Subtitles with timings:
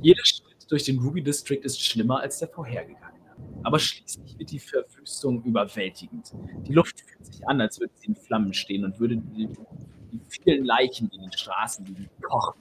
[0.00, 3.16] Jeder Schritt durch den Ruby District ist schlimmer als der vorhergegangene.
[3.62, 6.32] Aber schließlich wird die Verwüstung überwältigend.
[6.66, 9.48] Die Luft fühlt sich an, als würde sie in Flammen stehen und würde die,
[10.12, 12.60] die vielen Leichen, in den Straßen liegen, kochen.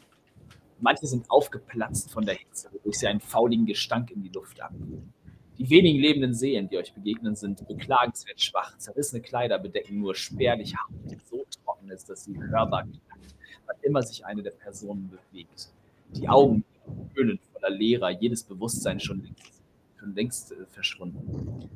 [0.79, 5.14] Manche sind aufgeplatzt von der Hitze, wodurch sie einen fauligen Gestank in die Luft abgeben.
[5.57, 8.78] Die wenigen lebenden Seelen, die euch begegnen, sind beklagenswert schwach.
[8.78, 13.36] Zerrissene Kleider bedecken nur spärlich Haut, die so trocken ist, dass sie hörbar knackt,
[13.66, 15.70] wann immer sich eine der Personen bewegt.
[16.16, 16.63] Die Augen
[17.13, 19.61] höhlen voller Leere, jedes Bewusstsein schon längst,
[20.00, 21.69] schon längst äh, verschwunden.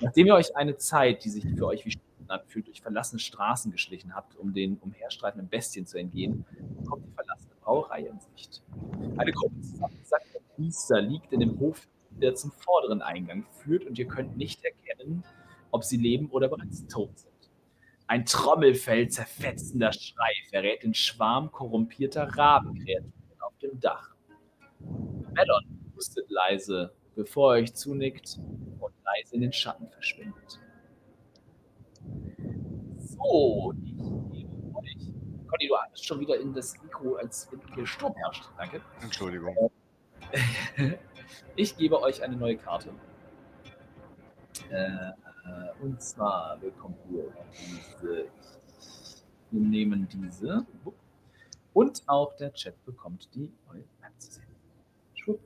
[0.00, 3.72] Nachdem ihr euch eine Zeit, die sich für euch wie Stunden anfühlt, durch verlassene Straßen
[3.72, 6.44] geschlichen habt, um den umherstreitenden Bestien zu entgehen,
[6.86, 8.62] kommt die verlassene Brauerei in Sicht.
[9.16, 14.06] Eine Gruppe zusammengesackter Priester liegt in dem Hof der zum vorderen Eingang führt und ihr
[14.06, 15.24] könnt nicht erkennen,
[15.70, 17.32] ob sie leben oder bereits tot sind.
[18.06, 23.21] Ein Trommelfell zerfetzender Schrei verrät den Schwarm korrumpierter Rabenkreaturen
[23.62, 24.14] dem Dach.
[25.34, 28.38] Melon hustet leise, bevor er euch zunickt
[28.80, 30.60] und leise in den Schatten verschwindet.
[32.98, 33.96] So, ich
[34.32, 35.12] gebe euch.
[35.46, 38.44] Conny, du atmest schon wieder in das Mikro, als wenn hier Sturm herrscht.
[38.56, 38.80] Danke.
[39.02, 39.70] Entschuldigung.
[41.56, 42.90] Ich gebe euch eine neue Karte.
[44.70, 45.12] Äh,
[45.80, 48.26] und zwar bekommt ihr diese.
[49.50, 50.66] Wir nehmen diese.
[51.74, 54.46] Und auch der Chat bekommt die neue Map zu sehen.
[55.14, 55.40] Schwupp.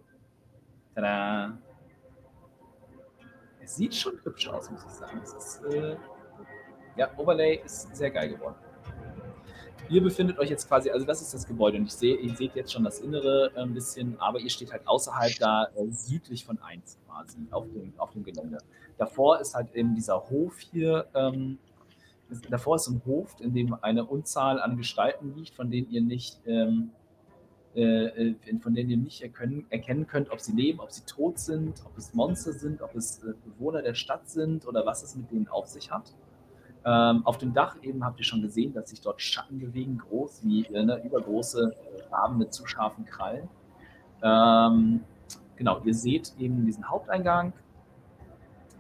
[0.94, 1.58] Tada.
[3.60, 5.22] Es sieht schon hübsch aus, muss ich sagen.
[5.22, 5.97] Ist, äh,
[6.97, 8.56] ja, Overlay ist sehr geil geworden.
[9.88, 12.56] Ihr befindet euch jetzt quasi, also das ist das Gebäude und ich sehe, ihr seht
[12.56, 16.44] jetzt schon das Innere äh, ein bisschen, aber ihr steht halt außerhalb da äh, südlich
[16.44, 18.58] von 1 quasi auf dem, auf dem Gelände.
[18.98, 21.58] Davor ist halt eben dieser Hof hier, ähm,
[22.50, 26.41] davor ist ein Hof, in dem eine Unzahl an Gestalten liegt, von denen ihr nicht,
[26.46, 26.91] ähm,
[27.74, 31.38] äh, äh von denen ihr nicht erkennen, erkennen könnt, ob sie leben, ob sie tot
[31.38, 35.16] sind, ob es Monster sind, ob es äh, Bewohner der Stadt sind oder was es
[35.16, 36.12] mit denen auf sich hat.
[36.84, 40.44] Ähm, auf dem Dach eben habt ihr schon gesehen, dass sich dort Schatten bewegen, groß
[40.44, 41.75] wie ne, übergroße
[42.12, 43.48] Raben mit zu scharfen Krallen.
[44.22, 45.00] Ähm,
[45.56, 47.53] genau, ihr seht eben diesen Haupteingang.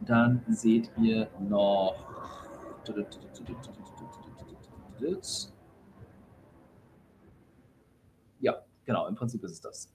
[0.02, 1.96] Dann seht ihr noch.
[8.40, 9.92] Ja, genau, im Prinzip ist es das.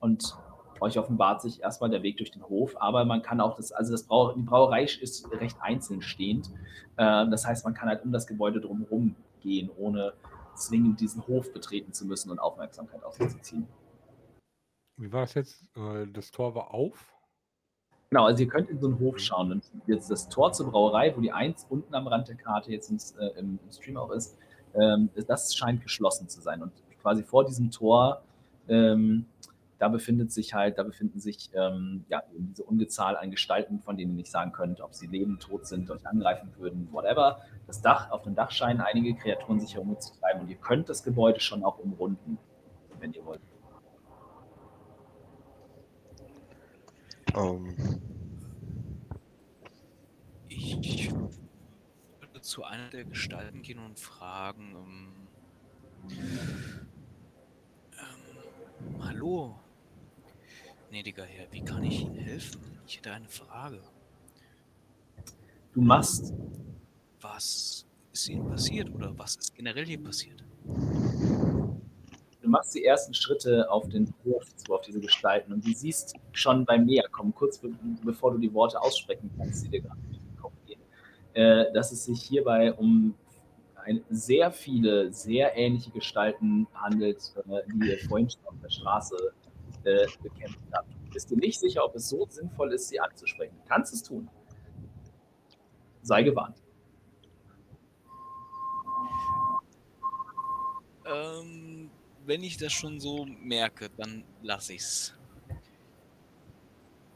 [0.00, 0.36] Und
[0.80, 3.92] euch offenbart sich erstmal der Weg durch den Hof, aber man kann auch das, also
[3.92, 6.50] das Brau, die Brauerei ist recht einzeln stehend.
[6.96, 10.12] Äh, das heißt, man kann halt um das Gebäude drumherum gehen, ohne
[10.54, 13.68] zwingend diesen Hof betreten zu müssen und Aufmerksamkeit auf sich zu ziehen.
[14.98, 15.76] Wie war das jetzt?
[15.76, 17.15] Äh, das Tor war auf?
[18.10, 19.52] Genau, also ihr könnt in so einen Hof schauen.
[19.52, 22.90] Und jetzt das Tor zur Brauerei, wo die 1 unten am Rand der Karte jetzt
[22.90, 24.38] ins, äh, im, Stream auch ist,
[24.74, 26.62] ähm, das scheint geschlossen zu sein.
[26.62, 28.22] Und quasi vor diesem Tor
[28.68, 29.26] ähm,
[29.78, 34.12] da befindet sich halt, da befinden sich ähm, ja, diese Ungezahl an Gestalten, von denen
[34.12, 37.40] ihr nicht sagen könnt, ob sie leben, tot sind, euch angreifen würden, whatever.
[37.66, 41.40] Das Dach, auf dem Dach scheinen einige Kreaturen sich herumzutreiben und ihr könnt das Gebäude
[41.40, 42.38] schon auch umrunden,
[43.00, 43.40] wenn ihr wollt.
[47.36, 47.68] Um.
[47.68, 48.00] Ähm.
[50.48, 56.18] Ich würde zu einer der Gestalten gehen und fragen, ähm,
[57.92, 59.58] ähm, hallo,
[60.88, 62.62] gnädiger Herr, wie kann ich Ihnen helfen?
[62.86, 63.82] Ich hätte eine Frage.
[65.74, 66.32] Du machst.
[67.20, 70.42] Was ist Ihnen passiert oder was ist generell hier passiert?
[72.46, 76.14] Du machst die ersten Schritte auf den Hof zu, auf diese Gestalten und du siehst
[76.30, 77.70] schon beim Näherkommen, kurz be
[78.04, 80.80] bevor du die Worte aussprechen kannst, die dir gerade in den Kopf gehen,
[81.32, 83.16] äh, dass es sich hierbei um
[83.74, 89.16] ein, sehr viele, sehr ähnliche Gestalten handelt, äh, die ihr vorhin schon auf der Straße
[89.82, 90.88] äh, bekämpft habt.
[91.04, 93.56] Du bist dir nicht sicher, ob es so sinnvoll ist, sie anzusprechen.
[93.60, 94.30] Du kannst es tun.
[96.02, 96.62] Sei gewarnt.
[101.06, 101.65] Ähm,
[102.26, 105.14] wenn ich das schon so merke, dann lasse ich es.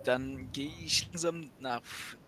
[0.05, 1.83] Dann gehe ich langsam nach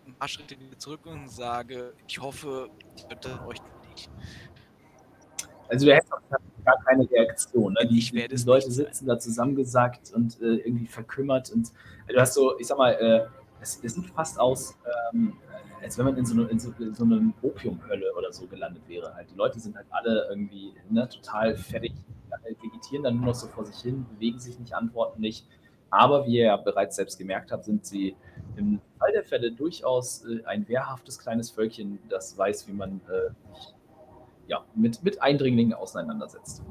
[0.05, 3.59] ein paar Schritte wieder zurück und sage, ich hoffe, ich werde euch
[3.89, 4.09] nicht.
[5.69, 6.11] Also du hättest
[6.65, 7.73] gar keine Reaktion.
[7.73, 7.87] Ne?
[7.87, 11.51] Die, die, die Leute sitzen da zusammengesackt und äh, irgendwie verkümmert.
[11.51, 11.71] Und
[12.07, 13.25] äh, du hast so, ich sag mal, äh,
[13.61, 14.77] es, es sieht fast aus,
[15.13, 15.33] ähm,
[15.83, 18.87] als wenn man in so, eine, in so, in so eine Opiumhölle oder so gelandet
[18.87, 19.13] wäre.
[19.13, 19.29] Halt.
[19.31, 21.93] Die Leute sind halt alle irgendwie ne, total fertig,
[22.31, 25.45] äh, vegetieren dann nur noch so vor sich hin, bewegen sich nicht, antworten nicht.
[25.89, 28.15] Aber wie ihr ja bereits selbst gemerkt habt, sind sie
[28.55, 33.29] im Fall der Fälle durchaus äh, ein wehrhaftes kleines Völkchen, das weiß, wie man äh,
[34.47, 36.63] ja, mit, mit Eindringlingen auseinandersetzt.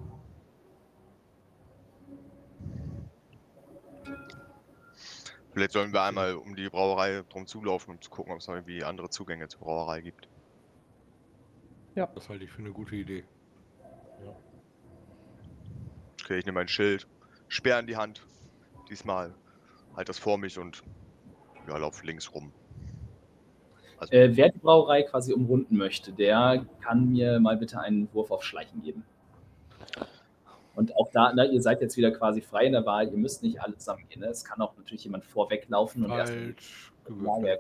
[5.52, 8.54] Vielleicht sollen wir einmal um die Brauerei drum zulaufen, um zu gucken, ob es noch
[8.54, 10.28] irgendwie andere Zugänge zur Brauerei gibt.
[11.94, 13.25] Das halte ich für eine gute Idee.
[16.22, 17.06] Okay, ich nehme mein Schild,
[17.49, 18.25] Speer in die Hand.
[18.88, 19.34] Diesmal
[19.94, 20.82] halt das vor mich und
[21.69, 22.52] ja, lauf links rum.
[23.99, 28.31] Also, Äh, wer die Brauerei quasi umrunden möchte, der kann mir mal bitte einen Wurf
[28.31, 29.04] auf Schleichen geben.
[30.75, 33.43] Und auch da, ne, ihr seid jetzt wieder quasi frei in der Wahl, ihr müsst
[33.43, 34.21] nicht alle zusammen gehen.
[34.21, 34.29] Ne?
[34.29, 37.27] Es kann auch natürlich jemand vorweglaufen und erst Falsch gewürfelt.
[37.27, 37.59] Lager.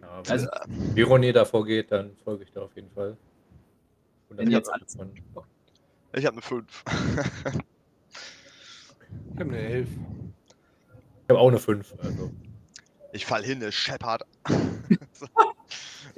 [0.00, 0.46] Ja, wenn Also,
[0.94, 3.16] Vironir davor geht, dann folge ich da auf jeden Fall.
[4.28, 5.12] Und Wenn jetzt alles- man-
[6.12, 6.84] ich habe eine 5.
[9.34, 9.88] Ich habe eine 11.
[9.92, 11.94] Ich habe auch eine 5.
[12.02, 12.30] Also.
[13.12, 14.22] ich fall hin, es scheppert.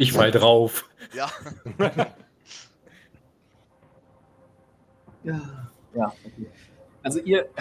[0.02, 0.88] Ich fall drauf.
[1.14, 1.30] Ja,
[5.22, 5.40] Ja,
[5.94, 6.50] ja, okay.
[7.04, 7.48] Also ihr.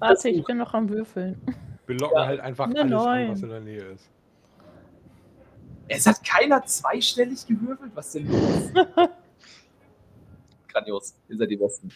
[0.00, 1.40] Warte, ich bin noch am Würfeln.
[1.86, 2.26] Wir locken Ja.
[2.26, 4.10] halt einfach Eine alles an, was in der Nähe ist.
[5.86, 7.92] Es hat keiner zweistellig gewürfelt?
[7.94, 8.72] Was denn los?
[10.68, 11.92] Grandios, ihr seid die Besten.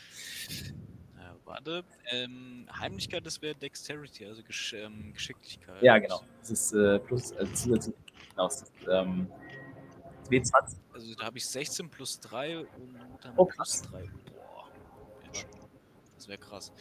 [1.55, 1.85] Warte.
[2.11, 5.81] Ähm, Heimlichkeit, das wäre Dexterity, also Gesch ähm, Geschicklichkeit.
[5.83, 6.21] Ja, genau.
[6.41, 7.95] Das ist äh, plus äh, zusätzlich.
[8.31, 9.31] Genau, das ist, ähm,
[10.31, 10.77] W20.
[10.93, 14.03] Also da habe ich 16 plus 3 und dann Oh, plus 3.
[14.03, 14.69] Boah.
[15.33, 15.43] Ja,
[16.17, 16.73] das wäre krass.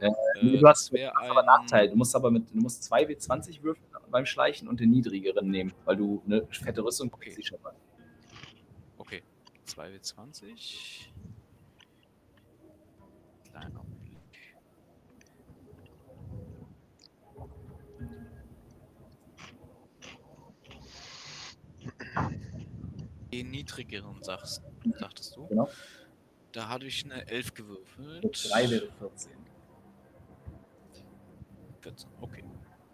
[0.00, 0.08] Äh,
[0.40, 1.88] Äh, du hast, du hast aber Nachteil.
[1.88, 5.72] Du musst aber mit du musst zwei W20 würfeln beim Schleichen und den niedrigeren nehmen,
[5.84, 7.40] weil du eine fette Rüstung Okay.
[7.42, 7.74] schon mal.
[8.98, 9.22] Okay.
[9.68, 11.10] 2W20.
[13.50, 13.85] Kleiner
[23.36, 24.62] Den niedrigeren sagst,
[24.98, 25.46] sagtest du.
[25.48, 25.68] Genau.
[26.52, 28.24] Da hatte ich eine 11 gewürfelt.
[28.24, 29.32] Mit 3 wäre 14.
[31.82, 32.10] 14.
[32.22, 32.44] Okay.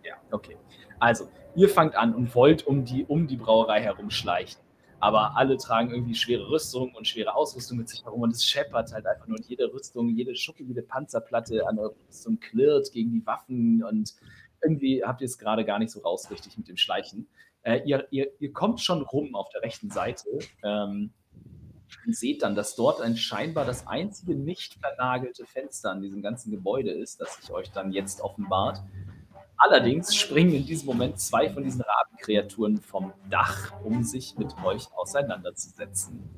[0.02, 0.56] Ja, okay.
[0.98, 4.60] Also, ihr fangt an und wollt um die, um die Brauerei herum schleichen.
[4.98, 8.92] Aber alle tragen irgendwie schwere Rüstung und schwere Ausrüstung mit sich herum und es scheppert
[8.92, 9.38] halt einfach nur.
[9.38, 14.12] Und jede Rüstung, jede Schuppe, jede Panzerplatte an eurer Rüstung klirrt gegen die Waffen und
[14.60, 17.28] irgendwie habt ihr es gerade gar nicht so raus richtig mit dem Schleichen.
[17.62, 20.28] Äh, ihr, ihr, ihr kommt schon rum auf der rechten Seite.
[20.62, 21.12] Ähm,
[22.06, 26.50] ihr seht dann, dass dort ein scheinbar das einzige nicht vernagelte Fenster an diesem ganzen
[26.50, 28.82] Gebäude ist, das sich euch dann jetzt offenbart.
[29.56, 34.92] Allerdings springen in diesem Moment zwei von diesen Rabenkreaturen vom Dach, um sich mit euch
[34.96, 36.28] auseinanderzusetzen.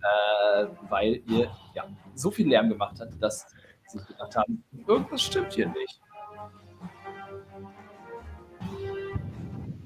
[0.00, 1.84] Äh, weil ihr ja,
[2.14, 3.46] so viel Lärm gemacht habt, dass
[3.88, 6.00] sie gedacht haben, irgendwas stimmt hier nicht.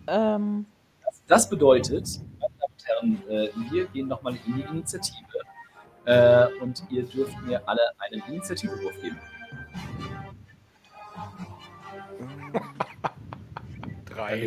[0.08, 0.66] Ähm,
[1.26, 2.08] Das bedeutet,
[2.40, 5.19] meine Damen und Herren, äh, wir gehen nochmal in die Initiative
[6.06, 9.19] äh, und ihr dürft mir alle einen Initiativewurf geben.
[14.06, 14.46] Drei.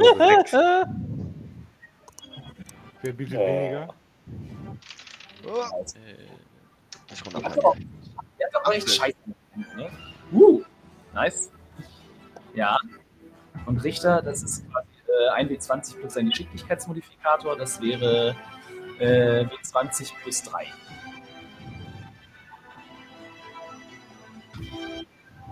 [3.03, 3.45] Wer bietet Oh.
[3.47, 3.93] weniger?
[5.47, 5.95] Oh, habt
[7.63, 9.15] doch, ihr habt doch auch echt Scheiße.
[9.75, 9.89] Ne?
[10.31, 10.61] Uh,
[11.13, 11.51] nice.
[12.53, 12.77] Ja.
[13.65, 14.65] Und Richter, das ist
[15.35, 18.35] äh, 1W20 plus ein Geschicklichkeitsmodifikator, das wäre
[18.99, 20.67] äh, W20 plus 3.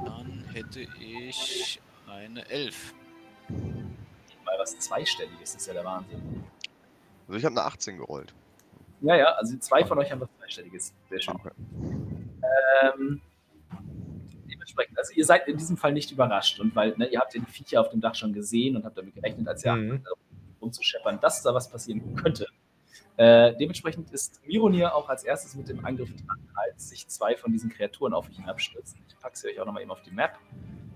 [0.06, 2.94] dann hätte ich eine 11.
[3.48, 6.44] Weil was zweistelliges ist ja der Wahnsinn.
[7.28, 8.34] Also ich habe eine 18 gerollt.
[9.02, 10.94] Ja, ja, also zwei von euch haben was zweistelliges.
[11.10, 11.36] Sehr schön.
[11.36, 11.52] Okay.
[12.82, 13.22] Ähm,
[14.70, 17.42] dementsprechend, also ihr seid in diesem Fall nicht überrascht und weil ne, ihr habt ja
[17.42, 20.04] die Viecher auf dem Dach schon gesehen und habt damit gerechnet, als ihr Mhm.
[20.62, 22.46] rumzuscheppern, dass da was passieren könnte.
[23.18, 27.52] Äh, dementsprechend ist Mironir auch als erstes mit dem Angriff dran, als sich zwei von
[27.52, 29.00] diesen Kreaturen auf euch hinabstürzen.
[29.08, 30.38] Ich packe sie euch auch nochmal eben auf die Map.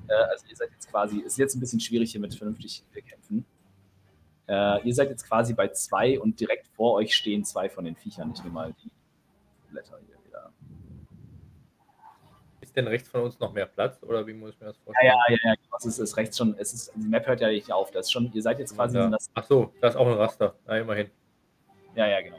[0.07, 3.45] Äh, also ihr seid jetzt quasi, ist jetzt ein bisschen schwierig hier mit vernünftig kämpfen.
[4.47, 7.95] Äh, ihr seid jetzt quasi bei zwei und direkt vor euch stehen zwei von den
[7.95, 8.31] Viechern.
[8.35, 8.91] Ich nehme mal die
[9.71, 10.12] Blätter hier.
[12.73, 14.83] Ist denn rechts von uns noch mehr Platz oder wie muss ich mir das Ja,
[14.83, 15.13] vorstellen?
[15.13, 15.53] ja, ja, ja.
[15.63, 15.77] genau.
[15.77, 17.91] Es ist, ist rechts schon, es ist, die Map hört ja nicht auf.
[17.91, 19.05] Das ist schon, ihr seid jetzt quasi Ja.
[19.05, 20.55] in das, Ach so, da ist auch ein Raster.
[20.65, 21.11] Na, immerhin.
[21.93, 22.37] ja, ja, genau.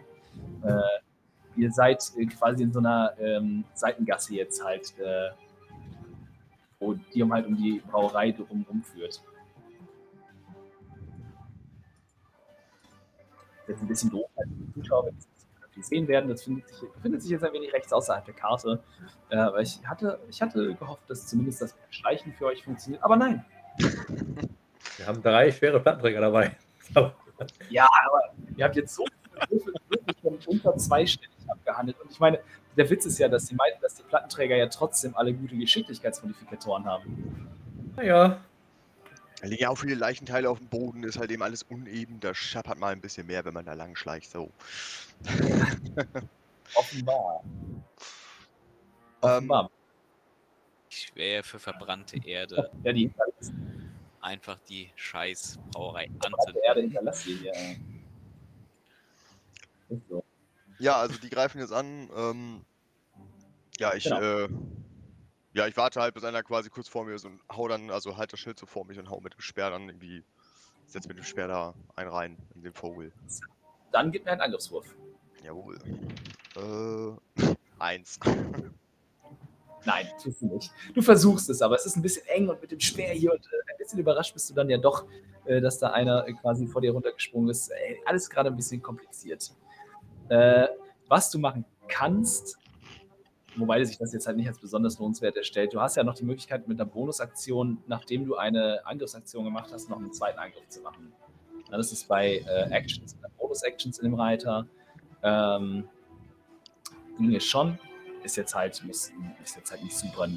[0.64, 0.80] Äh,
[1.54, 5.30] ihr seid äh, quasi in so einer ähm, Seitengasse jetzt halt, äh,
[6.80, 9.22] wo die um halt um die Brauerei drum rumführt.
[13.68, 15.28] Jetzt ein bisschen doof, halt die Zuschauer, wenn sie
[15.82, 16.28] sehen werden.
[16.28, 18.82] Das findet sich, befindet sich jetzt ein wenig rechts außerhalb der Karte.
[19.30, 23.02] Äh, aber ich hatte, ich hatte gehofft, dass zumindest das Schleichen für euch funktioniert.
[23.02, 23.44] Aber nein.
[24.96, 26.56] Wir haben drei schwere Plattenträger dabei.
[27.68, 29.04] Ja, aber ihr habt jetzt so
[29.88, 32.00] wirklich unter zweistellig abgehandelt.
[32.00, 32.38] Und ich meine,
[32.76, 37.50] der Witz ist ja, dass meinten, dass die Plattenträger ja trotzdem alle gute Geschicklichkeitsmodifikatoren haben.
[37.96, 38.38] Naja,
[39.44, 42.18] Da liegen ja auch viele Leichenteile auf dem Boden, ist halt eben alles uneben.
[42.18, 44.30] Da scheppert mal ein bisschen mehr, wenn man da lang schleicht.
[44.30, 44.50] So.
[46.74, 47.44] Offenbar.
[47.44, 47.80] Ähm,
[49.20, 49.70] Offenbar.
[50.88, 53.12] Ich wäre für verbrannte Erde ja, die
[54.22, 56.10] einfach die scheiß Brauerei.
[56.64, 57.52] Erde hier.
[59.90, 60.24] Ist so.
[60.78, 62.08] Ja, also die greifen jetzt an.
[62.16, 62.64] Ähm,
[63.78, 64.20] ja, ich, Genau.
[64.20, 64.48] äh,
[65.54, 68.16] ja, ich warte halt, bis einer quasi kurz vor mir ist und hau dann, also
[68.16, 70.24] halt das Schild so vor mich und hau mit dem Speer dann irgendwie,
[70.86, 73.12] setz mit dem Speer da einen rein in den Vogel.
[73.92, 74.86] Dann gib mir einen Angriffswurf.
[75.44, 75.78] Jawohl.
[76.56, 78.18] Äh, eins.
[79.84, 80.72] Nein, tust du nicht.
[80.92, 83.46] Du versuchst es, aber es ist ein bisschen eng und mit dem Speer hier und
[83.46, 85.04] äh, ein bisschen überrascht bist du dann ja doch,
[85.44, 87.68] äh, dass da einer äh, quasi vor dir runtergesprungen ist.
[87.68, 89.52] Äh, alles gerade ein bisschen kompliziert.
[90.30, 90.66] Äh,
[91.06, 92.58] was du machen kannst,
[93.56, 96.24] wobei sich das jetzt halt nicht als besonders lohnenswert erstellt, du hast ja noch die
[96.24, 100.80] Möglichkeit mit einer Bonusaktion, nachdem du eine Angriffsaktion gemacht hast, noch einen zweiten Angriff zu
[100.80, 101.12] machen.
[101.70, 104.66] Das ist bei äh, Actions, Bonus-Actions in dem Reiter.
[105.22, 105.88] Ähm,
[107.18, 107.78] ginge schon
[108.22, 110.28] ist jetzt halt, muss, ist jetzt halt nicht super,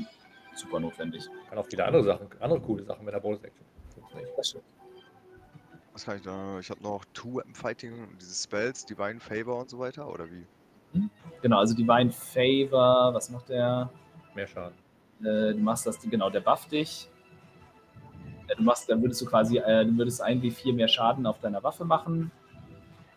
[0.55, 1.27] super notwendig.
[1.49, 3.65] kann auch viele andere Sachen, andere coole Sachen mit der Bonus-Action.
[4.35, 4.63] Das stimmt.
[5.93, 6.59] Was kann ich da?
[6.59, 10.45] Ich habe noch Two Weapon Fighting, diese Spells, Divine Favor und so weiter, oder wie?
[11.41, 13.89] Genau, also Divine Favor, was macht der?
[14.33, 14.75] Mehr Schaden.
[15.21, 17.07] Äh, du machst das, genau, der bufft dich.
[18.47, 21.39] Äh, du machst, dann würdest du quasi, äh, du würdest ein W4 mehr Schaden auf
[21.39, 22.31] deiner Waffe machen.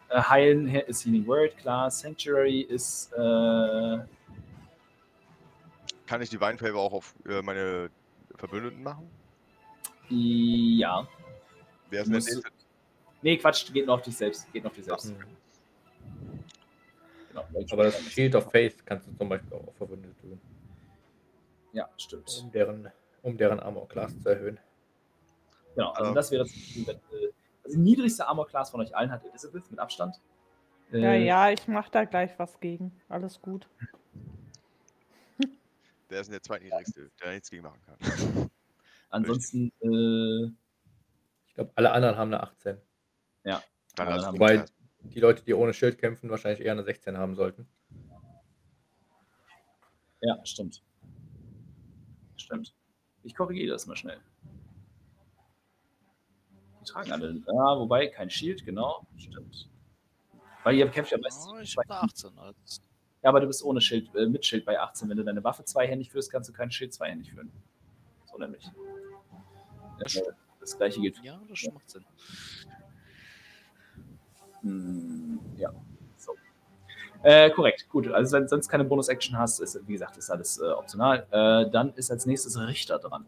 [0.08, 1.90] Äh, heilen he- ist Healing Word, klar.
[1.90, 3.98] Sanctuary ist, äh,
[6.06, 7.88] Kann ich Divine Favor auch auf äh, meine
[8.36, 9.08] Verbündeten machen?
[10.08, 11.06] ja.
[11.88, 12.50] Wer ist denn der musst- nächste?
[13.22, 14.52] Nee, Quatsch, geht nur auf dich selbst.
[14.52, 15.10] Geht nur auf dich selbst.
[15.16, 15.24] Mhm.
[17.30, 17.46] Genau.
[17.72, 20.40] Aber das Shield of Faith kannst du zum Beispiel auch auf Verbündete tun,
[21.72, 22.28] Ja, stimmt.
[22.42, 22.90] um deren,
[23.22, 24.58] um deren Armor Class zu erhöhen.
[25.74, 26.14] Genau, also Ähm.
[26.16, 27.30] das wäre das, äh,
[27.64, 30.20] also die niedrigste Armor-Class von euch allen hat Elizabeth mit Abstand.
[30.90, 33.00] Ja, Äh, ja, ich mach da gleich was gegen.
[33.08, 33.68] Alles gut.
[36.08, 37.96] Wer ist der zweitniedrigste, der nichts gegen machen kann?
[39.10, 40.50] Ansonsten, äh,
[41.46, 42.76] Ich glaube, alle anderen haben eine 18.
[42.76, 42.82] Dann
[43.44, 43.62] Ja,
[43.94, 44.64] dann uns Wobei
[45.02, 47.66] die Leute, die ohne Schild kämpfen, wahrscheinlich eher eine 16 haben sollten.
[50.20, 50.82] ja, stimmt.
[52.36, 52.74] Stimmt.
[53.22, 54.20] Ich korrigiere das mal schnell.
[56.80, 59.68] Die tragen alle, ja, wobei, kein Shield, genau, stimmt.
[60.64, 61.46] Weil ihr kämpft ja meistens.
[61.46, 62.38] Oh, ich da 18.
[62.38, 62.82] Also,
[63.22, 65.08] Ja, aber du bist ohne Schild, äh, mit Schild bei 18.
[65.08, 67.50] Wenn du deine Waffe zweihändig führst, kannst du kein Schild zweihändig führen.
[68.24, 68.64] So nämlich.
[68.64, 70.22] Ja,
[70.60, 72.04] das gleiche gilt für ja, das macht Sinn.
[74.62, 75.70] Hm, ja,
[76.16, 76.34] so.
[77.22, 78.08] Äh, korrekt, gut.
[78.08, 81.26] Also wenn du sonst keine Bonus-Action hast, ist, wie gesagt, ist alles äh, optional.
[81.30, 83.26] Äh, dann ist als nächstes Richter dran.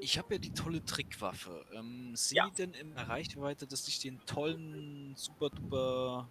[0.00, 1.64] Ich habe ja die tolle Trickwaffe.
[1.72, 2.48] Ähm, sie Ja.
[2.56, 6.30] denn in Reichweite, dass ich den tollen, super duper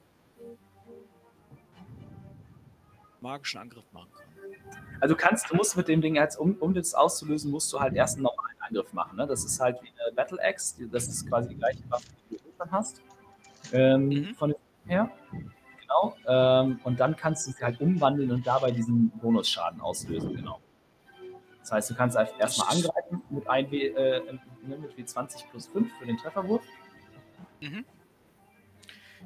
[3.21, 4.34] magischen Angriff machen kann?
[5.01, 7.79] Also du kannst, du musst mit dem Ding jetzt, um, um das auszulösen, musst du
[7.79, 9.17] halt erst einen normalen Angriff machen.
[9.17, 9.27] Ne?
[9.27, 10.87] Das ist halt wie eine Battle Axe.
[10.87, 13.01] Das ist quasi die gleiche Waffe, die du dann hast.
[13.73, 14.35] Ähm, Mhm.
[14.35, 14.57] Von dem
[14.89, 15.11] her.
[15.81, 16.15] Genau.
[16.27, 20.35] Ähm, und dann kannst du sie halt umwandeln und dabei diesen Bonusschaden auslösen.
[20.35, 20.59] Genau.
[21.59, 24.21] Das heißt, du kannst einfach erstmal angreifen mit, ein w, äh,
[24.63, 26.63] ne, mit W20 plus 5 für den Trefferwurf.
[27.61, 27.85] Mhm.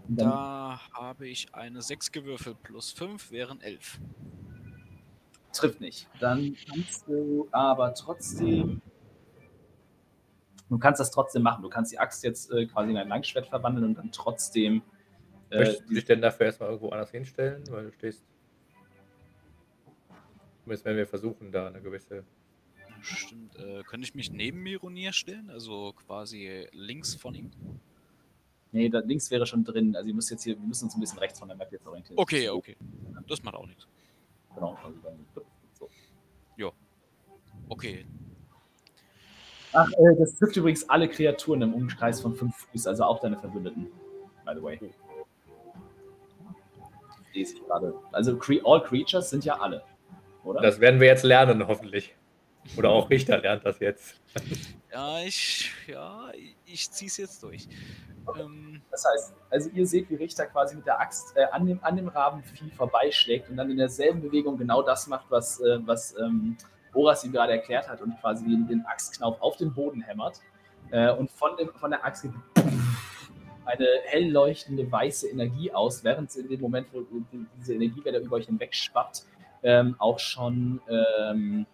[0.08, 4.00] Da habe ich eine 6 gewürfelt plus 5 wären 11.
[5.60, 6.08] trifft nicht.
[6.20, 8.82] Dann kannst du aber trotzdem.
[10.70, 11.64] Du kannst das trotzdem machen.
[11.64, 14.82] Du kannst die Axt jetzt äh, quasi in ein Langschwert verwandeln und dann trotzdem.
[15.50, 17.64] Äh, Möchtest du dich denn dafür erstmal irgendwo anders hinstellen?
[17.70, 18.24] Weil du stehst.
[20.64, 22.24] Zumindest wenn wir versuchen, da eine gewisse.
[23.02, 23.56] Stimmt.
[23.56, 25.50] Äh, könnte ich mich neben Mironier stellen?
[25.50, 27.52] Also quasi links von ihm?
[28.72, 29.96] nee, da links wäre schon drin.
[29.96, 31.86] Also, ihr müsst jetzt hier, wir müssen uns ein bisschen rechts von der Map jetzt
[31.88, 32.18] orientieren.
[32.20, 32.76] Okay, okay.
[33.28, 33.88] Das macht auch nichts.
[34.56, 34.78] Genau.
[34.84, 35.90] Also dann, so.
[37.70, 38.06] Okay.
[39.74, 43.38] Ach, äh, das trifft übrigens alle Kreaturen im Umkreis von 5 Fuß, also auch deine
[43.38, 43.88] Verbündeten.
[44.46, 44.80] By the way.
[47.34, 47.94] Lese ich gerade.
[48.12, 49.84] Also, cre all Creatures sind ja alle.
[50.44, 50.62] Oder?
[50.62, 52.16] Das werden wir jetzt lernen, hoffentlich.
[52.78, 54.20] Oder auch Richter lernt das jetzt.
[54.92, 56.32] Ja, ich, ja,
[56.66, 57.68] ich zieh's jetzt durch.
[58.40, 61.78] Ähm, Das heißt, also ihr seht, wie Richter quasi mit der Axt äh, an, dem,
[61.84, 66.18] an dem Rabenvieh vorbeischlägt und dann in derselben Bewegung genau das macht, was, äh, was
[66.18, 66.58] ähm,
[66.92, 70.42] Boras ihm gerade erklärt hat und quasi den, den Axtknauf auf den Boden hämmert.
[70.90, 72.32] Äh, und von, dem, von der Axt geht
[73.66, 78.38] eine hell leuchtende weiße Energie aus, während in dem Moment, wo die- diese Energiewelle über
[78.38, 78.74] euch hinweg
[79.62, 81.68] ähm, auch schon ähm,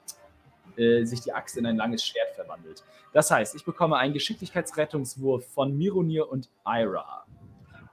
[0.78, 2.84] äh, sich die Axt in ein langes Schwert verwandelt.
[3.14, 7.26] Das heißt, ich bekomme einen Geschicklichkeitsrettungswurf von Mironir und Ira.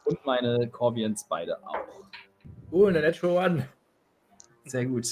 [0.05, 1.77] Und meine Corvians beide auch.
[2.71, 3.69] Oh, eine Natural One.
[4.65, 5.07] Sehr gut.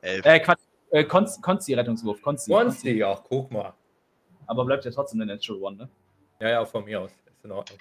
[0.00, 0.24] Elf.
[0.24, 0.60] Äh, Quatsch.
[0.90, 2.22] Äh, Konsti, Konsti Rettungswurf.
[2.22, 3.74] Konsti, Monty, ach, guck mal.
[4.46, 5.88] Aber bleibt ja trotzdem eine Natural One, ne?
[6.40, 7.10] Ja, ja, von mir aus.
[7.10, 7.78] Ist in Ordnung.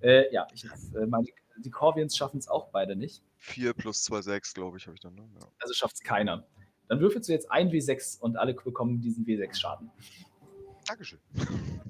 [0.00, 1.26] Äh, ja, ich, äh, meine,
[1.58, 3.22] die Corvians schaffen es auch beide nicht.
[3.38, 5.14] 4 plus 2, 6, glaube ich, habe ich dann.
[5.14, 5.28] Ne?
[5.40, 5.46] Ja.
[5.58, 6.44] Also schafft es keiner.
[6.88, 9.90] Dann würfelst du jetzt ein W6 und alle bekommen diesen W6-Schaden.
[10.86, 11.18] Dankeschön.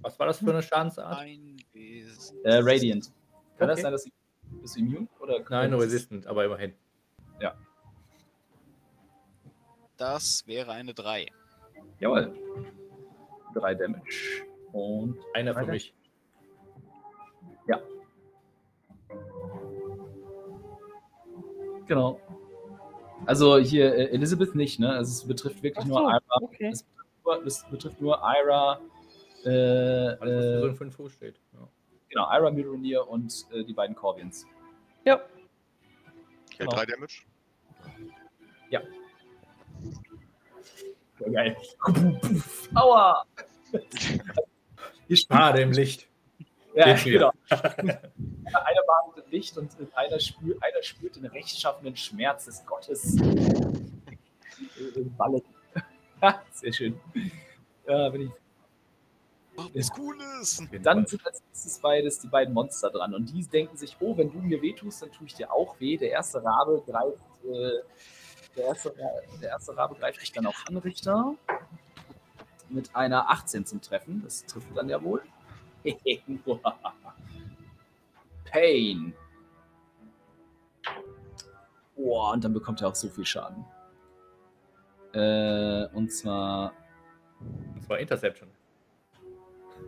[0.01, 1.19] Was war das für eine Schadensart?
[1.19, 2.43] Ein Wesen.
[2.45, 3.13] Äh, Radiant.
[3.59, 3.83] Kann das Okay.
[3.83, 4.11] sein, dass du,
[4.63, 5.09] bist du immun?
[5.21, 6.75] Oder Nein, nur das ist- resistant, aber immerhin.
[9.97, 11.27] Das wäre eine 3.
[12.01, 12.35] Jawohl.
[13.55, 14.45] Drei Damage.
[14.73, 15.95] Und Einer für mich.
[21.87, 22.21] Genau.
[23.25, 24.91] Also hier äh, Elizabeth nicht, ne?
[24.93, 26.21] Also es betrifft wirklich Ach nur so, Ira.
[26.43, 26.69] okay.
[26.73, 28.81] Es betrifft nur, das betrifft nur Ira.
[29.45, 31.41] Äh, Alles, was für so äh, 5 Fuß steht.
[31.55, 31.69] Ja.
[32.09, 34.45] genau, Ira Mironir und äh, die beiden Corvians.
[35.05, 35.15] Ja.
[35.17, 35.23] Okay,
[36.59, 36.71] Genau.
[36.73, 37.23] 3 Damage.
[38.71, 38.83] Ja,
[41.33, 41.57] geil.
[42.75, 43.25] Aua!
[45.29, 46.09] Ah, dem Licht.
[46.77, 47.33] Ja, genau.
[47.51, 48.01] einer
[49.17, 53.17] im Licht und einer spürt, einer spürt den rechtschaffenden Schmerz des Gottes.
[53.19, 55.43] Äh, Ballen.
[56.53, 57.01] Sehr schön.
[57.89, 58.31] Ja, bin ich.
[59.57, 60.63] Oh, was Cooles!
[60.83, 64.31] Dann sind als nächstes beides die beiden Monster dran und die denken sich, oh, wenn
[64.31, 65.97] du mir wehtust, dann tue ich dir auch weh.
[65.97, 67.81] Der erste Rabe greift, äh,
[68.55, 68.95] der, erste,
[69.41, 71.35] der erste Rabe greift sich dann auf Anrichter
[72.69, 74.21] mit einer 18 zum Treffen.
[74.23, 75.23] Das trifft dann ja wohl.
[78.51, 79.15] Pain.
[81.97, 83.65] Boah, und dann bekommt er auch so viel Schaden.
[85.15, 86.73] Äh, und zwar
[87.75, 88.49] Und zwar Interception.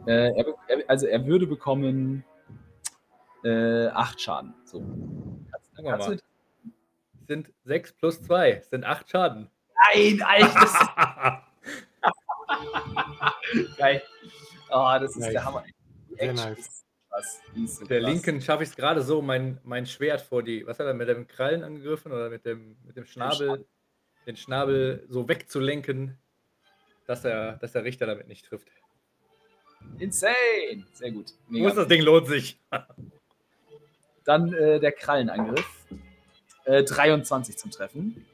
[0.07, 2.24] Äh, er, er, also er würde bekommen
[3.44, 4.55] äh, 8 Schaden.
[4.64, 4.81] So.
[5.51, 6.16] Kannst, kannst du,
[7.27, 9.51] Sind 6 plus 2, sind 8 Schaden.
[9.94, 10.55] nein, Alter,
[12.01, 14.03] das ist geil.
[14.70, 15.33] Oh, das ist Nice.
[15.33, 15.64] der Hammer.
[16.18, 16.85] Sehr nice.
[17.66, 18.11] so der krass.
[18.11, 21.09] linken schaffe ich es gerade so, mein, mein Schwert vor die, was hat er mit
[21.09, 23.66] dem Krallen angegriffen oder mit dem, mit dem Schnabel,
[24.26, 26.18] den Schnabel so wegzulenken,
[27.07, 28.68] dass er, dass der Richter damit nicht trifft.
[29.98, 30.85] Insane.
[30.92, 31.33] Sehr gut.
[31.46, 31.68] Wo Mega.
[31.68, 32.59] ist das Ding lohnt sich?
[34.24, 35.87] Dann äh, der Krallenangriff.
[36.64, 38.26] Äh, 23 zum Treffen.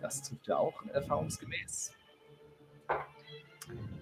[0.00, 1.92] Das trifft ja auch erfahrungsgemäß.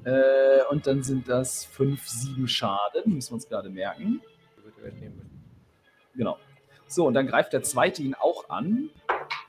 [0.05, 3.15] Äh, und dann sind das 5, 7 Schaden.
[3.15, 4.21] Müssen wir uns gerade merken.
[6.15, 6.39] Genau.
[6.87, 8.91] So, und dann greift der zweite ihn auch an.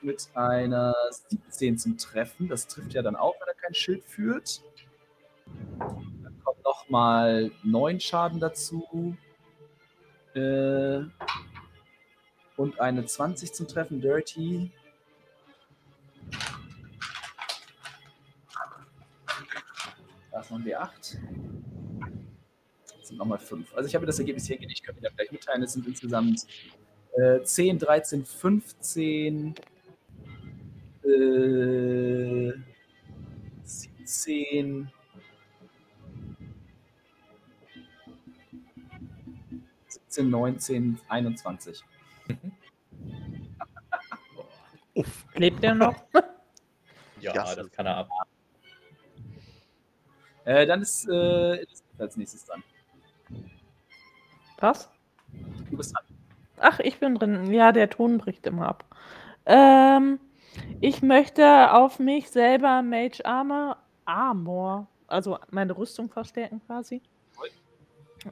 [0.00, 0.94] Mit einer
[1.28, 2.48] 17 zum Treffen.
[2.48, 4.62] Das trifft ja dann auch, wenn er kein Schild führt.
[5.78, 9.16] Dann kommt nochmal 9 Schaden dazu.
[10.34, 11.00] Äh,
[12.56, 14.72] und eine 20 zum Treffen, Dirty.
[20.50, 21.18] Ein W8.
[22.98, 23.74] Das sind nochmal 5.
[23.74, 24.58] Also ich habe das Ergebnis hier.
[24.60, 25.62] Ich kann Ihnen ja gleich mitteilen.
[25.62, 26.46] Es sind insgesamt
[27.16, 29.54] äh, 10, 13, 15,
[31.04, 32.52] äh,
[33.64, 34.90] 17,
[39.88, 41.84] 17, 19, 21.
[45.34, 45.94] Lebt der noch?
[47.20, 48.08] Ja, Ja, das kann er ab.
[50.48, 51.62] Äh, dann ist äh,
[51.98, 52.64] als nächstes dran.
[54.60, 54.88] Was?
[55.70, 56.04] Du bist dran.
[56.56, 57.52] Ach, ich bin drin.
[57.52, 58.84] Ja, der Ton bricht immer ab.
[59.44, 60.18] Ähm,
[60.80, 67.02] ich möchte auf mich selber Mage Armor, Armor, also meine Rüstung verstärken quasi.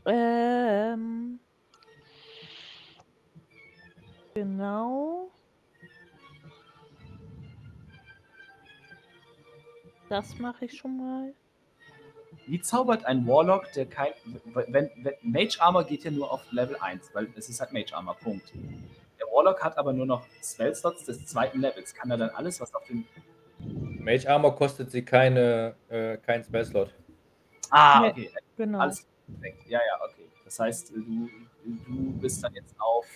[0.07, 1.39] Ähm,
[4.33, 5.31] genau.
[10.09, 11.35] Das mache ich schon mal.
[12.47, 14.13] Wie zaubert ein Warlock, der kein.
[14.45, 17.95] Wenn, wenn, Mage Armor geht ja nur auf Level 1, weil es ist halt Mage
[17.95, 18.53] Armor, Punkt.
[19.19, 21.95] Der Warlock hat aber nur noch Spellslots des zweiten Levels.
[21.95, 23.05] Kann er dann alles, was auf dem.
[23.59, 26.91] Mage Armor kostet sie keine, äh, keinen Spellslot.
[27.71, 28.31] Ah, okay.
[28.57, 28.79] Genau.
[28.79, 29.67] Alles perfekt.
[29.69, 30.29] Ja, ja, okay.
[30.45, 31.29] Das heißt, du,
[31.65, 33.07] du bist dann jetzt auf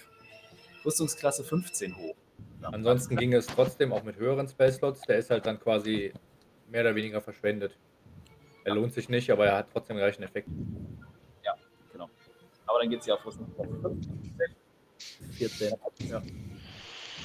[0.84, 2.16] Rüstungsklasse 15 hoch.
[2.62, 5.02] Ansonsten ging es trotzdem auch mit höheren Spellslots.
[5.02, 6.12] Der ist halt dann quasi
[6.68, 7.76] mehr oder weniger verschwendet.
[8.64, 10.48] Er lohnt sich nicht, aber er hat trotzdem den gleichen Effekt.
[11.92, 12.08] Genau.
[12.66, 13.46] Aber dann geht sie auf Rüstung.
[15.32, 15.74] 14.
[16.08, 16.22] Ja.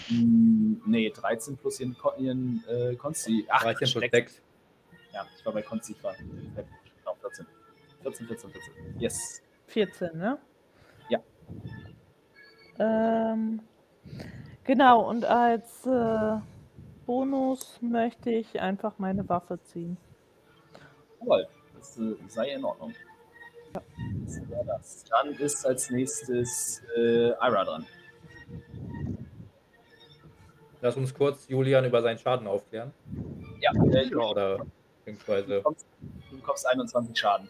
[0.08, 3.46] Hm, nee, 13 plus ihren, Kon- ihren äh, Konsti.
[3.50, 4.12] Ach, 13 plus Schreck.
[4.12, 4.42] 6.
[5.14, 5.94] Ja, ich war bei Konsti.
[5.94, 7.46] Ich war genau, 14.
[8.02, 8.74] 14, 14, 14.
[9.00, 9.42] Yes.
[9.68, 10.38] 14, ne?
[11.10, 11.20] Ja.
[12.80, 13.62] Ähm,
[14.64, 16.38] genau, und als äh,
[17.06, 19.98] Bonus möchte ich einfach meine Waffe ziehen.
[21.26, 22.94] Jawohl, das äh, sei in Ordnung.
[24.48, 25.04] Wäre das.
[25.06, 27.86] Dann ist als nächstes äh, Ira dran.
[30.82, 32.94] Lass uns kurz Julian über seinen Schaden aufklären.
[33.60, 34.66] Ja, äh, du, Oder
[35.00, 35.88] beziehungsweise bekommst,
[36.30, 37.50] du bekommst 21 Schaden.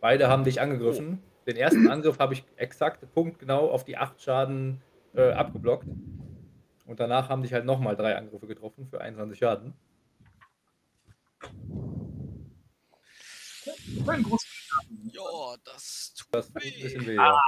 [0.00, 1.22] beide haben dich angegriffen.
[1.46, 4.80] Den ersten Angriff habe ich exakt punktgenau auf die 8 Schaden
[5.14, 5.86] äh, abgeblockt.
[6.86, 9.74] Und danach haben dich halt nochmal drei Angriffe getroffen für 21 Schaden.
[15.12, 17.18] Ja, das tut Das tut ein bisschen weh.
[17.18, 17.40] Ah.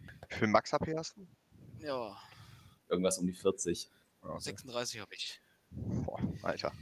[0.00, 0.36] Ja.
[0.38, 1.26] Für Max HP hast du?
[1.78, 2.16] Ja,
[2.88, 3.90] Irgendwas um die 40.
[4.38, 5.40] 36 habe ich.
[5.70, 6.72] Boah, Alter.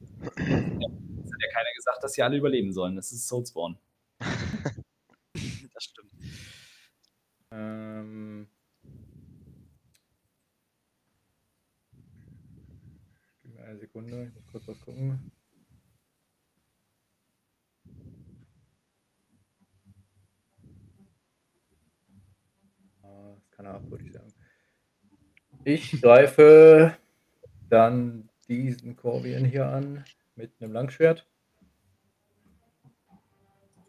[0.00, 2.96] Es hat ja keiner gesagt, dass sie alle überleben sollen.
[2.96, 3.78] Das ist Soulspawn.
[5.74, 6.12] Das stimmt.
[7.50, 8.48] Ähm,
[13.42, 15.30] gib mir eine Sekunde, ich muss kurz was gucken.
[23.02, 24.32] Ah, Das kann er ab, würde ich sagen.
[25.64, 26.96] Ich greife
[27.68, 30.04] dann diesen Corvian hier an
[30.34, 31.26] mit einem Langschwert.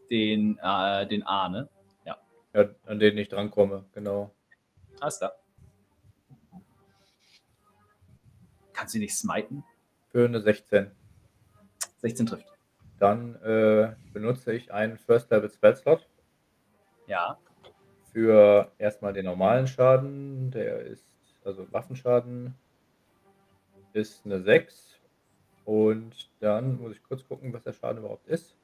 [0.10, 1.70] Den, äh, den A, ne?
[2.04, 2.18] Ja,
[2.86, 4.36] an den ich drankomme, genau.
[5.00, 5.34] Alles klar.
[8.74, 9.63] Kannst du ihn nicht smiten?
[10.12, 10.91] Für eine 16.
[11.98, 12.45] 16 trifft.
[13.00, 16.08] Dann äh, benutze ich einen First Level Spell Slot
[17.08, 17.38] Ja.
[18.12, 20.52] für erstmal den normalen Schaden.
[20.52, 21.06] Der ist,
[21.43, 22.56] also Waffenschaden,
[23.93, 25.00] ist eine 6.
[25.65, 28.58] Und dann muss ich kurz gucken, was der Schaden überhaupt ist.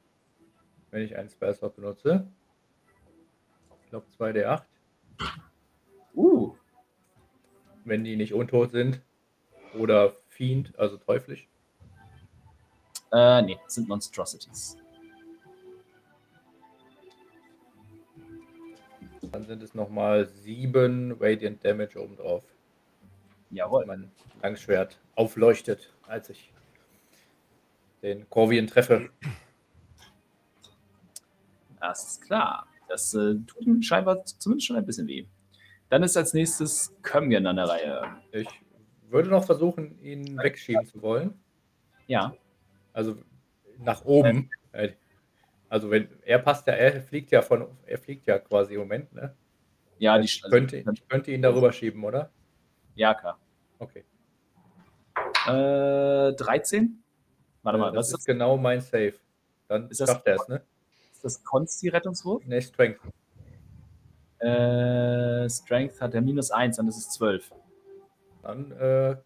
[0.90, 2.26] Wenn ich einen Spell Slot benutze.
[3.84, 4.62] Ich glaube 2d8.
[6.14, 6.56] Uh.
[7.84, 9.00] Wenn die nicht untot sind.
[9.78, 11.48] Oder Fiend, also teuflisch.
[13.12, 14.76] Äh, nee, sind Monstrosities.
[19.32, 22.44] Dann sind es nochmal 7 Radiant Damage obendrauf.
[23.50, 23.86] Jawohl.
[23.86, 24.10] mein
[24.42, 26.52] Langschwert aufleuchtet, als ich
[28.02, 29.10] den Corvian treffe.
[31.80, 32.66] Das ist klar.
[32.88, 35.26] Das äh, tut ihm scheinbar zumindest schon ein bisschen weh.
[35.88, 38.16] Dann ist als nächstes Kömgen an der Reihe.
[38.32, 38.48] Ich
[39.10, 41.34] würde noch versuchen, ihn wegschieben zu wollen.
[42.06, 42.34] Ja.
[42.92, 43.16] Also
[43.78, 44.50] nach oben.
[44.72, 44.90] Äh,
[45.68, 49.12] Also wenn er passt ja, er fliegt ja von, er fliegt ja quasi im Moment,
[49.12, 49.34] ne?
[49.98, 52.30] Ja, die Ich könnte, ich könnte ihn darüber schieben, oder?
[52.94, 53.38] Ja, klar.
[53.80, 54.04] Okay.
[55.46, 57.02] Äh, 13?
[57.62, 58.24] Warte mal, Äh, was das ist ist das?
[58.26, 59.14] genau mein Save.
[59.68, 60.62] Dann Ist das- schafft er es, ne?
[61.12, 62.46] Ist das Consti-Rettungswurf?
[62.46, 63.00] Ne, Strength.
[64.38, 67.50] Äh, Strength hat er minus 1, dann ist es 12.
[68.46, 69.16] Dann äh,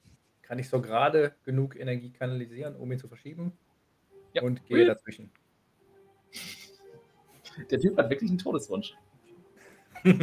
[0.41, 3.53] kann ich so gerade genug Energie kanalisieren, um ihn zu verschieben.
[4.33, 4.43] Ja.
[4.43, 5.31] Und gehe dazwischen.
[7.71, 8.95] Der Typ hat wirklich einen Todeswunsch.
[10.05, 10.17] äh,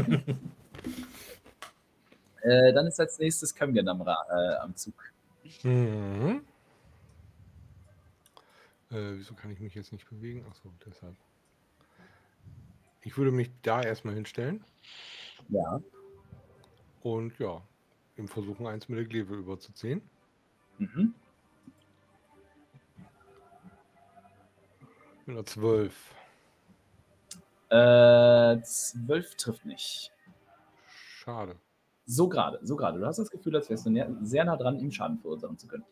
[2.74, 4.96] dann ist als nächstes Kömgen am, äh, am Zug.
[5.62, 6.42] Mhm.
[8.90, 10.44] Äh, wieso kann ich mich jetzt nicht bewegen?
[10.50, 11.16] Achso, deshalb.
[13.02, 14.64] Ich würde mich da erstmal hinstellen
[15.50, 15.80] Ja.
[17.04, 17.62] und ja,
[18.18, 20.02] ihm versuchen, eins mit der Gleve überzuziehen.
[20.78, 21.14] Mhm.
[25.26, 26.16] Mit einer 12.
[27.70, 30.12] Äh, 12 trifft nicht.
[30.88, 31.56] Schade.
[32.06, 33.00] So gerade, so gerade.
[33.00, 35.68] Du hast das Gefühl, als wärst du näher, sehr nah dran, ihm Schaden verursachen zu
[35.68, 35.84] können.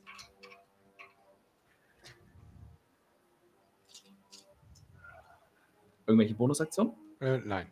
[6.07, 6.93] Irgendwelche Bonusaktionen?
[7.19, 7.67] Äh, nein.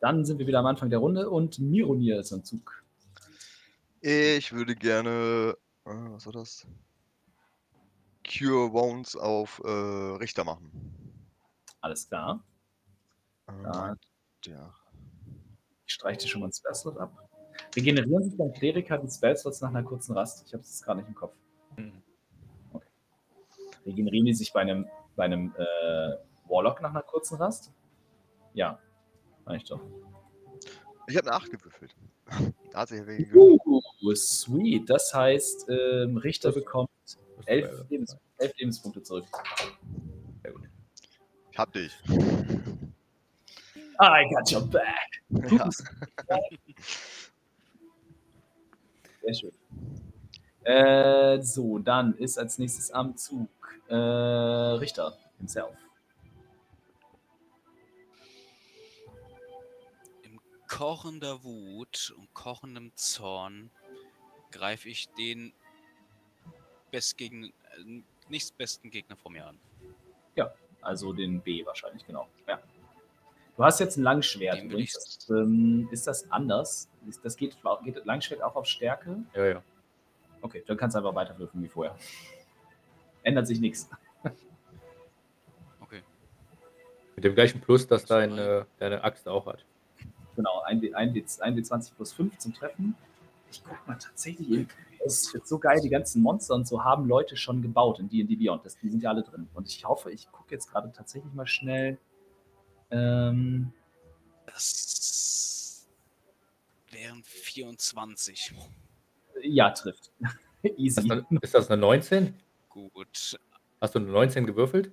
[0.00, 2.77] Dann sind wir wieder am Anfang der Runde und Mironir ist am Zug.
[4.00, 5.56] Ich würde gerne.
[5.84, 6.66] Äh, was war das?
[8.26, 10.70] Cure Wounds auf äh, Richter machen.
[11.80, 12.44] Alles klar.
[13.48, 13.96] Äh, Ja.
[14.46, 14.74] Der.
[15.86, 17.28] Ich streiche dir schon mal einen Spellslot ab.
[17.74, 20.46] Regenerieren sich beim Kleriker die Spellslots nach einer kurzen Rast?
[20.46, 21.34] Ich habe es gerade nicht im Kopf.
[21.76, 22.02] Mhm.
[23.84, 27.72] Regenerieren die sich bei einem, bei einem äh, Warlock nach einer kurzen Rast?
[28.52, 28.78] Ja,
[29.44, 29.80] meine ich doch.
[31.08, 31.94] Ich habe eine 8 gewürfelt.
[32.70, 33.84] Da hat sich ja wegen gewürfelt.
[34.02, 34.90] Uh, sweet.
[34.90, 37.86] Das heißt, ähm, Richter bekommt Das ist Elf, geil.
[37.88, 39.24] Lebens elf Lebenspunkte zurück.
[40.42, 40.68] Sehr gut.
[41.50, 41.92] Ich hab dich.
[44.00, 44.84] I got your back.
[45.50, 45.70] Ja.
[49.22, 49.52] Sehr schön.
[50.64, 53.48] Äh, so, dann ist als nächstes am Zug
[53.88, 55.74] äh, Richter himself.
[60.68, 63.70] Kochender Wut und kochendem Zorn
[64.50, 65.52] greife ich den
[66.90, 69.58] bestgegen, äh, nächstbesten Gegner vor mir an.
[70.88, 72.28] Also den B wahrscheinlich, genau.
[72.46, 72.58] Ja.
[73.56, 74.62] Du hast jetzt ein Langschwert.
[74.62, 74.94] Übrigens.
[74.94, 76.88] Das, ähm, ist das anders?
[77.08, 79.22] Ist, das geht, geht Langschwert auch auf Stärke?
[79.34, 79.62] Ja, ja.
[80.40, 81.96] Okay, dann kannst du einfach weiterwürfen wie vorher.
[83.22, 83.90] Ändert sich nichts.
[85.80, 86.02] Okay.
[87.16, 89.64] Mit dem gleichen Plus, das Das war deine, deine Axt auch hat.
[90.38, 90.80] Genau, 1
[91.40, 92.94] W20 plus 5 zum Treffen.
[93.50, 94.68] Ich guck mal tatsächlich eben.
[95.04, 98.36] Es wird so geil, die ganzen Monster und so haben Leute schon gebaut in D&D
[98.36, 98.64] Beyond.
[98.64, 99.48] Das, die sind ja alle drin.
[99.54, 101.98] Und ich hoffe, ich gucke jetzt gerade tatsächlich mal schnell.
[102.92, 103.72] Ähm,
[104.46, 105.88] Das
[106.92, 108.54] wären 24.
[109.42, 110.12] ja, trifft.
[110.62, 111.08] Ist Easy.
[111.08, 112.34] das, eine, ist das eine 19?
[112.68, 113.36] Gut.
[113.80, 114.92] Hast du eine 19 gewürfelt?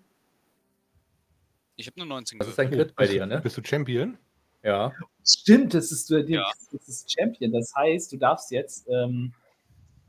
[1.75, 2.95] Ich habe eine 19 Das ist ein gewürfelt.
[2.95, 3.41] Crit bei dir, ne?
[3.41, 4.17] Bist du Champion?
[4.65, 4.91] Ja.
[5.23, 6.25] Stimmt, das ist, äh,
[6.71, 7.51] das ist Champion.
[7.51, 8.87] Das heißt, du darfst jetzt.
[8.89, 9.33] Ähm,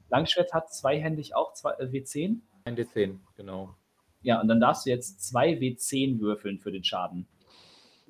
[0.08, 2.40] Langschwert hat zweihändig auch zwei, äh, W10.
[2.64, 3.76] Ein D10, genau.
[4.22, 7.26] Ja, und dann darfst du jetzt zwei W10 würfeln für den Schaden.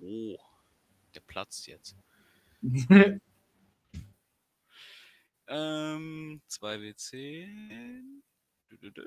[0.00, 0.36] Oh,
[1.14, 1.96] der platzt jetzt.
[5.48, 8.22] Ähm, 2W10.
[8.68, 9.06] Düdüdüt.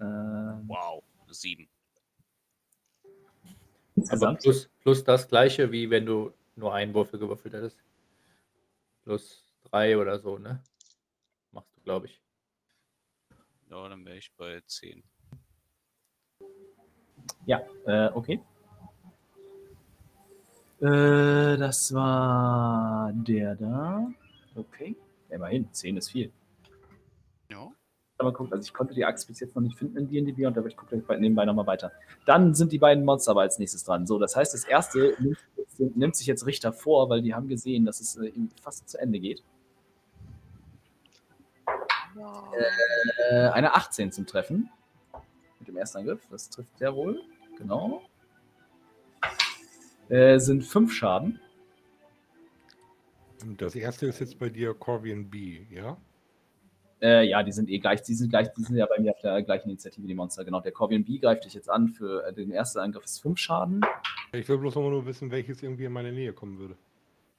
[0.00, 1.68] ähm, Wow, 7.
[4.08, 7.78] Aber plus, plus das gleiche, wie wenn du nur einen Würfel gewürfelt hättest.
[9.04, 10.62] Plus drei oder so, ne?
[11.52, 12.20] Machst du, glaube ich.
[13.70, 15.02] Ja, dann wäre ich bei 10.
[17.46, 18.40] Ja, äh, okay.
[20.80, 24.06] Äh, das war der da.
[24.54, 24.96] Okay.
[25.30, 26.32] Immerhin, 10 ist viel.
[27.50, 27.72] Ja.
[28.18, 30.56] Aber guckt, also ich konnte die Axt bis jetzt noch nicht finden in D&D Beyond,
[30.56, 31.90] aber ich gucke gleich nebenbei nochmal weiter.
[32.26, 34.06] Dann sind die beiden Monster aber als nächstes dran.
[34.06, 35.38] So, das heißt, das erste nimmt,
[35.96, 39.18] nimmt sich jetzt Richter vor, weil die haben gesehen, dass es äh, fast zu Ende
[39.18, 39.42] geht.
[43.30, 44.70] Äh, eine 18 zum Treffen.
[45.58, 46.20] Mit dem ersten Angriff.
[46.30, 47.20] Das trifft sehr wohl.
[47.58, 48.02] Genau.
[50.08, 51.40] Äh, sind fünf Schaden.
[53.56, 55.96] Das erste ist jetzt bei dir Corvian B, ja?
[57.00, 59.20] Äh, ja, die sind eh gleich, die sind gleich, die sind ja bei mir auf
[59.20, 60.44] der gleichen Initiative, die Monster.
[60.44, 63.38] Genau, der Corvian B greift dich jetzt an für äh, den ersten Angriff ist 5
[63.38, 63.80] Schaden.
[64.32, 66.76] Ich will bloß noch mal nur wissen, welches irgendwie in meine Nähe kommen würde.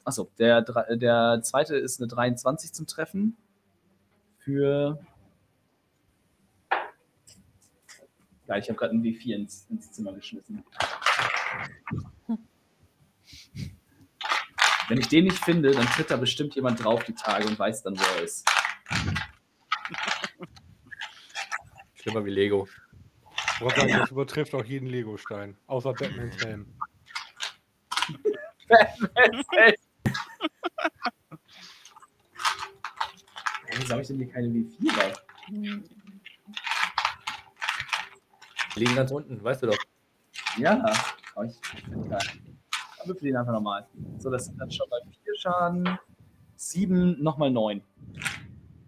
[0.03, 3.35] Achso, der, der zweite ist eine 23 zum Treffen.
[4.37, 4.99] Für.
[8.47, 10.63] Ja, ich habe gerade ein W4 ins, ins Zimmer geschmissen.
[14.87, 17.81] Wenn ich den nicht finde, dann tritt da bestimmt jemand drauf die Tage und weiß
[17.81, 18.47] dann, wo er ist.
[22.05, 22.67] Schlimmer wie Lego.
[23.59, 26.67] Sagen, das übertrifft auch jeden Lego-Stein, außer Batmans Helm.
[33.75, 35.13] Wieso habe ich denn hier keine W4 bei?
[35.47, 35.83] Hm,
[38.75, 39.77] Die liegen ganz unten, weißt du doch.
[40.59, 40.85] Ja,
[41.33, 42.11] aber ich finde nicht.
[42.11, 43.87] Dann würfel den einfach nochmal.
[44.19, 45.97] So, das sind dann schon mal 4 Schaden.
[46.55, 47.81] 7, nochmal 9.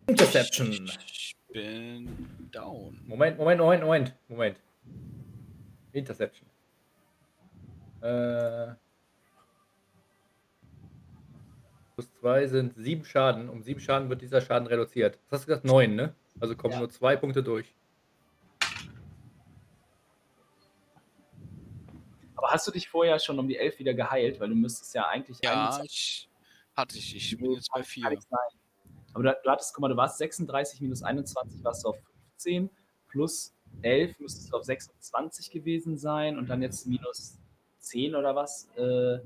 [0.06, 0.88] Interception.
[1.08, 3.01] Ich bin down.
[3.05, 4.57] Moment, Moment, Moment, Moment, Moment.
[5.93, 6.47] Interception.
[8.01, 8.73] Äh,
[11.95, 13.49] plus 2 sind 7 Schaden.
[13.49, 15.17] Um 7 Schaden wird dieser Schaden reduziert.
[15.29, 15.65] Was hast du gesagt?
[15.65, 16.13] 9, ne?
[16.39, 16.79] Also kommen Ja.
[16.79, 17.73] nur 2 Punkte durch.
[22.36, 24.39] Aber hast du dich vorher schon um die 11 wieder geheilt?
[24.39, 25.39] Weil du müsstest ja eigentlich.
[25.43, 26.29] Ja, 21 ich
[26.75, 27.15] hatte ich.
[27.15, 28.10] Ich bin jetzt bei kann 4.
[28.12, 28.39] nicht sein.
[29.13, 31.97] Aber du, du hattest, guck mal, du warst 36 minus 21, warst du auf
[32.38, 32.69] 15.
[33.10, 36.38] Plus 11 müsstest du auf 26 gewesen sein.
[36.38, 37.38] Und dann jetzt minus
[37.80, 38.69] 10 oder was.
[38.76, 39.19] Äh,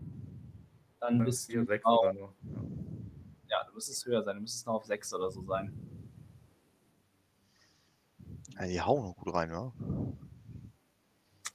[1.00, 2.34] dann bist 4, du 6 auf, oder nur.
[3.50, 4.36] Ja, du müsstest höher sein.
[4.36, 5.74] Du müsstest noch auf 6 oder so sein.
[8.60, 9.74] Ja, die hauen noch gut rein, ja.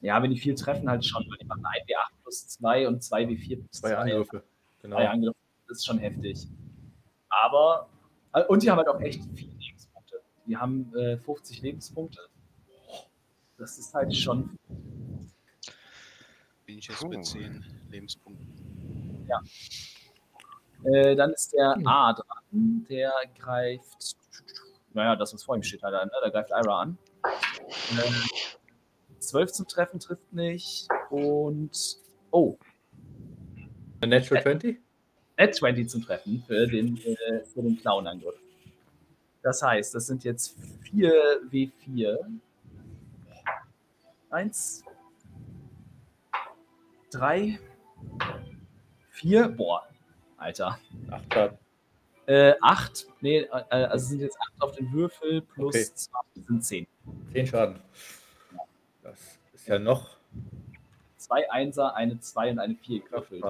[0.01, 3.57] Ja, wenn die viel treffen, halt schon, weil die machen 1W8 plus 2 und 2W4
[3.57, 4.43] plus 2 Angriffe.
[4.83, 4.97] Genau.
[4.97, 5.37] Zwei Angriffe,
[5.69, 6.47] das ist schon heftig.
[7.29, 7.89] Aber,
[8.33, 9.56] äh, und die haben halt auch echt viele
[10.47, 12.21] Die haben äh, 50 Lebenspunkte.
[13.59, 14.57] Das ist halt schon,
[16.67, 17.23] Bin ich jetzt bei Puh.
[17.23, 19.27] 10 Lebenspunkten.
[20.85, 24.17] äh, dann ist der A dran, der greift
[24.97, 26.09] naja, das, was vor ihm steht, halt an.
[26.09, 26.15] Ne?
[26.23, 26.99] Da greift Ira an.
[27.93, 28.15] Ähm,
[29.19, 30.89] 12 zum Treffen trifft nicht.
[31.11, 31.99] Und.
[32.31, 32.57] Oh,
[34.01, 34.79] A Natural 20?
[35.39, 38.37] Net 20 zum Treffen für den, äh, für den Clown-Angriff.
[39.47, 40.57] Das heißt, das sind jetzt
[40.91, 41.13] 4
[41.53, 42.19] W4.
[44.29, 44.83] Eins,
[47.13, 47.61] drei,
[49.11, 49.87] vier, boah,
[50.37, 50.81] Alter.
[51.09, 51.59] 8 Schaden.
[52.27, 55.95] Äh, acht, nee, äh, also es sind jetzt acht auf den Würfel plus Okay.
[55.95, 56.87] zwei sind zehn.
[57.33, 57.81] 10 Schaden.
[59.05, 60.17] Das ist ja noch.
[61.19, 63.45] Zwei Einser, eine Zwei und eine Vier gewürfelt.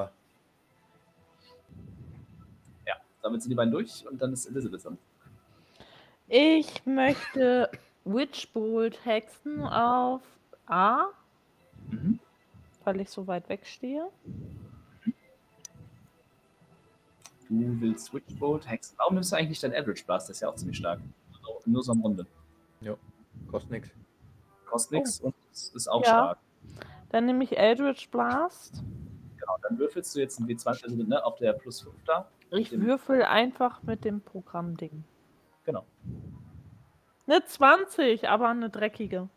[2.87, 4.99] Ja, damit sind die beiden durch und dann ist Elizabeth dran.
[6.29, 7.71] Ich möchte
[8.05, 10.23] Witchbolt hexen auf
[10.67, 11.07] A,
[11.91, 12.19] Mhm.
[12.85, 14.09] weil ich so weit weg stehe.
[17.49, 18.93] Du willst Switchbolt, Hex.
[18.97, 20.29] Warum nimmst du eigentlich dein Average Blast?
[20.29, 21.01] Das ist ja auch ziemlich stark.
[21.33, 22.27] Also, nur so am Runde.
[23.49, 23.91] kostet nix.
[24.67, 26.09] Kostet nichts und es ist auch Ja.
[26.09, 26.39] stark.
[27.11, 28.83] Dann nehme ich Eldritch Blast.
[29.39, 32.29] Genau, dann würfelst du jetzt ein W20 also, ne, auf der plus 5 da.
[32.51, 35.05] Ich würfel einfach mit dem Programmding.
[35.67, 35.85] Genau.
[37.27, 39.29] Eine 20, aber eine dreckige.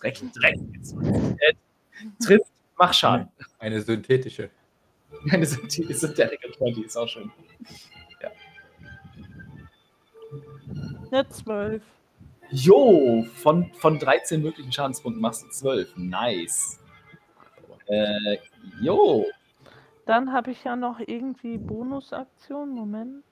[0.00, 0.58] Dreck, Dreck.
[0.74, 0.94] Jetzt.
[1.38, 1.54] Äh,
[2.22, 3.28] trifft, mach Schaden.
[3.58, 4.50] Eine synthetische.
[5.30, 7.30] Eine Synthetic Synthetic 20 ist auch schön.
[11.10, 11.82] Eine 12.
[12.50, 15.96] Jo, von, von 13 möglichen Schadenspunkten machst du 12.
[15.96, 16.80] Nice.
[17.86, 18.38] Äh,
[18.80, 19.24] jo.
[20.04, 22.70] Dann habe ich ja noch irgendwie Bonusaktion.
[22.70, 23.24] Moment.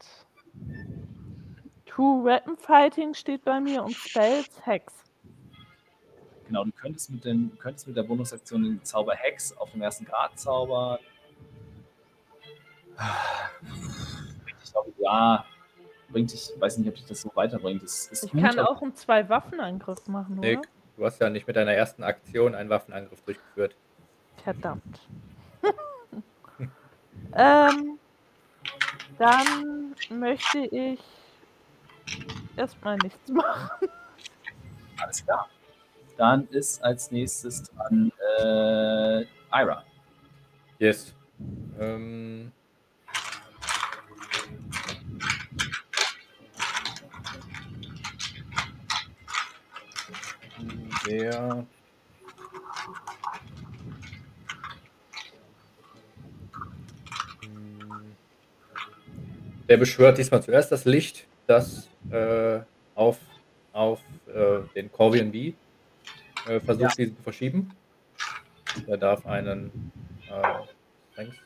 [1.94, 4.92] True Weapon Fighting steht bei mir und Spells Hex.
[6.46, 10.04] Genau, du könntest mit, den, könntest mit der Bonusaktion den Zauber Hex auf dem ersten
[10.04, 10.98] Grad zaubern.
[14.64, 15.44] Ich glaube, ja,
[16.10, 17.84] bringt dich, weiß nicht, ob dich das so weiterbringt.
[17.84, 20.48] Es ist Ich gut, kann auch einen Zwei-Waffen-Angriff machen, oder?
[20.48, 23.76] Nick, du hast ja nicht mit deiner ersten Aktion einen Waffenangriff durchgeführt.
[24.42, 25.00] Verdammt.
[27.34, 27.98] ähm,
[29.16, 31.00] dann möchte ich
[32.56, 33.88] erstmal nichts machen.
[35.00, 35.48] Alles klar.
[36.16, 39.84] Dann ist als nächstes dran äh, Ira.
[40.78, 41.14] Yes.
[41.78, 42.52] Ähm,
[51.06, 51.66] der
[57.42, 58.14] Hm.
[59.68, 62.60] der beschwört diesmal zuerst das Licht, das äh,
[62.94, 63.18] auf,
[63.72, 65.54] auf äh, den Corvian B
[66.46, 67.70] äh, versucht, diesen zu verschieben.
[68.86, 69.92] Er darf einen
[70.28, 70.64] äh,
[71.12, 71.42] Strength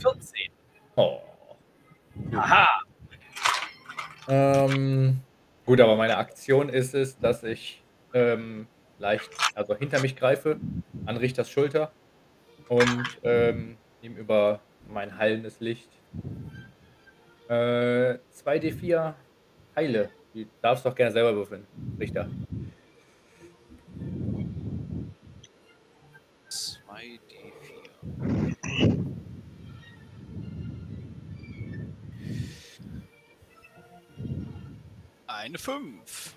[0.00, 0.50] 14.
[0.96, 1.20] Oh.
[2.34, 2.68] Aha.
[4.28, 5.20] Ähm,
[5.66, 7.82] gut, aber meine Aktion ist es, dass ich
[8.14, 8.66] ähm,
[8.98, 10.58] leicht, also hinter mich greife,
[11.06, 11.90] an Richters Schulter
[12.68, 15.88] und ähm, ihm über mein heilendes Licht
[17.52, 19.14] äh, 2d4
[19.76, 20.10] heile.
[20.34, 21.66] Die darfst du doch gerne selber würfeln,
[22.00, 22.28] Richter.
[26.48, 27.52] 2d4.
[35.26, 36.34] Eine 5.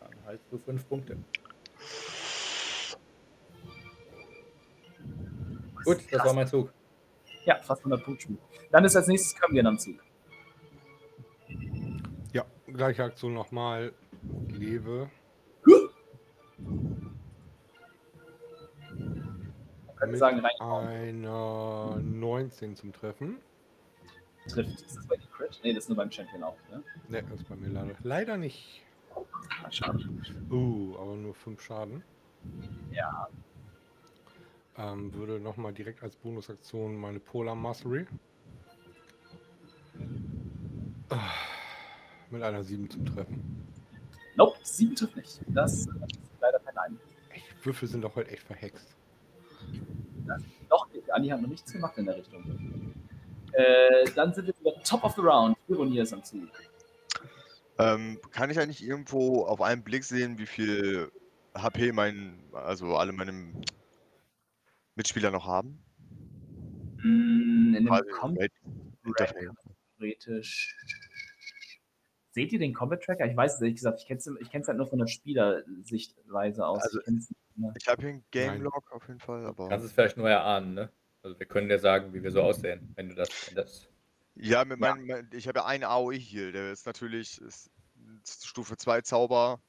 [0.00, 1.16] Dann haltst du fünf Punkte.
[5.84, 6.72] Gut, das war mein Zug.
[7.44, 8.22] Ja, fast 100 Punkte.
[8.22, 8.38] Spiel.
[8.70, 9.96] Dann ist als nächstes Kambian am Zug.
[12.32, 13.92] Ja, gleiche Aktion nochmal.
[14.48, 14.58] Ich
[20.06, 23.38] Mit sagen, rein einer 19 zum Treffen.
[24.48, 24.80] trifft.
[24.82, 25.60] Ist das bei dir Crit?
[25.62, 26.56] Nee, das ist nur beim Champion auch.
[26.70, 26.82] Ne?
[27.08, 28.82] Ne, das ist bei mir leider, leider nicht.
[29.14, 30.00] Ah, schade.
[30.50, 32.02] Uh, aber nur 5 Schaden.
[32.90, 33.28] Ja,
[34.78, 38.06] Ähm, würde nochmal direkt als Bonusaktion meine Polar Mastery.
[41.10, 41.18] Ah,
[42.30, 43.66] Mit einer 7 zum Treffen.
[44.36, 45.40] nope, 7 trifft nicht.
[45.48, 45.88] Das ist
[46.40, 46.98] leider kein Nein.
[47.30, 48.96] Echt, Würfel sind doch heute echt verhext.
[50.70, 52.94] Doch, Andi hat noch nichts gemacht in der Richtung.
[53.52, 55.56] Äh, dann sind wir wieder top of the round.
[55.68, 56.48] Ironier ist am Zug.
[57.78, 61.10] Ähm, kann ich eigentlich irgendwo auf einen Blick sehen, wie viel
[61.54, 63.32] HP mein, also alle meine
[64.96, 65.82] Mitspieler noch haben?
[67.02, 68.50] Mm, in dem Combat
[69.04, 69.50] Interface.
[69.98, 70.76] theoretisch.
[72.30, 73.26] Seht ihr den Combat Tracker?
[73.26, 74.00] Ich weiß es ehrlich gesagt.
[74.00, 74.18] Ich kenne
[74.62, 76.82] es halt nur von der Spielersichtweise aus.
[76.82, 77.28] Also, ich.
[77.76, 78.62] Ich habe hier einen Game.
[78.62, 80.90] Log auf jeden Fall, aber Kannst es vielleicht nur erahnen, ne?
[81.22, 83.88] Also wir können dir sagen, wie wir so aussehen, wenn du das, wenn das
[84.34, 84.94] Ja, mit Ja.
[84.94, 87.70] meinem, mein, ich habe ja einen AOE Heal, der ist natürlich ist
[88.26, 89.60] Stufe 2 Zauber.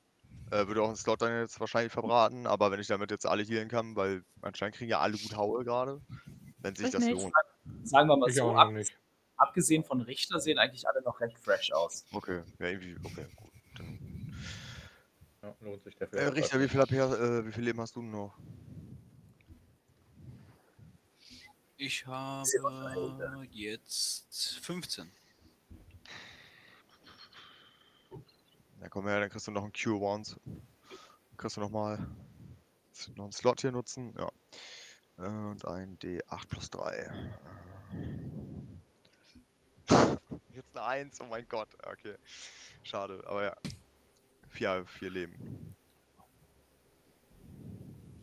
[0.51, 3.43] Äh, würde auch einen Slot dann jetzt wahrscheinlich verbraten, aber wenn ich damit jetzt alle
[3.43, 5.99] healen kann, weil anscheinend kriegen ja alle gut Haue gerade,
[6.61, 7.11] wenn sich Ich das nicht.
[7.13, 7.33] lohnt.
[7.83, 8.71] Sagen wir mal Ich so, ab,
[9.37, 12.05] abgesehen von Richter sehen eigentlich alle noch recht fresh aus.
[12.11, 13.51] Okay, ja, irgendwie, okay, gut.
[13.77, 14.33] Dann,
[15.41, 16.19] Ja, lohnt sich dafür.
[16.19, 18.37] äh, Richter, wie viel, AP, äh, wie viel Leben hast du noch?
[21.77, 25.11] Ich habe jetzt 15.
[28.83, 30.37] Na komm her, dann kriegst du noch einen Cure Once.
[30.45, 31.97] Dann kriegst du noch mal
[33.15, 34.13] noch einen Slot hier nutzen.
[34.17, 34.29] Ja.
[35.15, 37.09] Und ein D8 plus 3.
[40.53, 41.69] Jetzt eine 1, oh mein Gott.
[41.87, 42.17] Okay.
[42.83, 43.55] Schade, aber ja.
[44.49, 45.77] Vier, vier Leben.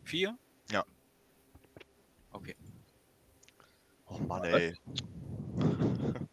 [0.03, 0.37] 4?
[0.69, 0.85] Ja.
[2.33, 2.55] Okay.
[4.05, 4.75] Oh Mann, ey.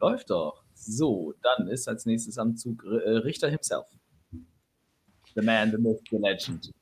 [0.00, 0.59] Läuft doch.
[0.82, 3.86] So, dann ist als nächstes am Zug äh, Richter himself.
[5.34, 6.72] The man, the myth, the legend.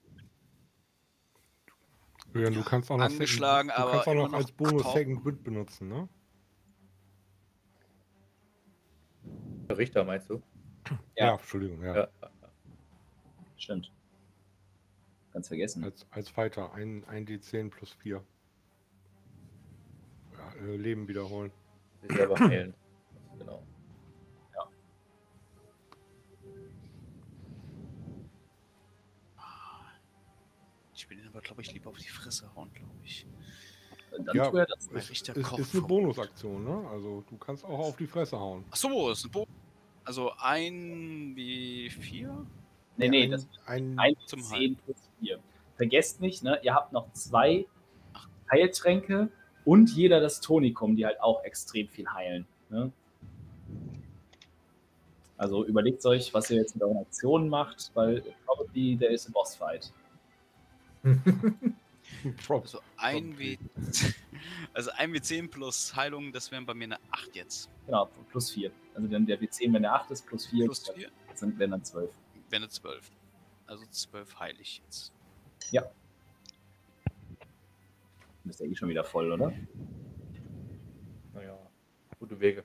[2.32, 4.82] Julian, du kannst auch noch, Angeschlagen, Second, du aber kannst auch noch noch als Bonus
[4.82, 4.94] taub.
[4.94, 6.08] Second Wind benutzen, ne?
[9.70, 10.40] Richter meinst du?
[11.16, 11.26] Ja.
[11.26, 11.96] Ja, Entschuldigung, ja.
[11.96, 12.08] Ja.
[13.56, 13.92] Stimmt.
[15.32, 15.82] Ganz vergessen.
[15.82, 18.24] Als, als Fighter, ein, ein D10 plus 4.
[20.32, 21.50] Ja, äh, Leben wiederholen.
[22.02, 22.74] Sich selber heilen.
[23.38, 23.62] Genau.
[31.10, 33.26] Ich bin aber, glaube ich, lieber auf die Fresse hauen, glaube ich.
[34.10, 34.86] Dann Ja, tue er das.
[34.88, 36.86] Ist, ist, ist eine Bonusaktion, ne?
[36.90, 38.64] Also du kannst auch auf die Fresse hauen.
[38.70, 39.46] Ach so, das ist ein Bo
[40.04, 42.28] Also ein W4?
[42.98, 45.38] Nee, nee, ein, das ein, ein Zum 10 plus 4.
[45.76, 47.66] Vergesst nicht, ne, ihr habt noch zwei
[48.50, 49.30] Heiltränke
[49.64, 52.46] und jeder das Tonikum, die halt auch extrem viel heilen.
[52.68, 52.92] Ne?
[55.38, 59.30] Also überlegt euch, was ihr jetzt mit euren Aktionen macht, weil probably there is a
[59.32, 59.90] boss fight.
[59.90, 60.07] Prop.
[62.48, 63.58] Also ein W.
[64.72, 67.68] Also ein W10 plus Heilung, das wären bei mir eine 8 jetzt.
[67.86, 68.70] Genau, plus 4.
[68.94, 71.84] Also dann der W10, wenn der 8 ist, plus 4, Plus 4 sind wären dann
[71.84, 72.10] 12.
[72.48, 73.10] wäre eine 12.
[73.66, 75.12] Also 12 heile ich jetzt.
[78.44, 79.52] Ist ja eh schon wieder voll, oder?
[81.34, 81.58] Naja,
[82.18, 82.64] gute Wege.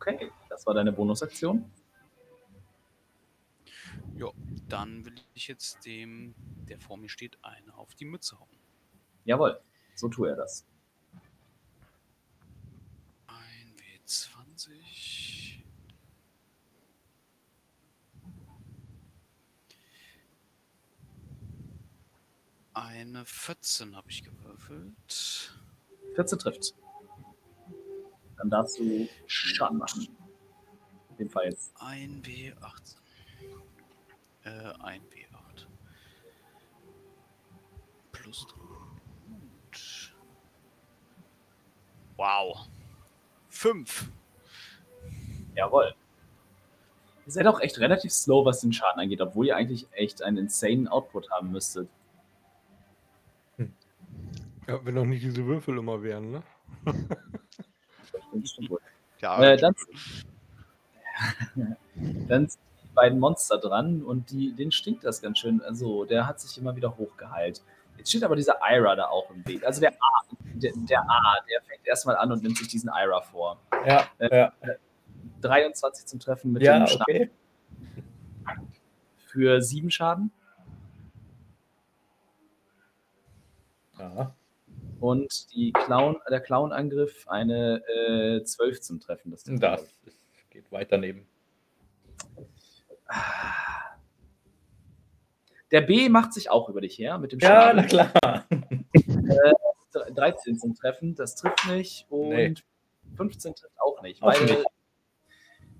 [0.00, 1.68] Okay, das war deine Bonusaktion.
[4.16, 4.28] Ja,
[4.68, 6.34] dann will ich jetzt dem,
[6.68, 8.58] der vor mir steht, eine auf die Mütze hauen.
[9.24, 9.60] Jawohl,
[9.96, 10.64] so tue er das.
[13.26, 13.74] Ein
[14.06, 15.62] W20.
[22.72, 25.52] Eine 14 habe ich gewürfelt.
[26.14, 26.74] 14 trifft.
[28.38, 30.08] Dann darfst du Schaden machen.
[31.10, 31.74] In dem Fall jetzt.
[31.80, 32.96] Ein W18.
[34.44, 35.66] Äh, ein W8.
[38.12, 38.54] Plus 3.
[39.28, 40.14] Gut.
[42.16, 42.68] Wow.
[43.48, 44.10] 5.
[45.54, 45.94] Jawohl.
[47.26, 50.38] Ihr seid auch echt relativ slow, was den Schaden angeht, obwohl ihr eigentlich echt einen
[50.38, 51.88] insane Output haben müsstet.
[54.68, 56.42] Ja, wenn doch nicht diese Würfel immer wären, ne?
[58.32, 58.58] Das.
[59.20, 59.74] Ja, Äh, dann,
[62.28, 65.60] dann sind die beiden Monster dran und die, denen stinkt das ganz schön.
[65.62, 67.62] Also, der hat sich immer wieder hochgeheilt.
[67.98, 69.66] Jetzt steht aber dieser Ira da auch im Weg.
[69.66, 70.22] Also der A,
[70.54, 73.58] der, der A, der fängt erstmal an und nimmt sich diesen Ira vor.
[73.84, 74.52] Ja, Äh, ja,
[75.40, 77.30] 23 zum Treffen mit ja, dem Schnapp okay.
[79.26, 80.30] für 7 Schaden.
[83.98, 84.32] Ja,
[85.00, 89.30] Und die Clown, der Clown-Angriff eine äh, 12 zum Treffen.
[89.30, 90.18] Das, das ist,
[90.50, 91.26] geht weiter neben.
[95.70, 97.76] Der B macht sich auch über dich her mit dem Ja, Schaden.
[97.76, 98.46] na klar.
[100.14, 102.06] 13 zum Treffen, das trifft nicht.
[102.10, 102.54] Und Nee.
[103.16, 104.22] 15 trifft auch nicht.
[104.22, 104.64] Auch Beide nicht.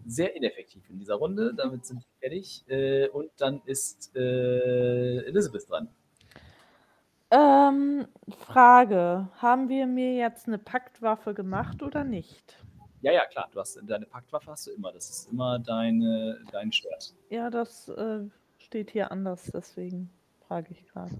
[0.06, 1.54] sehr ineffektiv in dieser Runde.
[1.54, 2.64] Damit sind wir fertig.
[2.68, 5.88] Äh, und dann ist äh, Elizabeth dran.
[7.30, 12.58] Ähm, Frage: Haben wir mir jetzt eine Paktwaffe gemacht oder nicht?
[13.00, 13.48] Ja, ja, klar.
[13.52, 14.92] Du hast deine Paktwaffe hast du immer.
[14.92, 17.14] Das ist immer deine, dein Schwert.
[17.30, 18.20] Ja, das äh,
[18.58, 20.10] steht hier anders, deswegen
[20.46, 21.12] frage ich gerade.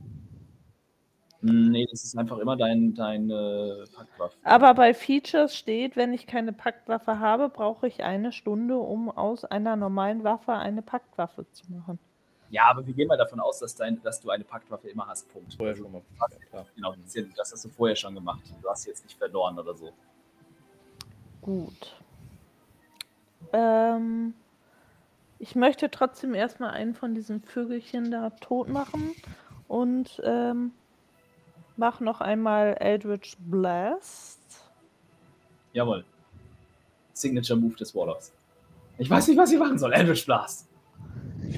[1.41, 4.37] Hm, Nee, das ist einfach immer dein, deine Paktwaffe.
[4.43, 9.45] Aber bei Features steht, wenn ich keine Paktwaffe habe, brauche ich eine Stunde, um aus
[9.45, 12.01] einer normalen Waffe eine Paktwaffe zu machen.
[12.51, 15.31] Ja, aber wir gehen mal davon aus, dass, dein, dass du eine Paktwaffe immer hast.
[15.33, 15.55] Punkt.
[15.55, 16.03] Vorher schon mal.
[16.19, 16.67] Ja, klar.
[16.75, 18.41] Genau, ja- das hast du vorher schon gemacht.
[18.63, 19.93] Du hast jetzt nicht verloren oder so.
[21.43, 21.95] Gut.
[23.53, 24.35] Ähm,
[25.39, 29.15] ich möchte trotzdem erstmal einen von diesen Vögelchen da tot machen
[29.69, 30.73] und ähm,
[31.77, 34.41] mach noch einmal Eldritch Blast.
[35.73, 36.05] Jawohl.
[37.13, 38.33] Signature Move des Warlocks.
[38.97, 39.93] Ich weiß nicht, was ich machen soll.
[39.93, 40.67] Eldritch Blast.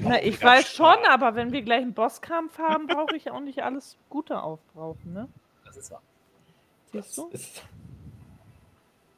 [0.03, 3.63] Na, ich weiß schon, aber wenn wir gleich einen Bosskampf haben, brauche ich auch nicht
[3.63, 5.27] alles Gute aufbrauchen, ne?
[5.65, 6.01] Das ist wahr.
[6.91, 7.29] Siehst du?
[7.31, 7.63] Das ist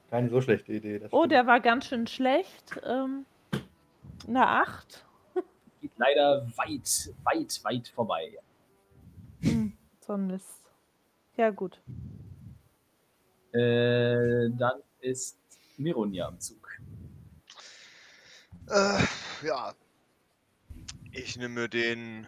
[0.09, 0.99] keine so schlechte Idee.
[0.99, 1.31] das Oh, stimmt.
[1.31, 2.79] der war ganz schön schlecht.
[2.83, 3.25] Ähm,
[4.27, 5.05] eine 8.
[5.81, 8.37] Geht leider weit, weit, weit vorbei.
[9.41, 10.61] Hm, so ein Mist.
[11.35, 11.81] Ja, gut.
[13.53, 15.37] Äh, dann ist
[15.77, 16.69] Mironia am Zug.
[18.69, 18.99] Äh,
[19.45, 19.73] ja.
[21.15, 22.25] Ich nehme den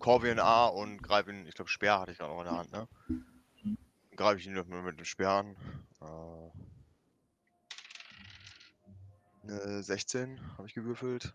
[0.00, 2.72] Corvian A und greife ihn, ich glaube, Speer hatte ich gerade noch in der Hand,
[2.72, 2.88] ne?
[4.16, 5.56] Greife ich ihn mit, mit dem Speer an.
[6.00, 6.50] Äh,
[9.44, 11.32] eine 16 habe ich gewürfelt.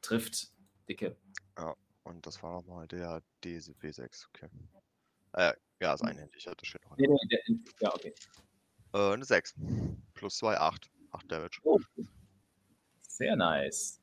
[0.00, 0.50] Trifft.
[0.88, 1.14] Dicke.
[2.04, 4.48] Und das war nochmal der DW6, okay.
[5.34, 6.96] Äh, ja, ist einhändig, ja, das steht noch.
[6.96, 8.14] Nee, nee, ja, okay.
[8.94, 9.56] Äh, eine 6.
[10.14, 10.90] Plus 2, 8.
[11.10, 11.60] 8 Damage.
[11.64, 11.78] Oh.
[13.00, 14.00] Sehr nice.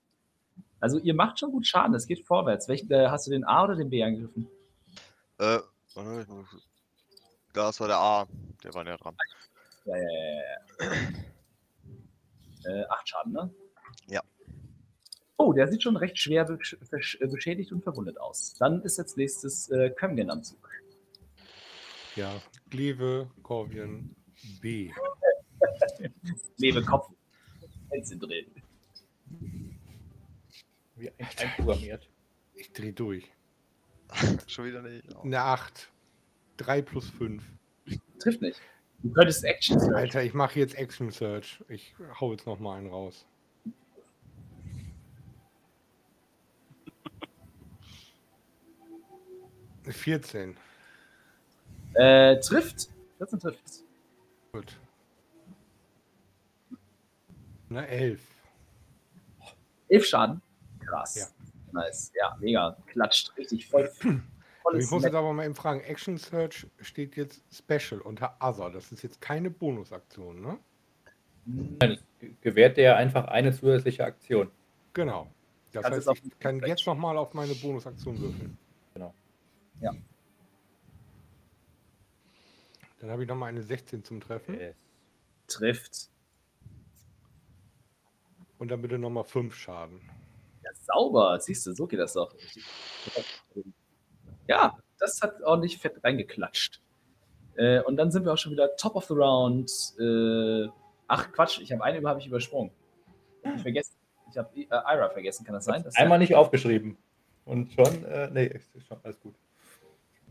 [0.85, 2.67] Also ihr macht schon gut Schaden, es geht vorwärts.
[2.67, 4.47] Welchen, äh, hast du den A oder den B angegriffen?
[5.39, 5.57] Äh,
[5.95, 6.69] warte, ich muss-
[7.53, 8.27] das war der A,
[8.63, 9.17] der war näher dran.
[9.85, 10.91] Ja, ja, ja,
[12.65, 12.71] ja.
[12.71, 13.51] Äh, acht Schaden, ne?
[14.09, 14.21] Ja.
[15.37, 18.53] Oh, der sieht schon recht schwer besch äh, beschädigt und verwundet aus.
[18.59, 20.69] Dann ist jetzt nächstes äh, Kömgen am Zug.
[22.15, 22.31] Ja,
[22.69, 24.15] Gleve, Corvian,
[24.61, 24.91] B.
[26.57, 27.09] Lebe Kopf.
[27.89, 28.45] Hände drin.
[30.95, 32.09] Wie ein- einprogrammiert.
[32.53, 33.29] Ich dreh durch.
[34.47, 35.03] Schon wieder nicht.
[35.15, 35.21] Oh.
[35.21, 35.89] Eine 8.
[36.57, 37.43] 3 plus 5.
[38.19, 38.61] Trifft nicht.
[39.03, 39.95] Du könntest Action Search.
[39.95, 41.63] Alter, ich mache jetzt Action Search.
[41.67, 43.25] Ich hau jetzt noch mal einen raus.
[49.83, 50.57] Eine 14.
[51.93, 52.89] Äh, trifft.
[53.17, 53.63] 14 trifft.
[54.51, 54.77] Gut.
[57.69, 58.21] Eine 11.
[59.89, 60.41] 11 Schaden.
[60.85, 61.15] Krass.
[61.15, 61.27] Ja.
[61.71, 62.11] Nice.
[62.15, 62.77] Ja, mega.
[62.87, 63.91] Klatscht richtig voll.
[64.73, 68.71] Ich muss jetzt aber mal eben fragen, Action Search steht jetzt Special unter Other.
[68.71, 70.57] Das ist jetzt keine Bonusaktion, ne?
[71.45, 71.99] Nein,
[72.41, 74.49] gewährt der einfach eine zusätzliche Aktion.
[74.93, 75.31] Genau.
[75.71, 78.57] Das Kannst heißt, ich kann jetzt noch mal auf meine Bonusaktion würfeln.
[78.95, 79.13] Genau.
[79.81, 79.93] Ja.
[82.99, 84.59] Dann habe ich noch mal eine 16 zum Treffen.
[84.59, 84.75] Yes.
[85.47, 86.09] Trifft.
[88.57, 90.01] Und dann bitte noch mal 5 Schaden.
[90.81, 91.39] Sauber.
[91.39, 92.33] Siehst du, so geht das doch.
[94.47, 96.81] Ja, das hat ordentlich fett reingeklatscht.
[97.57, 99.71] Äh, und dann sind wir auch schon wieder top of the round.
[99.99, 100.69] Äh,
[101.07, 102.71] ach, Quatsch, ich habe eine über, habe ich übersprungen.
[103.43, 103.95] Hab Ich vergessen.
[104.31, 105.83] Ich habe äh, Ira vergessen, kann das sein?
[105.83, 106.97] Das Einmal nicht aufgeschrieben.
[107.45, 109.35] Und schon, äh, nee, schon alles gut.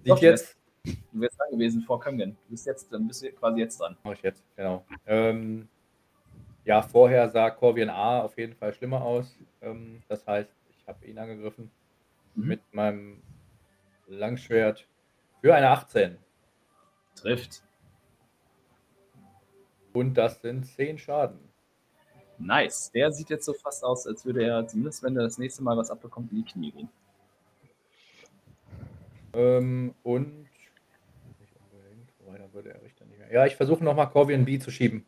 [0.05, 2.33] Doch, Sieht jetzt, Du wärst dran gewesen vor Kömgen.
[2.45, 3.97] Du bist jetzt, dann bist du quasi jetzt dran.
[4.05, 4.85] mache ich jetzt, genau.
[5.07, 5.69] Ähm,
[6.65, 9.37] ja, vorher sah Corvian A auf jeden Fall schlimmer aus.
[9.61, 11.71] Ähm, das heißt, ich habe ihn angegriffen
[12.35, 12.47] Mhm.
[12.49, 13.23] mit meinem
[14.07, 14.87] Langschwert
[15.41, 16.19] für eine 18.
[17.15, 17.63] Trifft.
[19.93, 21.39] Und das sind 10 Schaden.
[22.39, 22.91] Nice.
[22.93, 25.77] Der sieht jetzt so fast aus, als würde er, zumindest wenn er das nächste Mal
[25.77, 26.89] was abbekommt, in die Knie gehen.
[29.35, 30.43] Ähm, und
[31.39, 33.33] nicht unbedingt, wobei da würde er Richter nicht mehr.
[33.33, 35.07] Ja, ich versuche nochmal Corvian B zu schieben.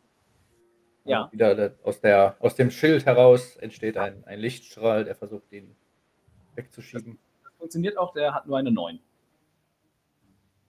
[1.07, 1.23] Ja.
[1.23, 5.75] Und Wieder aus, der, aus dem Schild heraus entsteht ein, ein Lichtstrahl, der versucht, ihn
[6.55, 7.17] wegzuschieben.
[7.43, 8.99] Das funktioniert auch, der hat nur eine 9.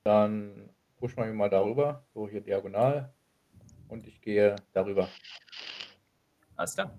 [0.04, 3.12] Dann pushen wir mal darüber, so hier diagonal.
[3.88, 5.08] Und ich gehe darüber.
[6.56, 6.98] Alles klar.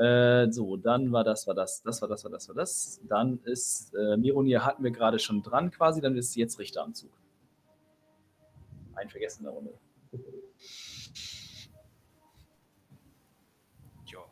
[0.00, 3.00] Äh, so, dann war das, war das, das war das, war das, war das.
[3.06, 6.94] Dann ist äh, Mironir hatten wir gerade schon dran quasi, dann ist jetzt Richter am
[6.94, 7.10] Zug.
[8.94, 9.74] Ein Vergessen der Runde.
[14.06, 14.24] Ja.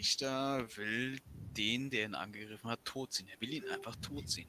[0.00, 1.18] Richter will
[1.54, 3.28] den, der ihn angegriffen hat, totziehen.
[3.28, 4.48] Er will ihn einfach totziehen.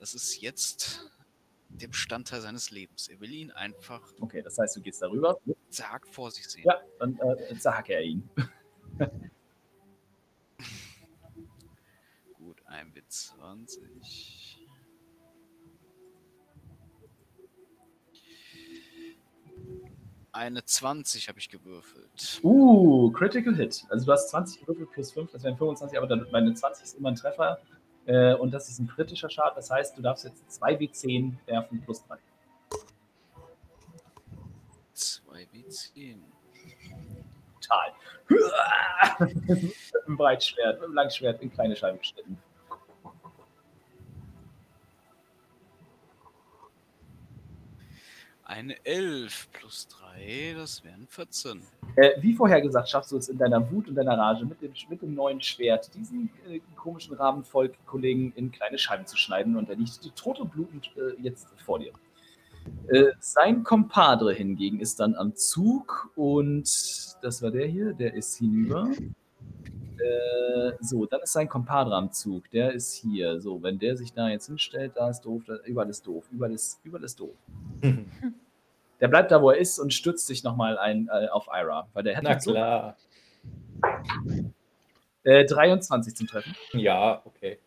[0.00, 1.10] Das ist jetzt
[1.68, 3.08] der Bestandteil seines Lebens.
[3.08, 5.38] Er will ihn einfach Okay, das heißt, du gehst darüber.
[5.68, 6.64] zag vor sich sehen.
[6.64, 8.26] Ja, dann äh, zerhacke er ihn.
[12.38, 14.35] Gut, 1 mit 20.
[20.36, 22.40] Eine 20 habe ich gewürfelt.
[22.42, 23.86] Uh, Critical Hit.
[23.88, 26.98] Also du hast 20 gewürfelt plus 5, das wären 25, aber dann, meine 20 ist
[26.98, 27.58] immer ein Treffer.
[28.04, 29.54] Äh, und das ist ein kritischer Schaden.
[29.56, 32.18] Das heißt, du darfst jetzt 2W10 werfen plus 3.
[34.94, 36.18] 2W10.
[37.62, 37.92] Total.
[39.48, 39.74] mit
[40.06, 42.36] dem Breitschwert, mit dem Langschwert in kleine Scheiben geschnitten.
[48.48, 51.62] Eine 11 plus 3, das wären 14.
[51.96, 54.72] Äh, wie vorher gesagt, schaffst du es in deiner Wut und deiner Rage mit dem,
[54.88, 59.74] mit dem neuen Schwert, diesen äh, komischen Rahmenvolk-Kollegen in kleine Scheiben zu schneiden und er
[59.74, 61.90] liegt tot und blutend äh, jetzt vor dir.
[62.86, 66.68] Äh, sein Kompadre hingegen ist dann am Zug und
[67.22, 68.88] das war der hier, der ist hinüber.
[69.98, 73.40] Äh, so, dann ist sein Kompadre am Zug, der ist hier.
[73.40, 76.52] So, wenn der sich da jetzt hinstellt, da ist doof, da, überall ist doof, überall
[76.52, 77.34] ist, überall ist doof.
[79.00, 82.02] Der bleibt da, wo er ist und stützt sich nochmal ein äh, auf Ira, weil
[82.02, 82.96] der hat Na klar.
[85.22, 86.56] äh, 23 zum Treffen.
[86.72, 87.58] Ja, okay.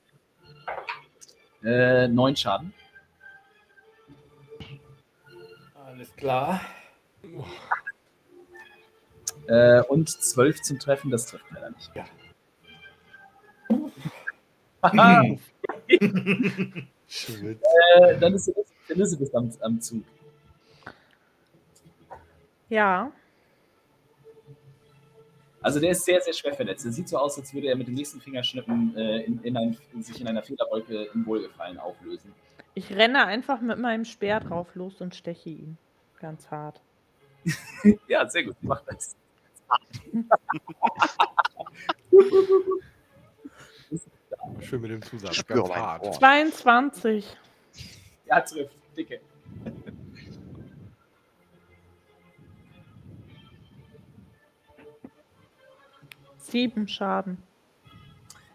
[1.64, 2.74] Äh, 9 Schaden.
[5.76, 6.62] Alles klar.
[9.48, 11.92] Äh, und 12 zum Treffen, das trifft leider nicht.
[11.96, 12.06] Ja.
[14.82, 15.38] Äh,
[18.20, 18.54] dann ist
[18.88, 20.04] Elizabeth am, am Zug.
[22.70, 23.12] Ja.
[25.62, 26.86] Also der ist sehr, sehr schwer verletzt.
[26.86, 29.78] Er sieht so aus, als würde er mit dem nächsten Fingerschnippen äh, in, in ein,
[29.94, 32.34] in sich in einer Federwolke im Wohlgefallen auflösen.
[32.76, 35.78] Ich renne einfach mit meinem Speer drauf los und steche ihn.
[36.20, 36.80] Ganz hart.
[38.08, 38.56] ja, sehr gut.
[38.62, 39.18] Mach das.
[44.62, 45.32] Schön mit dem Zusatz.
[45.32, 46.06] Ich spüre Ganz hart.
[46.06, 46.12] Ohr.
[46.12, 47.38] 22.
[48.26, 48.76] Ja, trifft.
[48.96, 49.22] Dicke.
[56.38, 57.38] Sieben Schaden.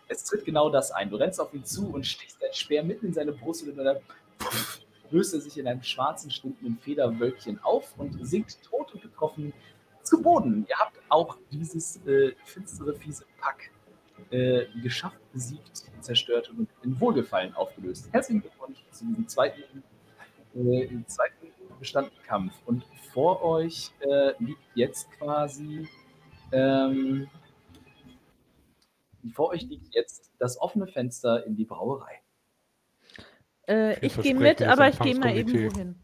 [0.09, 1.11] Es tritt genau das ein.
[1.11, 3.99] Du rennst auf ihn zu und stichst dein Speer mitten in seine Brust und dann
[4.39, 4.81] puff,
[5.11, 9.53] löst er sich in einem schwarzen, stinkenden Federwölkchen auf und sinkt tot und getroffen
[10.03, 10.67] zu Boden.
[10.69, 13.71] Ihr habt auch dieses äh, finstere, fiese Pack
[14.31, 18.09] äh, geschafft, besiegt, zerstört und in Wohlgefallen aufgelöst.
[18.13, 19.83] Herzlichen Glückwunsch zu diesem zweiten,
[20.55, 21.49] äh, zweiten
[21.79, 22.55] bestandenen Kampf.
[22.67, 25.89] Und vor euch äh, liegt jetzt quasi
[26.53, 27.29] ähm,
[29.33, 32.21] vor euch liegt jetzt das offene Fenster in die Brauerei.
[33.67, 35.97] Äh, ich gehe mit, aber ich gehe mal eben wohin.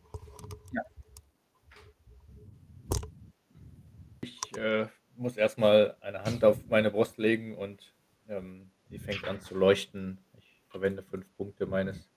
[4.23, 7.93] Ich äh, muss erstmal eine Hand auf meine Brust legen und
[8.31, 10.19] ähm, die fängt an zu leuchten.
[10.39, 12.09] Ich verwende fünf Punkte meines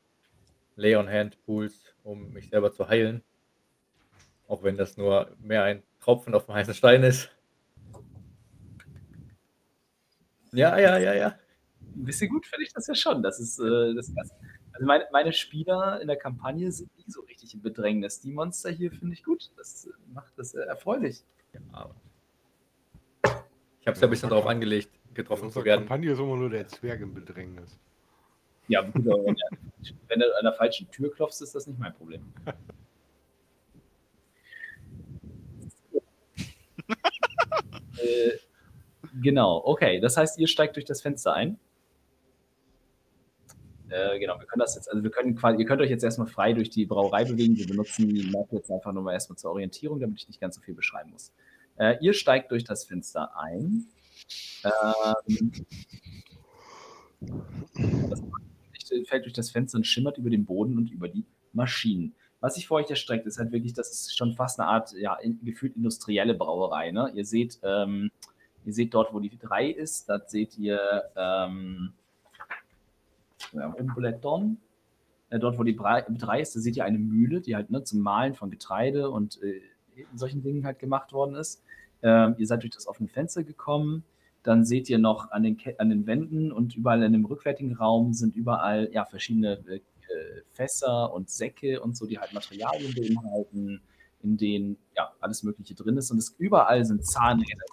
[0.76, 3.24] Leon Hand Pools, um mich selber zu heilen.
[4.48, 7.30] Auch wenn das nur mehr ein Tropfen auf dem heißen Stein ist.
[10.52, 11.36] Ja, ja, ja, ja.
[11.96, 13.24] Ein bisschen gut finde ich das ja schon.
[13.24, 14.36] Das ist äh, das Erste.
[14.74, 18.22] Also meine, meine Spieler in der Kampagne sind nie so richtig in Bedrängnis.
[18.22, 19.52] Die Monster hier finde ich gut.
[19.58, 21.24] Das macht das äh, erfreulich.
[21.54, 21.96] ja aber
[23.84, 25.82] ich habe es ja ein bisschen darauf angelegt, getroffen zu werden.
[25.82, 27.78] Kampagne ist immer nur der Zwerg im Bedrängnis.
[28.68, 29.58] Ja, gut, aber wenn, du-
[30.08, 32.22] wenn du an der falschen Tür klopfst, ist das nicht mein Problem.
[37.98, 38.32] äh,
[39.22, 40.00] genau, okay.
[40.00, 41.60] Das heißt, ihr steigt durch das Fenster ein.
[43.90, 46.28] Äh, genau, wir können das jetzt, also wir können quasi, ihr könnt euch jetzt erstmal
[46.28, 47.56] frei durch die Brauerei bewegen.
[47.58, 50.56] Wir benutzen die Map jetzt einfach nur mal erstmal zur Orientierung, damit ich nicht ganz
[50.56, 51.32] so viel beschreiben muss.
[51.78, 53.86] Äh, ihr steigt durch das Fenster ein.
[54.64, 55.52] Ähm,
[58.10, 58.24] das
[59.08, 62.16] fällt durch das Fenster und schimmert über den Boden und über die Maschinen.
[62.40, 65.16] Was sich vor euch erstreckt, ist halt wirklich, das ist schon fast eine Art, ja,
[65.16, 66.92] in, gefühlt industrielle Brauerei.
[66.92, 67.10] Ne?
[67.16, 68.12] Ihr seht, ähm,
[68.66, 71.94] ihr seht dort, wo die 3 ist, da seht ihr ähm,
[73.54, 74.58] ja, Umbletton.
[75.30, 78.02] Äh, dort, wo die 3 ist, da seht ihr eine Mühle, die halt ne, zum
[78.02, 79.62] Mahlen von Getreide und äh,
[80.14, 81.64] solchen Dingen halt gemacht worden ist.
[82.02, 84.04] Ähm, ihr seid durch das offene Fenster gekommen.
[84.44, 88.14] Dann seht ihr noch an den, an den Wänden und überall in dem rückwärtigen Raum
[88.14, 89.80] sind überall ja, verschiedene äh,
[90.52, 93.82] Fässer und Säcke und so, die halt Materialien beinhalten,
[94.22, 96.12] in denen ja alles Mögliche drin ist.
[96.12, 97.64] Und es überall sind Zahnräder,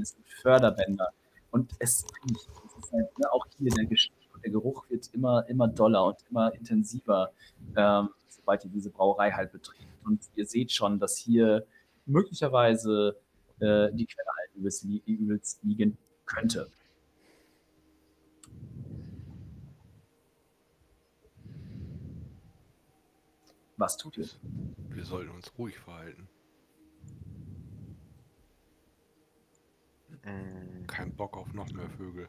[0.00, 1.08] es Förderbänder.
[1.50, 2.48] Und es riecht.
[2.66, 6.52] Es ist halt, ne, auch hier der, der Geruch wird immer, immer doller und immer
[6.54, 7.30] intensiver,
[7.76, 9.86] ähm, sobald ihr diese Brauerei halt betretet.
[10.04, 11.64] Und ihr seht schon, dass hier
[12.06, 13.16] möglicherweise
[13.60, 15.96] äh, die Quelle übelst, li übelst liegen
[16.26, 16.70] könnte.
[23.76, 24.28] Was tut ihr?
[24.90, 26.28] Wir sollten uns ruhig verhalten.
[30.22, 32.28] Mm, Kein Bock auf noch mehr Vögel.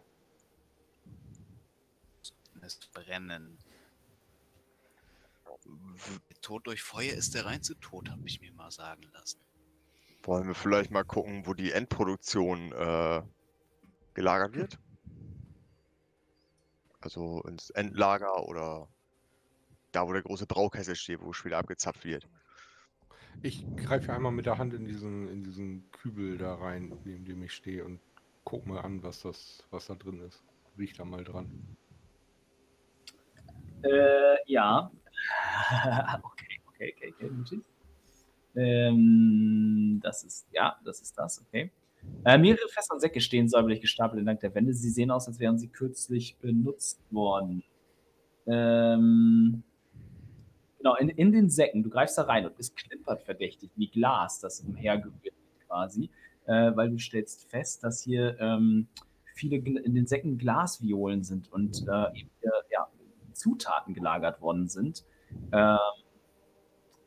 [2.62, 3.58] es brennen.
[6.42, 9.40] Tod durch Feuer ist der reinste Tod, habe ich mir mal sagen lassen.
[10.26, 13.22] Wollen wir vielleicht mal gucken, wo die Endproduktion äh,
[14.16, 14.80] gelagert wird?
[17.00, 18.88] Also ins Endlager oder
[19.92, 22.28] da, wo der große Braukessel steht, wo später abgezapft wird.
[23.44, 27.44] Ich greife einmal mit der Hand in diesen, in diesen Kübel da rein, neben dem
[27.44, 28.00] ich stehe und
[28.46, 30.44] guck mal an, was das, was da drin ist.
[30.80, 31.78] Riech da mal dran.
[33.84, 34.92] Äh, ja.
[36.24, 37.62] okay, okay, okay, okay.
[38.56, 41.72] Ähm, das ist, ja, das ist das, okay.
[42.24, 44.74] Äh, mehrere Fässer und Säcke stehen säuberlich gestapelt entlang der Wände.
[44.74, 47.64] Sie sehen aus, als wären sie kürzlich benutzt worden.
[48.48, 49.64] Ähm,
[50.78, 54.40] genau, in, in den Säcken, du greifst da rein und es klimpert verdächtig wie Glas,
[54.40, 55.34] das umhergerührt
[55.68, 56.10] quasi,
[56.46, 58.88] äh, weil du stellst fest, dass hier ähm,
[59.34, 62.88] viele in den Säcken Glasviolen sind und äh, eben hier, ja,
[63.34, 65.04] Zutaten gelagert worden sind.
[65.52, 65.78] Ähm,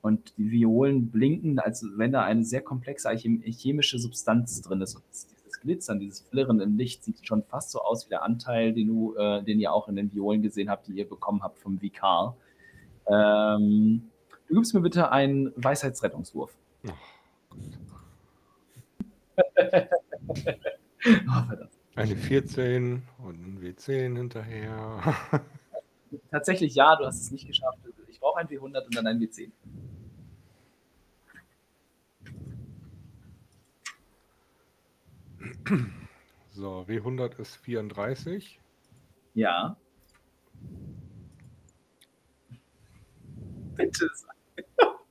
[0.08, 4.96] und die Violen blinken, als wenn da eine sehr komplexe chem- chemische Substanz drin ist.
[4.96, 8.72] Und dieses Glitzern, dieses Flirren im Licht sieht schon fast so aus wie der Anteil,
[8.72, 11.58] den, du, äh, den ihr auch in den Violen gesehen habt, die ihr bekommen habt
[11.58, 12.36] vom Vikar.
[13.06, 14.08] Ähm,
[14.48, 16.56] du gibst mir bitte einen Weisheitsrettungswurf.
[16.88, 16.92] oh.
[21.94, 25.02] Eine 14 und ein W10 hinterher.
[26.30, 27.78] Tatsächlich ja, du hast es nicht geschafft.
[28.08, 29.50] Ich brauche ein W100 und dann ein W10.
[36.50, 38.58] So, W100 ist 34.
[39.34, 39.76] Ja.
[43.76, 44.10] Bitte.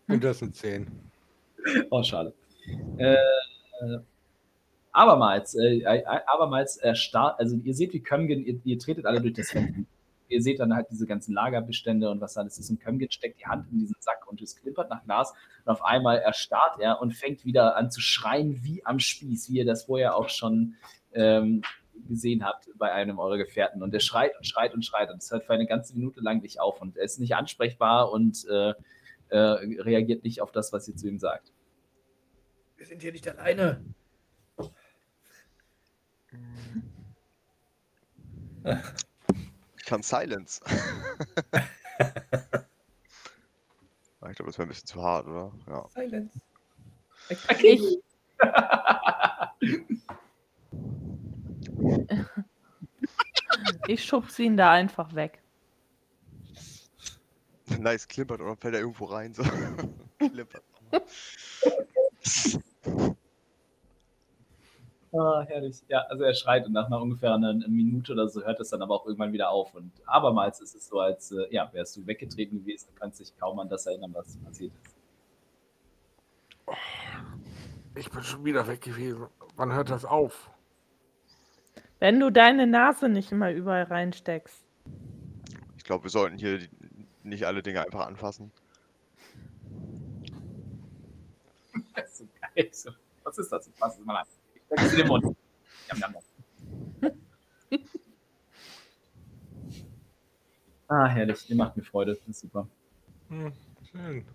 [0.07, 0.87] Und das sind 10.
[1.89, 2.33] Oh, schade.
[2.97, 3.17] Äh, äh,
[4.91, 9.33] abermals, äh, äh, abermals erstarrt, also ihr seht, wie Kömgen, ihr, ihr tretet alle durch
[9.33, 9.83] das Fenster.
[10.29, 12.69] Ihr seht dann halt diese ganzen Lagerbestände und was alles ist.
[12.69, 15.33] Und Kömgen steckt die Hand in diesen Sack und es klimpert nach Glas.
[15.65, 19.57] Und auf einmal erstarrt er und fängt wieder an zu schreien wie am Spieß, wie
[19.57, 20.75] ihr das vorher auch schon
[21.13, 21.61] ähm,
[22.07, 23.81] gesehen habt bei einem eurer Gefährten.
[23.83, 25.11] Und er schreit und schreit und schreit.
[25.11, 26.81] Und es hört für eine ganze Minute lang nicht auf.
[26.81, 28.73] Und er ist nicht ansprechbar und äh,
[29.29, 31.51] äh, reagiert nicht auf das, was ihr zu ihm sagt.
[32.77, 33.83] Wir sind hier nicht alleine.
[39.87, 40.59] Ich kann Silence.
[44.29, 45.53] ich glaube, das wäre ein bisschen zu hart, oder?
[45.65, 45.87] Ja.
[45.87, 46.41] Silence.
[47.29, 47.39] Ich,
[53.87, 55.41] ich schubse ihn da einfach weg.
[57.79, 59.33] Nice, klimpert oder fällt er irgendwo rein?
[59.33, 59.43] So.
[60.19, 60.65] klimpert.
[65.17, 65.81] Ah, herrlich.
[65.87, 68.83] Ja, also er schreit und nach einer ungefähr einer Minute oder so hört es dann
[68.83, 69.73] aber auch irgendwann wieder auf.
[69.73, 73.35] Und abermals ist es so, als äh, ja, wärst du weggetreten gewesen, du kannst dich
[73.39, 74.95] kaum an das erinnern, was passiert ist.
[77.95, 79.25] Ich bin schon wieder weg gewesen.
[79.55, 80.51] Wann hört das auf?
[81.99, 84.63] Wenn du deine Nase nicht immer überall reinsteckst.
[85.77, 86.69] Ich glaube, wir sollten hier die,
[87.23, 88.51] nicht alle Dinge einfach anfassen.
[91.95, 92.17] Das ist
[92.83, 92.97] so geil.
[93.23, 93.71] Was ist das?
[93.79, 94.27] Was ist mal an?
[94.67, 95.35] Steck es in den Mund.
[100.89, 101.49] Ah, herrlich.
[101.49, 102.13] Ihr macht mir Freude.
[102.13, 102.65] Das ist super.
[103.27, 103.51] Hm,
[103.91, 104.25] schön.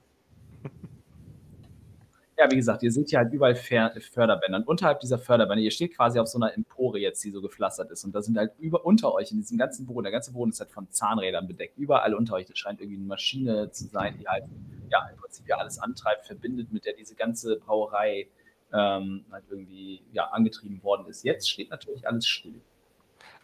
[2.36, 4.58] Ja, wie gesagt, ihr seht hier halt überall Fer Förderbänder.
[4.58, 7.90] Und unterhalb dieser Förderbänder, ihr steht quasi auf so einer Empore jetzt, die so gepflastert
[7.90, 8.04] ist.
[8.04, 10.60] Und da sind halt über, unter euch, in diesem ganzen Boden, der ganze Boden ist
[10.60, 11.78] halt von Zahnrädern bedeckt.
[11.78, 14.44] Überall unter euch, das scheint irgendwie eine Maschine zu sein, die halt,
[14.90, 18.28] ja, im Prinzip ja alles antreibt, verbindet, mit der diese ganze Brauerei
[18.72, 21.24] ähm, halt irgendwie, ja, angetrieben worden ist.
[21.24, 22.60] Jetzt steht natürlich alles still.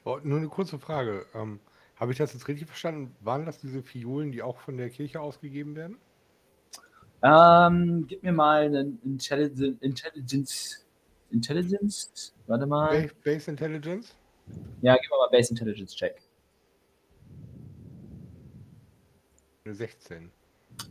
[0.04, 1.26] Oh, nur eine kurze Frage.
[1.34, 1.60] Ähm,
[1.96, 3.14] Habe ich das jetzt richtig verstanden?
[3.20, 5.98] Waren das diese Fiolen, die auch von der Kirche ausgegeben werden?
[7.22, 10.86] Ähm, gib mir mal einen Intelligence, Intelligence,
[11.30, 12.90] Intelligence, warte mal.
[12.90, 14.16] Base, Base Intelligence?
[14.82, 16.22] Ja, gib mal Base Intelligence Check.
[19.64, 20.30] Eine 16.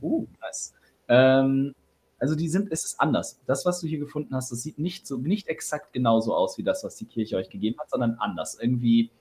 [0.01, 0.73] Uh, nice.
[1.07, 1.73] Ähm,
[2.19, 3.39] also die sind, es ist anders.
[3.45, 6.63] Das, was du hier gefunden hast, das sieht nicht so, nicht exakt genauso aus wie
[6.63, 8.57] das, was die Kirche euch gegeben hat, sondern anders.
[8.59, 9.11] Irgendwie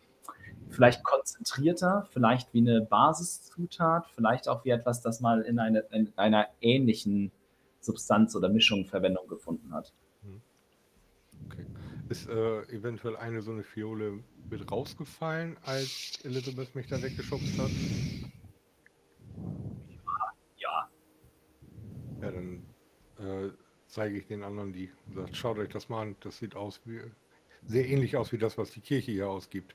[0.71, 6.13] vielleicht konzentrierter, vielleicht wie eine Basiszutat, vielleicht auch wie etwas, das mal in, eine, in
[6.17, 7.33] einer ähnlichen
[7.81, 9.93] Substanz oder Mischung Verwendung gefunden hat.
[11.47, 11.67] Okay.
[12.09, 17.71] Ist äh, eventuell eine so eine Fiole mit rausgefallen, als Elizabeth mich da weggeschubst hat?
[20.57, 20.89] Ja,
[22.23, 22.63] Ja, dann
[23.27, 23.51] äh,
[23.87, 26.81] zeige ich den anderen die und sage, schaut euch das mal an, das sieht aus
[26.85, 27.01] wie
[27.67, 29.75] sehr ähnlich aus wie das, was die Kirche hier ausgibt.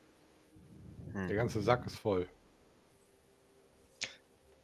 [1.14, 1.28] Hm.
[1.28, 2.28] Der ganze Sack ist voll.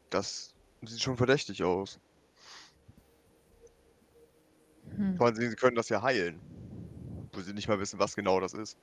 [0.09, 1.99] Das sieht schon verdächtig aus.
[4.95, 5.17] Hm.
[5.17, 6.39] Vor allem, sie können das ja heilen.
[7.33, 8.77] Wo sie nicht mal wissen, was genau das ist.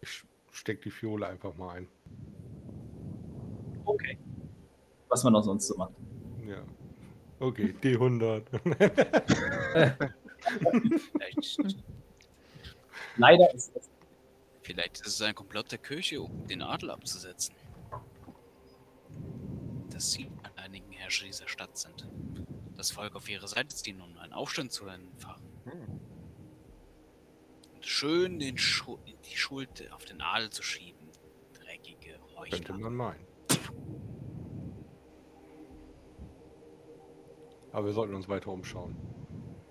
[0.00, 1.88] Ich steck die Fiole einfach mal ein.
[3.84, 4.18] Okay.
[5.16, 5.94] Was man auch sonst so macht.
[6.46, 6.62] Ja.
[7.40, 8.42] Okay, D100.
[11.10, 11.58] Vielleicht,
[13.16, 13.88] Leider ist es
[14.60, 17.54] vielleicht ist es ein Komplott der Kirche, um den Adel abzusetzen.
[19.88, 22.06] Dass sie an einigen Herrscher dieser Stadt sind.
[22.76, 25.48] Das Volk auf ihre Seite ziehen, um einen Aufstand zu entfachen.
[25.64, 26.00] Hm.
[27.74, 28.98] Und schön den Schu
[29.30, 31.08] die Schuld auf den Adel zu schieben.
[31.54, 32.18] Dreckige
[32.50, 32.76] Könnte Heuchler.
[32.76, 33.35] man meinen.
[37.76, 38.96] Aber wir sollten uns weiter umschauen.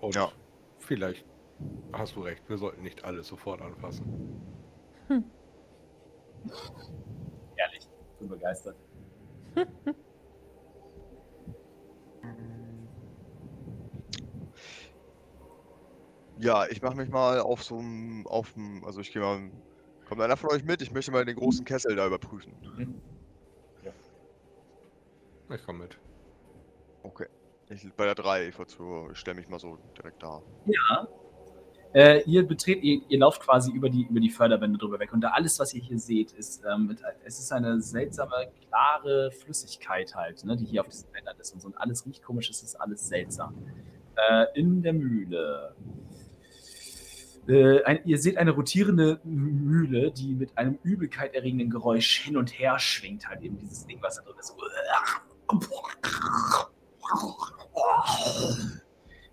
[0.00, 0.30] Und Ja.
[0.78, 1.26] vielleicht
[1.92, 4.04] hast du recht, wir sollten nicht alles sofort anfassen.
[7.56, 7.88] ehrlich.
[8.12, 8.76] Ich bin begeistert.
[16.38, 19.50] Ja, ich mache mich mal auf so einem, auf dem, also ich gehe mal,
[20.06, 20.82] kommt einer von euch mit?
[20.82, 22.52] Ich möchte mal den großen Kessel da überprüfen.
[25.48, 25.98] Ich komme mit.
[27.02, 27.26] Okay.
[27.68, 30.40] Ich bei der 3, ich, ich stelle mich mal so direkt da.
[30.66, 31.08] Ja.
[31.92, 35.12] Äh, ihr betretet, ihr, ihr lauft quasi über die, über die Förderbände drüber weg.
[35.12, 39.30] Und da alles, was ihr hier seht, ist, ähm, mit, es ist eine seltsame, klare
[39.32, 41.68] Flüssigkeit halt, ne, die hier auf diesen Bändern ist und so.
[41.68, 43.54] Und alles riecht komisch, es ist alles seltsam.
[44.16, 45.74] Äh, in der Mühle.
[47.48, 52.78] Äh, ein, ihr seht eine rotierende Mühle, die mit einem übelkeiterregenden Geräusch hin und her
[52.78, 54.54] schwingt, halt eben dieses Ding, was da drin ist.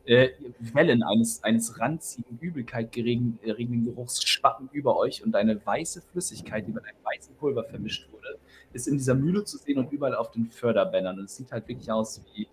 [0.05, 6.67] Äh, Wellen eines, eines ranzigen, Übelkeit erregenden Geruchs schwappen über euch und eine weiße Flüssigkeit,
[6.67, 8.37] die mit einem weißen Pulver vermischt wurde,
[8.73, 11.19] ist in dieser Mühle zu sehen und überall auf den Förderbändern.
[11.19, 12.49] Und es sieht halt wirklich aus wie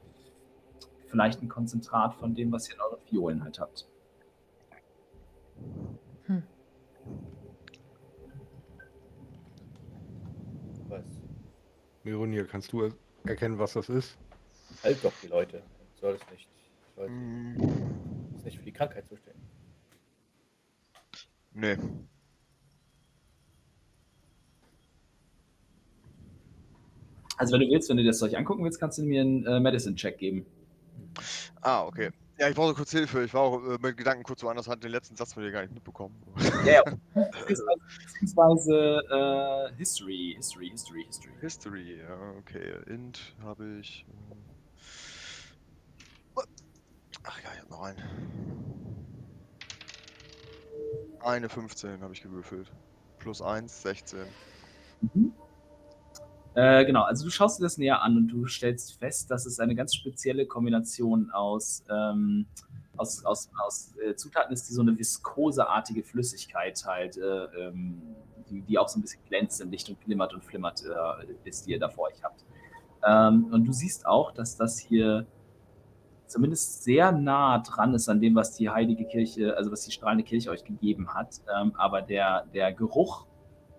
[1.09, 3.89] vielleicht ein Konzentrat von dem, was ihr in euren Fiolen halt habt.
[10.89, 11.05] Was?
[12.05, 12.93] Mironir, kannst du er-
[13.25, 14.17] erkennen, was das ist?
[14.83, 15.63] Halt doch die Leute.
[16.01, 16.49] Soll es nicht.
[16.97, 17.57] Soll Hm,
[18.39, 19.43] es nicht für die Krankheit zuständig.
[21.55, 21.77] nee.
[27.37, 29.47] Also wenn du willst, wenn du dir das euch angucken willst, kannst du mir einen
[29.47, 30.45] äh, Medicine-Check geben.
[31.61, 32.11] Ah, okay.
[32.39, 33.23] Ja, ich brauche kurz Hilfe.
[33.25, 35.63] Ich war auch äh, mit Gedanken kurz woanders, hatte den letzten Satz von dir gar
[35.63, 36.15] nicht mitbekommen.
[36.67, 36.83] Ja, ja.
[37.15, 37.81] Beziehungsweise,
[38.21, 41.33] beziehungsweise äh, History, History, History, History.
[41.41, 42.75] History, ja, okay.
[42.87, 44.07] Int habe ich.
[44.09, 44.50] äh,
[47.25, 47.99] Ach ja, ich hab noch einen.
[51.23, 52.73] Eine 15 habe ich gewürfelt.
[53.19, 54.21] Plus 1, 16.
[55.03, 55.33] Mhm.
[56.55, 59.61] Äh, genau, also du schaust dir das näher an und du stellst fest, dass es
[59.61, 62.47] eine ganz spezielle Kombination aus, ähm,
[62.97, 68.03] aus, aus, aus äh, Zutaten ist, die so eine viskoseartige Flüssigkeit halt, äh, ähm,
[68.49, 71.67] die, die auch so ein bisschen glänzt im Licht und glimmert und flimmert, äh, ist,
[71.67, 72.45] die ihr da vor euch habt.
[73.07, 75.27] Ähm, und du siehst auch, dass das hier
[76.31, 80.25] zumindest sehr nah dran ist an dem, was die heilige Kirche, also was die strahlende
[80.25, 81.41] Kirche euch gegeben hat.
[81.55, 83.27] Ähm, aber der, der Geruch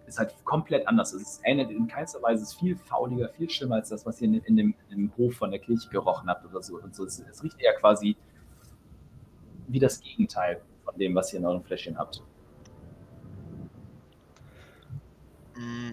[0.05, 1.13] ist halt komplett anders.
[1.13, 4.27] Es ähnelt in keinster Weise, es ist viel fauliger, viel schlimmer als das, was ihr
[4.27, 6.77] in, in, dem, in dem Hof von der Kirche gerochen habt oder so.
[6.77, 8.17] Und so es, es riecht eher quasi
[9.67, 12.21] wie das Gegenteil von dem, was ihr in euren Fläschchen habt.
[15.55, 15.91] Mm.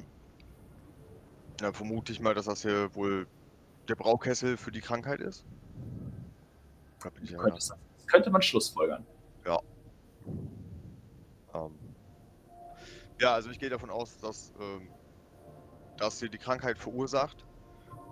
[1.61, 3.29] Ja, vermute ich mal, dass das hier wohl
[3.89, 5.45] der Braukessel für die Krankheit ist.
[7.03, 7.59] Da bin ich ja, Könnte,
[8.07, 9.07] könnte man schlussfolgern.
[11.55, 11.72] ähm,
[13.20, 14.88] ja, also ich gehe davon aus, dass, ähm,
[15.96, 17.44] dass sie die Krankheit verursacht.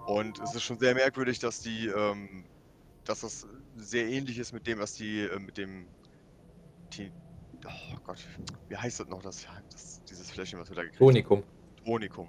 [0.07, 2.45] Und es ist schon sehr merkwürdig, dass die, ähm,
[3.05, 5.89] dass das sehr ähnlich ist mit dem, was die, äh, mit dem,
[6.93, 7.11] die,
[7.65, 8.19] oh Gott,
[8.69, 11.09] wie heißt das noch, das, das dieses Fläschchen, was wir da gekriegt haben?
[11.09, 11.43] Tonikum.
[11.85, 12.29] Tonikum.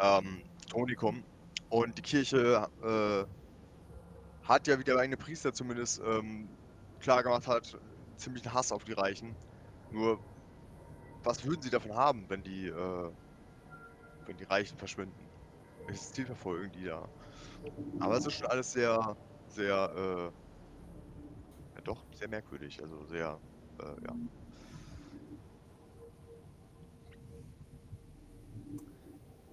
[0.00, 1.24] Ähm, Tonikum.
[1.70, 3.37] Und die Kirche äh,
[4.48, 6.48] hat ja, wie der eigene Priester zumindest ähm,
[7.00, 7.78] klar gemacht hat,
[8.16, 9.36] ziemlichen Hass auf die Reichen.
[9.92, 10.18] Nur,
[11.22, 13.10] was würden sie davon haben, wenn die, äh,
[14.26, 15.28] wenn die Reichen verschwinden?
[15.86, 17.08] Welches Ziel verfolgen die da?
[18.00, 19.16] Aber es ist schon alles sehr,
[19.48, 20.24] sehr, äh,
[21.76, 22.80] ja doch, sehr merkwürdig.
[22.82, 23.38] Also sehr,
[23.78, 24.14] äh, ja.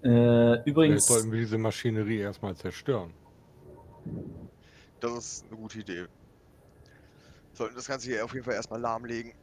[0.03, 3.13] Äh, Vielleicht übrigens, sollten wir diese Maschinerie erstmal zerstören.
[4.99, 6.05] Das ist eine gute Idee.
[7.53, 9.33] Sollten das Ganze hier auf jeden Fall erstmal lahmlegen.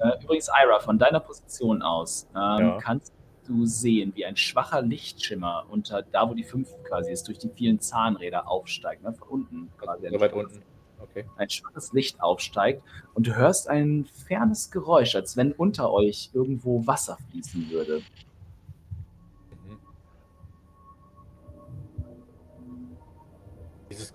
[0.00, 2.78] äh, übrigens, Ira, von deiner Position aus, ähm, Ja.
[2.80, 3.12] kannst
[3.46, 7.48] du sehen, wie ein schwacher Lichtschimmer unter da, wo die 5 quasi ist, durch die
[7.48, 9.02] vielen Zahnräder aufsteigt.
[9.02, 9.12] Ne?
[9.14, 10.06] Von unten quasi.
[10.06, 10.62] Also so weit unten.
[11.00, 11.24] Okay.
[11.36, 12.82] Ein schwaches Licht aufsteigt
[13.14, 18.02] und du hörst ein fernes Geräusch, als wenn unter euch irgendwo Wasser fließen würde.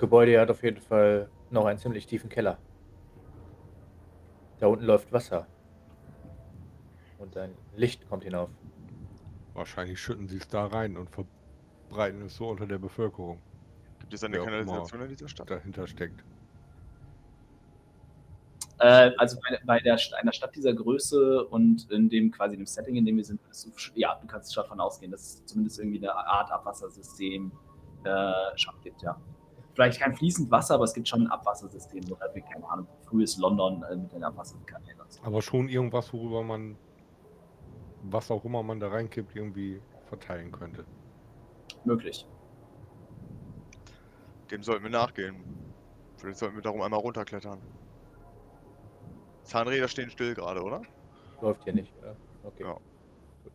[0.04, 2.58] Gebäude hat auf jeden Fall noch einen ziemlich tiefen Keller.
[4.60, 5.48] Da unten läuft Wasser.
[7.20, 8.50] Und ein Licht kommt hinauf.
[9.54, 13.40] Wahrscheinlich schütten sie es da rein und verbreiten es so unter der Bevölkerung.
[14.00, 15.50] Gibt es eine Wer Kanalisation in dieser Stadt?
[15.50, 16.22] Dahinter steckt.
[18.80, 22.98] Äh, also bei, bei der, einer Stadt dieser Größe und in dem quasi dem Setting,
[22.98, 26.14] in dem wir sind, du, ja, du kannst davon ausgehen, dass es zumindest irgendwie eine
[26.14, 27.54] Art Abwassersystem
[28.04, 29.18] äh, schon gibt, ja.
[29.74, 32.88] Vielleicht kein fließend Wasser, aber es gibt schon ein Abwassersystem, so halt wie, keine Ahnung,
[33.08, 35.00] frühes London äh, mit den Abwasserkanälen.
[35.24, 36.78] Aber schon irgendwas, worüber man,
[38.04, 40.86] was auch immer man da reinkippt, irgendwie verteilen könnte.
[41.86, 42.28] Möglich.
[44.52, 45.44] Dem sollten wir nachgehen.
[46.18, 47.60] Vielleicht sollten wir darum einmal runterklettern.
[49.44, 50.82] Zahnräder stehen still gerade, oder?
[51.42, 51.92] Läuft hier nicht.
[52.02, 52.16] Ja.
[52.44, 52.64] Okay.
[52.64, 52.78] Ja.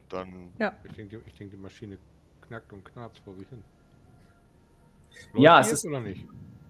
[0.09, 0.53] Dann
[0.85, 1.99] Ich denke, ich denke, die Maschine
[2.41, 3.63] knackt und knarzt vor sich hin.
[5.35, 6.27] Ja, die es ist- oder nicht?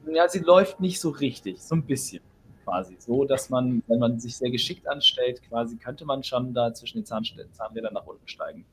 [0.06, 2.22] Ja, sie läuft nicht so richtig, so ein bisschen
[2.64, 2.96] quasi.
[2.98, 6.98] So, dass man, wenn man sich sehr geschickt anstellt, quasi könnte man schon da zwischen
[6.98, 8.66] den Zahnst- Zahnrädern nach unten steigen.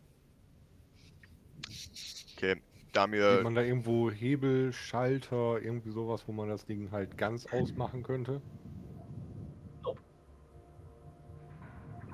[2.38, 2.62] Okay,
[2.94, 7.18] da Sieht mir man da irgendwo Hebel, Schalter, irgendwie sowas, wo man das Ding halt
[7.18, 8.42] ganz ausmachen könnte?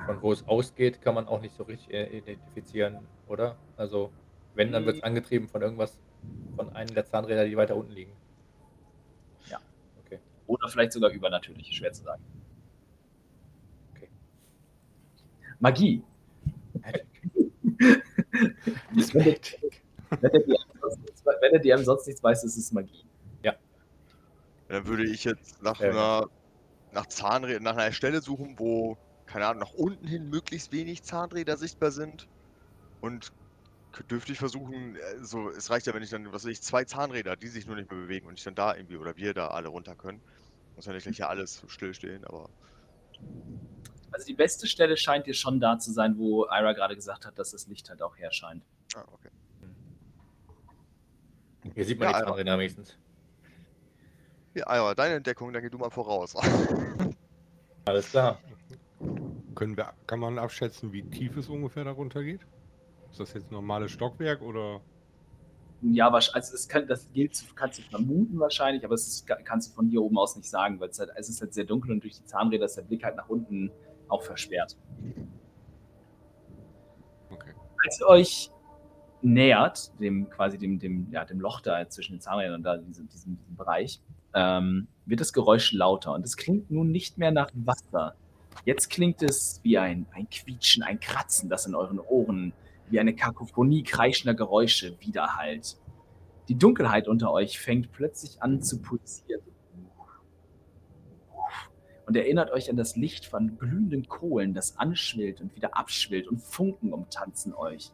[0.05, 3.57] Von wo es ausgeht, kann man auch nicht so richtig äh, identifizieren, oder?
[3.75, 4.11] Also,
[4.55, 5.99] wenn, dann wird es angetrieben von irgendwas,
[6.55, 8.11] von einem der Zahnräder, die weiter unten liegen.
[9.47, 9.59] Ja.
[10.05, 10.19] Okay.
[10.47, 12.23] Oder vielleicht sogar übernatürlich, schwer zu sagen.
[13.95, 14.09] Okay.
[15.59, 16.03] Magie.
[19.13, 19.37] wenn, der,
[20.21, 23.05] wenn, der DM sonst nichts, wenn der DM sonst nichts weiß, ist es Magie.
[24.71, 25.89] Dann würde ich jetzt nach Ja.
[25.89, 26.29] einer
[26.93, 31.57] nach Zahnrädern, nach einer Stelle suchen, wo, keine Ahnung, nach unten hin möglichst wenig Zahnräder
[31.57, 32.27] sichtbar sind.
[33.01, 33.33] Und
[34.09, 36.85] dürfte ich versuchen, äh, so, es reicht ja, wenn ich dann, was weiß ich, zwei
[36.85, 39.47] Zahnräder, die sich nur nicht mehr bewegen und ich dann da irgendwie, oder wir da
[39.47, 40.21] alle runter können.
[40.75, 42.49] Muss ja nicht gleich hier alles stillstehen, aber
[44.11, 47.37] Also die beste Stelle scheint dir schon da zu sein, wo Ira gerade gesagt hat,
[47.37, 48.63] dass das Licht halt auch herscheint.
[48.95, 49.29] ah, okay.
[51.73, 52.97] Hier sieht man Ja, die Zahnräder wenigstens.
[54.53, 56.35] Ja, Ira, deine Entdeckung, dann geh du mal voraus.
[57.85, 58.39] Alles klar.
[59.55, 62.41] Können wir, kann man abschätzen, wie tief es ungefähr darunter geht?
[63.11, 64.81] Ist das jetzt normales Stockwerk oder?
[65.81, 69.89] Ja, also es kann, das gilt, kannst du vermuten wahrscheinlich, aber es kannst du von
[69.89, 72.17] hier oben aus nicht sagen, weil es, halt, es ist halt sehr dunkel und durch
[72.17, 73.71] die Zahnräder ist der Blick halt nach unten
[74.07, 74.77] auch versperrt.
[77.31, 77.53] Okay.
[77.83, 78.51] Als ihr euch
[79.23, 83.09] nähert, dem quasi dem, dem, ja, dem Loch da zwischen den Zahnrädern und da diesem,
[83.09, 84.01] diesem, diesem Bereich,
[84.33, 88.15] ähm, wird das Geräusch lauter und es klingt nun nicht mehr nach Wasser.
[88.65, 92.53] Jetzt klingt es wie ein, ein Quietschen, ein Kratzen, das in euren Ohren
[92.91, 95.77] wie eine Kakophonie kreischender Geräusche widerhallt.
[96.47, 99.41] Die Dunkelheit unter euch fängt plötzlich an zu pulsieren.
[102.05, 106.41] Und erinnert euch an das Licht von glühenden Kohlen, das anschwillt und wieder abschwillt und
[106.41, 107.91] Funken umtanzen euch.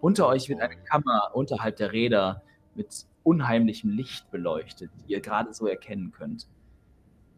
[0.00, 2.42] Unter euch wird eine Kammer unterhalb der Räder
[2.74, 6.48] mit unheimlichem Licht beleuchtet, die ihr gerade so erkennen könnt.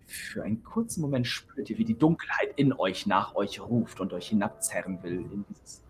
[0.07, 4.13] Für einen kurzen Moment spürt ihr, wie die Dunkelheit in euch nach euch ruft und
[4.13, 5.83] euch hinabzerren will in dieses,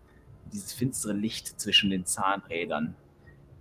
[0.51, 2.95] dieses finstere Licht zwischen den Zahnrädern.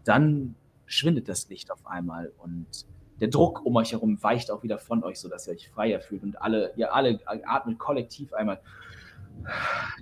[0.05, 0.55] Dann
[0.87, 2.87] schwindet das Licht auf einmal und
[3.21, 6.23] der Druck um euch herum weicht auch wieder von euch, sodass ihr euch freier fühlt
[6.23, 8.61] und alle, ihr alle atmet kollektiv einmal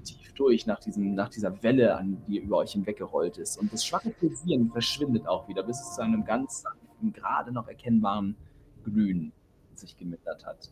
[0.05, 3.59] tief durch nach, diesem, nach dieser Welle, an die über euch hinweggerollt ist.
[3.59, 6.65] Und das schwache Pulsieren verschwindet auch wieder, bis es zu einem ganz
[7.13, 8.37] gerade noch erkennbaren
[8.85, 9.33] Glühen
[9.75, 10.71] sich gemindert hat.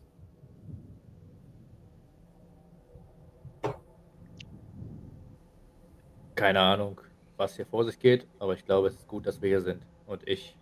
[6.41, 6.99] Keine Ahnung,
[7.37, 9.85] was hier vor sich geht, aber ich glaube, es ist gut, dass wir hier sind.
[10.07, 10.57] Und ich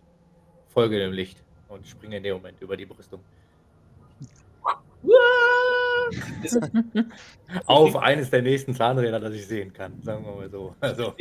[0.68, 3.24] folge dem Licht und springe in dem Moment über die Brüstung.
[7.64, 10.76] Auf eines der nächsten Zahnräder, das ich sehen kann, sagen wir mal so.
[10.80, 11.14] Also,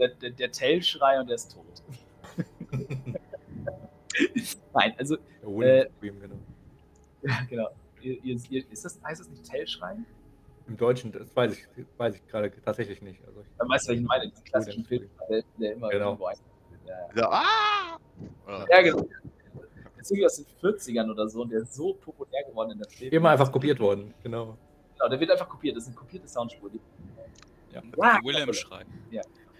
[0.00, 1.84] der, der, der Tail-Schrei und der ist tot.
[4.74, 6.34] Nein, also, Scream, genau.
[7.48, 7.68] genau.
[8.00, 9.98] Ihr, ihr, ihr, ist das, heißt das nicht Tail-Schrei?
[10.66, 11.66] Im Deutschen, das weiß ich,
[11.98, 13.22] weiß ich gerade tatsächlich nicht.
[13.26, 16.04] Also ich, Dann weißt du, was ich meine, diesen klassischen Film, der, der immer Genau.
[16.06, 16.36] irgendwo ein.
[16.86, 17.08] Ja, ja.
[17.16, 18.66] Ja, ah!
[18.70, 19.02] Ja, genau.
[19.02, 22.78] Der ist irgendwie aus den 40ern oder so und der ist so populär geworden in
[22.78, 23.12] der Film.
[23.12, 24.56] immer einfach kopiert worden, genau.
[24.96, 25.76] Genau, der wird einfach kopiert.
[25.76, 26.70] Das ist eine kopierte Soundspur.
[26.70, 26.80] Die-
[27.72, 27.82] Ja.
[27.96, 28.90] Ja, Willem schreiben.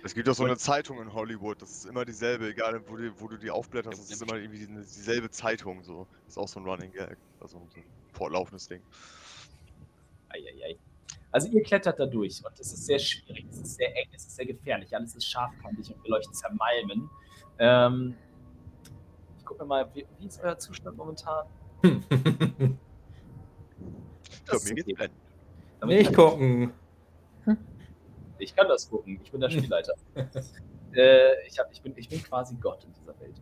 [0.03, 3.11] Es gibt doch so eine Zeitung in Hollywood, das ist immer dieselbe, egal wo, die,
[3.19, 5.83] wo du die aufblätterst, das ist immer irgendwie die- dieselbe Zeitung.
[5.83, 6.07] So.
[6.27, 8.83] Das ist auch so ein Running Gag, also so ein fortlaufendes Ding.
[10.29, 10.77] Eieiei.
[11.35, 14.24] Also ihr klettert da durch und es ist sehr schwierig, es ist sehr eng, es
[14.24, 17.11] ist sehr gefährlich, alles ist scharfkantig und will euch zermalmen.
[17.59, 18.14] Ähm,
[19.37, 21.45] ich gucke mir mal, wie, wie ist euer Zustand momentan?
[24.30, 25.11] Ich Das mir ist geht's
[25.87, 26.72] Nicht kann- gucken.
[28.39, 29.95] Ich kann das gucken, ich bin der Spielleiter.
[30.93, 33.41] äh, ich, hab, ich, bin, ich bin quasi Gott in dieser Welt.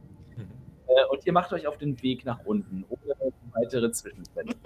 [0.86, 4.54] Äh, und ihr macht euch auf den Weg nach unten, ohne weitere Zwischenfälle.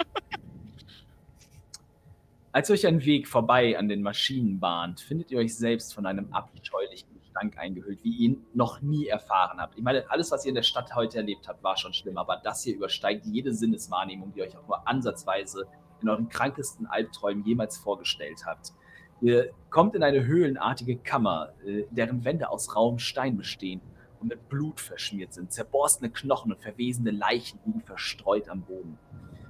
[2.57, 6.33] Als euch ein Weg vorbei an den Maschinen bahnt, findet ihr euch selbst von einem
[6.33, 9.77] abscheulichen Gestank eingehüllt, wie ihr ihn noch nie erfahren habt.
[9.77, 12.41] Ich meine, alles, was ihr in der Stadt heute erlebt habt, war schon schlimm, aber
[12.43, 15.67] das hier übersteigt jede Sinneswahrnehmung, die ihr euch auch nur ansatzweise
[16.01, 18.73] in euren krankesten Albträumen jemals vorgestellt habt.
[19.21, 23.83] Ihr kommt in eine höhlenartige Kammer, äh, deren Wände aus rauem Stein bestehen
[24.19, 25.53] und mit Blut verschmiert sind.
[25.53, 28.99] Zerborstene Knochen und verwesende Leichen liegen verstreut am Boden.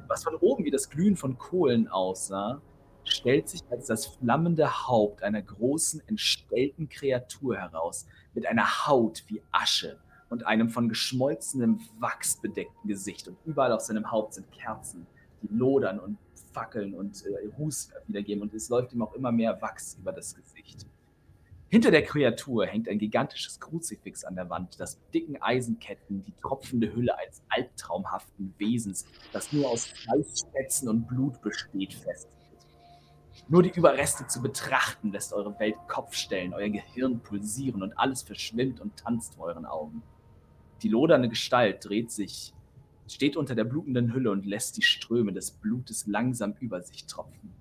[0.09, 2.61] Was von oben wie das Glühen von Kohlen aussah,
[3.07, 9.43] stellt sich als das flammende Haupt einer großen, entstellten Kreatur heraus, mit einer Haut wie
[9.53, 9.99] Asche
[10.29, 13.29] und einem von geschmolzenem Wachs bedeckten Gesicht.
[13.29, 15.07] Und überall auf seinem Haupt sind Kerzen,
[15.43, 16.19] die lodern und
[16.53, 18.43] fackeln und äh, Ruß wiedergeben.
[18.43, 20.87] Und es läuft ihm auch immer mehr Wachs über das Gesicht.
[21.69, 26.33] Hinter der Kreatur hängt ein gigantisches Kruzifix an der Wand, das mit dicken Eisenketten die
[26.41, 32.36] tropfende Hülle eines albtraumhaften Wesens, das nur aus Fleischspätzen und Blut besteht, festhält.
[33.49, 38.23] Nur die Überreste zu betrachten, lässt eure Welt Kopf stellen, euer Gehirn pulsieren und alles
[38.23, 40.03] verschwimmt und tanzt vor euren Augen.
[40.83, 42.53] Die lodernde Gestalt dreht sich,
[43.07, 47.53] steht unter der blutenden Hülle und lässt die Ströme des Blutes langsam über sich tropfen.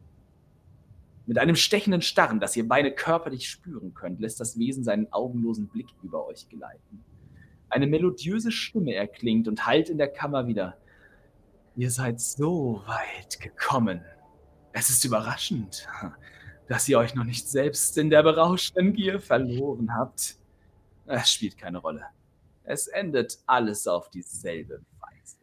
[1.28, 5.68] Mit einem stechenden Starren, das ihr beide körperlich spüren könnt, lässt das Wesen seinen augenlosen
[5.68, 7.04] Blick über euch gleiten.
[7.70, 10.78] Eine melodiöse Stimme erklingt und hallt in der Kammer wieder.
[11.76, 14.02] Ihr seid so weit gekommen.
[14.78, 15.88] Es ist überraschend,
[16.68, 20.36] dass ihr euch noch nicht selbst in der berauschenden Gier verloren habt.
[21.06, 22.04] Es spielt keine Rolle.
[22.66, 25.38] Es endet alles auf dieselbe Weise.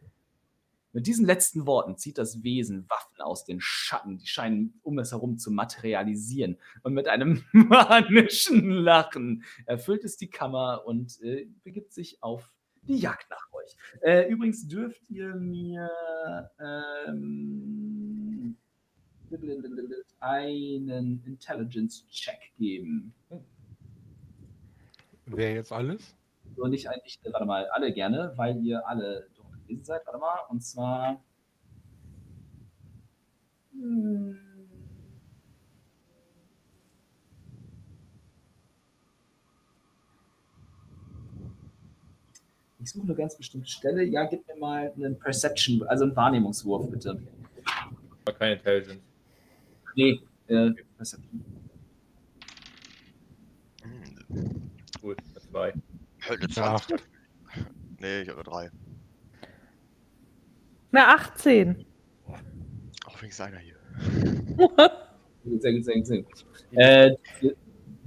[0.91, 5.13] Mit diesen letzten Worten zieht das Wesen Waffen aus den Schatten, die scheinen um es
[5.13, 6.59] herum zu materialisieren.
[6.83, 12.51] Und mit einem manischen Lachen erfüllt es die Kammer und äh, begibt sich auf
[12.83, 13.75] die Jagd nach euch.
[14.01, 15.89] Äh, übrigens dürft ihr mir
[16.59, 18.32] ähm,
[20.19, 23.13] einen Intelligence-Check geben.
[25.25, 26.15] Wer jetzt alles?
[26.55, 30.05] So nicht eigentlich, warte mal, alle gerne, weil ihr alle dort gewesen seid.
[30.05, 31.23] Warte mal, und zwar.
[33.71, 34.37] Hm.
[42.79, 44.03] Ich suche eine ganz bestimmte Stelle.
[44.03, 47.17] Ja, gib mir mal einen Perception, also einen Wahrnehmungswurf, bitte.
[48.25, 49.12] Aber keine Intelligence.
[49.95, 50.71] Nee, äh.
[53.83, 54.71] Hm,
[55.01, 55.73] Gut, eine zwei.
[56.27, 56.77] halt eine Ja.
[56.77, 57.03] 20.
[57.99, 58.71] Nee, ich habe eine 3.
[60.91, 61.85] Eine 18.
[63.05, 63.75] Auch wenigstens einer hier.
[65.59, 66.45] Sehr gut, sehr gut, sehr gut.
[66.71, 67.11] Äh,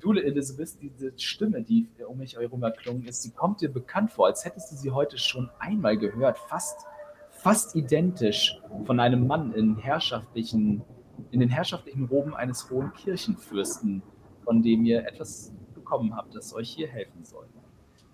[0.01, 4.27] du, Elizabeth, diese Stimme, die um mich herum erklungen ist, die kommt dir bekannt vor,
[4.27, 6.39] als hättest du sie heute schon einmal gehört.
[6.39, 6.87] Fast,
[7.31, 10.83] fast identisch von einem Mann in herrschaftlichen,
[11.31, 14.03] in den herrschaftlichen Roben eines hohen Kirchenfürsten,
[14.45, 17.47] von dem ihr etwas bekommen habt, das euch hier helfen soll.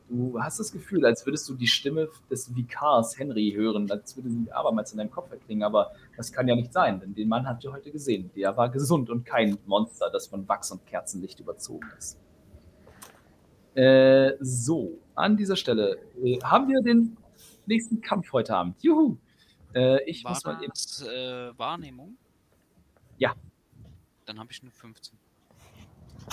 [0.09, 4.29] Du hast das Gefühl, als würdest du die Stimme des Vikars Henry hören, als würde
[4.29, 7.49] sie abermals in deinem Kopf erklingen, aber das kann ja nicht sein, denn den Mann
[7.49, 8.31] habt ihr heute gesehen.
[8.37, 12.19] Der war gesund und kein Monster, das von Wachs und Kerzenlicht überzogen ist.
[13.75, 17.17] Äh, so, an dieser Stelle äh, haben wir den
[17.65, 18.83] nächsten Kampf heute Abend.
[18.83, 19.17] Juhu!
[19.75, 20.73] Äh, ich War muss mal eben.
[20.75, 22.19] das äh, Wahrnehmung?
[23.23, 23.37] Ja.
[24.27, 25.17] Dann habe ich nur 15.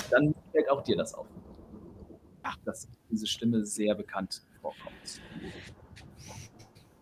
[0.10, 1.28] Dann fällt auch dir das auf.
[2.42, 2.56] Ah.
[2.66, 5.22] Dass diese Stimme sehr bekannt vorkommt.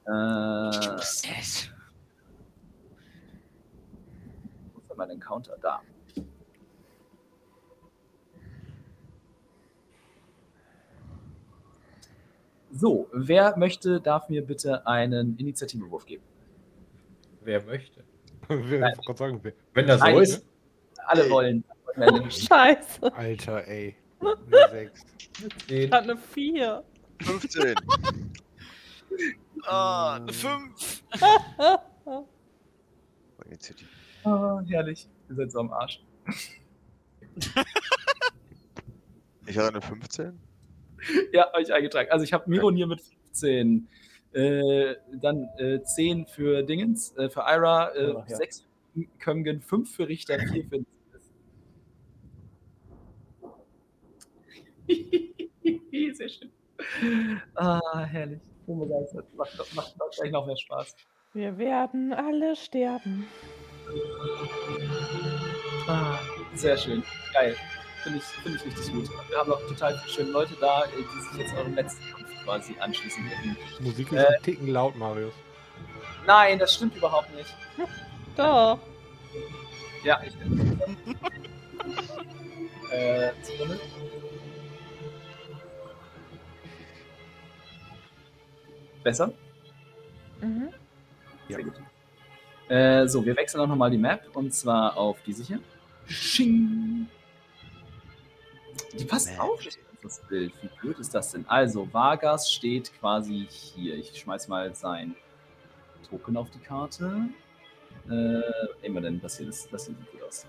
[0.05, 1.25] Äh, wo ist
[4.89, 5.55] denn mein Encounter?
[5.61, 5.81] Da.
[12.71, 16.23] So, wer möchte, darf mir bitte einen Initiativewurf geben.
[17.39, 18.06] Wer möchte.
[18.49, 19.41] Ich sagen,
[19.73, 20.45] Wenn das so ist,
[21.05, 21.63] Alle wollen.
[22.29, 23.13] Scheiße.
[23.13, 23.95] Alter, ey.
[24.19, 25.05] Eine 6.
[25.67, 25.91] geht.
[25.91, 26.83] Hat eine 4.
[27.21, 27.75] 15.
[29.65, 31.03] Ah, eine 5.
[33.45, 33.89] Initiative.
[34.23, 35.09] Oh, herrlich.
[35.29, 36.03] Ihr seid so am Arsch.
[39.47, 40.39] Ich hatte eine 15.
[41.31, 42.11] Ja, ich eingetragen.
[42.11, 43.87] Also ich habe Mironir mit 15.
[44.37, 48.35] Äh, dann äh, 10 für Dingens, äh, für Ira, äh, Ja, ja.
[48.35, 50.85] 6 für Kömgen, 5 für Richter, 4 für
[56.13, 56.51] Sehr schön.
[57.55, 58.39] Ah, herrlich.
[58.67, 59.25] Bin begeistert.
[59.35, 60.95] Macht, macht, macht gleich noch mehr Spaß.
[61.33, 63.25] Wir werden alle sterben.
[65.87, 66.19] Ah,
[66.53, 67.03] sehr schön.
[67.33, 67.55] Geil.
[68.03, 69.09] Finde ich, finde ich richtig gut.
[69.29, 72.26] Wir haben noch total viele schöne Leute da, äh, die sich jetzt eurem letzten Kampf
[72.47, 73.57] quasi anschließen werden.
[73.81, 74.25] Musik ist Äh.
[74.37, 75.33] ein Ticken laut, Marius.
[76.25, 77.53] Nein, das stimmt überhaupt nicht.
[78.37, 78.79] Doch.
[80.03, 80.79] Ja, ich bin.
[82.91, 83.79] äh, Sekunde.
[89.03, 89.31] Besser?
[90.41, 90.69] Mhm.
[91.49, 91.73] Sehr gut.
[92.69, 95.59] Äh, so, wir wechseln auch nochmal die Map und zwar auf diese hier.
[96.07, 97.07] Sching!
[98.97, 99.39] Die passt Map.
[99.41, 99.61] auf
[100.01, 100.53] das Bild.
[100.61, 101.45] Wie blöd ist das denn?
[101.47, 103.95] Also, Vargas steht quasi hier.
[103.95, 105.15] Ich schmeiß mal sein
[106.09, 107.29] Token auf die Karte.
[108.09, 110.47] Äh, immer denn, das hier, das, das hier sieht gut aus.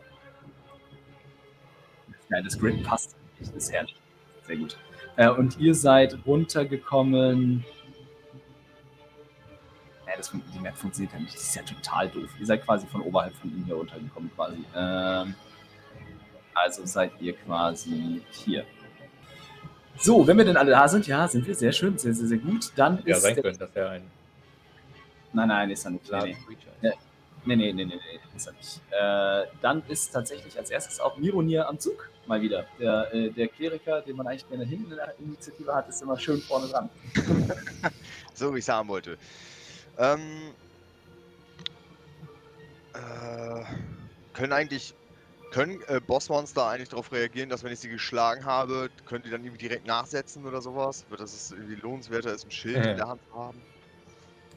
[2.30, 3.16] Ja, das Grid passt.
[3.38, 3.96] Das ist herrlich.
[4.42, 4.76] Sehr gut.
[5.16, 7.64] Äh, und ihr seid runtergekommen.
[10.06, 11.34] Ja, das, die Map funktioniert ja nicht.
[11.34, 12.30] Das ist ja total doof.
[12.38, 14.64] Ihr seid quasi von oberhalb von ihm hier runtergekommen, quasi.
[14.74, 15.34] Ähm,
[16.54, 18.64] also seid ihr quasi hier.
[20.00, 22.38] So, wenn wir denn alle da sind, ja, sind wir sehr schön, sehr, sehr, sehr
[22.38, 22.70] gut.
[22.76, 24.02] Dann Ja, ist sein der- können, dass er ein
[25.32, 26.10] Nein, nein, ist er nicht.
[26.10, 26.36] Nee,
[26.80, 26.92] nee.
[27.44, 28.80] Nee, nee, nee, nee, nee, ist er nicht.
[28.90, 32.64] Äh, dann ist tatsächlich als erstes auch Mironir am Zug mal wieder.
[32.78, 36.18] Der, äh, der Kleriker, den man eigentlich gerne hinten in der Initiative hat, ist immer
[36.18, 36.88] schön vorne dran.
[38.34, 39.18] So wie ich es haben wollte.
[39.98, 40.52] Ähm,
[42.94, 43.64] äh,
[44.32, 44.94] können eigentlich,
[45.50, 49.44] können äh, Bossmonster eigentlich darauf reagieren, dass wenn ich sie geschlagen habe, können die dann
[49.44, 51.06] irgendwie direkt nachsetzen oder sowas?
[51.08, 52.90] Wird das es irgendwie lohnenswerter ist, ein Schild Mhm.
[52.90, 53.66] in der Hand zu haben?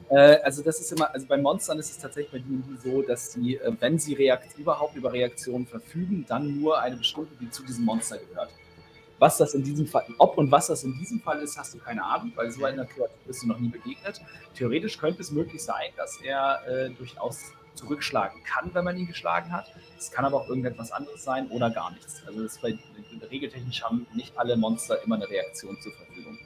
[0.10, 3.32] Äh, also das ist immer, also bei Monstern ist es tatsächlich bei D&D so, dass
[3.32, 7.64] sie, äh, wenn sie reakt überhaupt über Reaktionen verfügen, dann nur eine bestimmte, die zu
[7.64, 8.50] diesem Monster gehört.
[9.20, 11.78] Was das in diesem Fall, ob und was das in diesem Fall ist, hast du
[11.78, 14.20] keine Ahnung, weil so einer Kreatur bist du noch nie begegnet.
[14.56, 19.52] Theoretisch könnte es möglich sein, dass er äh, durchaus zurückschlagen kann, wenn man ihn geschlagen
[19.52, 19.72] hat.
[19.98, 22.22] Es kann aber auch irgendetwas anderes sein oder gar nichts.
[22.26, 22.78] Also das bei,
[23.30, 26.38] regeltechnisch haben nicht alle Monster immer eine Reaktion zur Verfügung.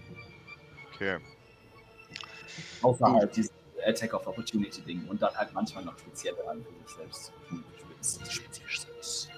[0.94, 1.18] Okay.
[2.82, 3.16] Außer Gut.
[3.16, 3.52] halt dieses
[3.86, 7.32] Attack of Opportunity Ding und dann halt manchmal noch spezielle an sich selbst.
[8.30, 9.30] Spezifisch selbst.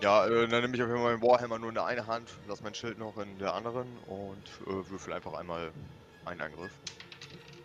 [0.00, 2.28] Ja, äh, dann nehme ich auf jeden Fall meinen Warhammer nur in der einen Hand,
[2.48, 5.70] lass mein Schild noch in der anderen und äh, würfel einfach einmal
[6.24, 6.72] einen Angriff.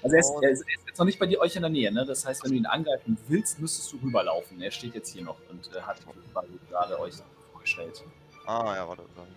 [0.04, 1.72] Also er ist, er, ist, er ist jetzt noch nicht bei dir euch in der
[1.72, 2.06] Nähe, ne?
[2.06, 4.62] Das heißt, wenn du ihn angreifen willst, müsstest du rüberlaufen.
[4.62, 5.98] Er steht jetzt hier noch und äh, hat
[6.34, 7.16] quasi gerade euch
[7.52, 8.04] vorgestellt.
[8.46, 9.04] Ah, ja, warte.
[9.16, 9.28] Dann,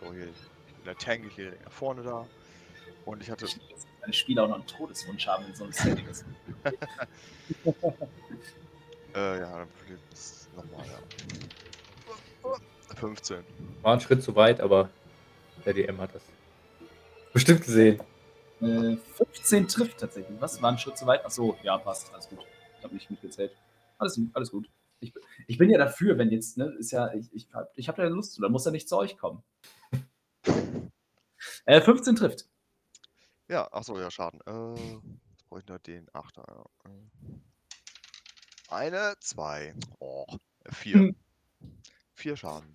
[0.00, 0.28] so, hier.
[0.86, 1.22] Der Tank,
[1.64, 2.26] nach vorne da.
[3.04, 3.46] Und ich hatte.
[4.00, 6.06] Deine Spieler auch noch einen Todeswunsch haben in so einem Setting.
[6.08, 6.24] ist.
[9.14, 9.68] Äh, ja, dann
[10.56, 10.98] nochmal, ja.
[12.96, 13.44] 15.
[13.82, 14.88] War ein Schritt zu weit, aber
[15.64, 16.22] der DM hat das
[17.32, 18.00] bestimmt gesehen.
[18.62, 20.40] Äh, 15 trifft tatsächlich.
[20.40, 20.60] Was?
[20.62, 21.24] War ein Schritt zu weit?
[21.24, 22.12] Achso, ja, passt.
[22.14, 22.38] Alles gut.
[22.78, 23.52] Ich habe nicht mitgezählt.
[23.98, 24.70] Alles, alles gut.
[25.00, 27.88] Ich, bin- ich bin ja dafür, wenn jetzt, ne, ist ja, ich, ich habe ich
[27.88, 29.42] hab ja Lust zu, dann muss er nicht zu euch kommen.
[31.64, 32.48] Äh, 15 trifft.
[33.48, 34.40] Ja, achso, ja, Schaden.
[34.46, 34.80] Äh,
[35.30, 36.44] jetzt brauche ich nur den Achter.
[36.46, 36.90] Ja.
[38.68, 40.24] Eine, zwei, oh,
[40.70, 40.94] vier.
[40.94, 41.16] Hm.
[42.14, 42.74] Vier Schaden.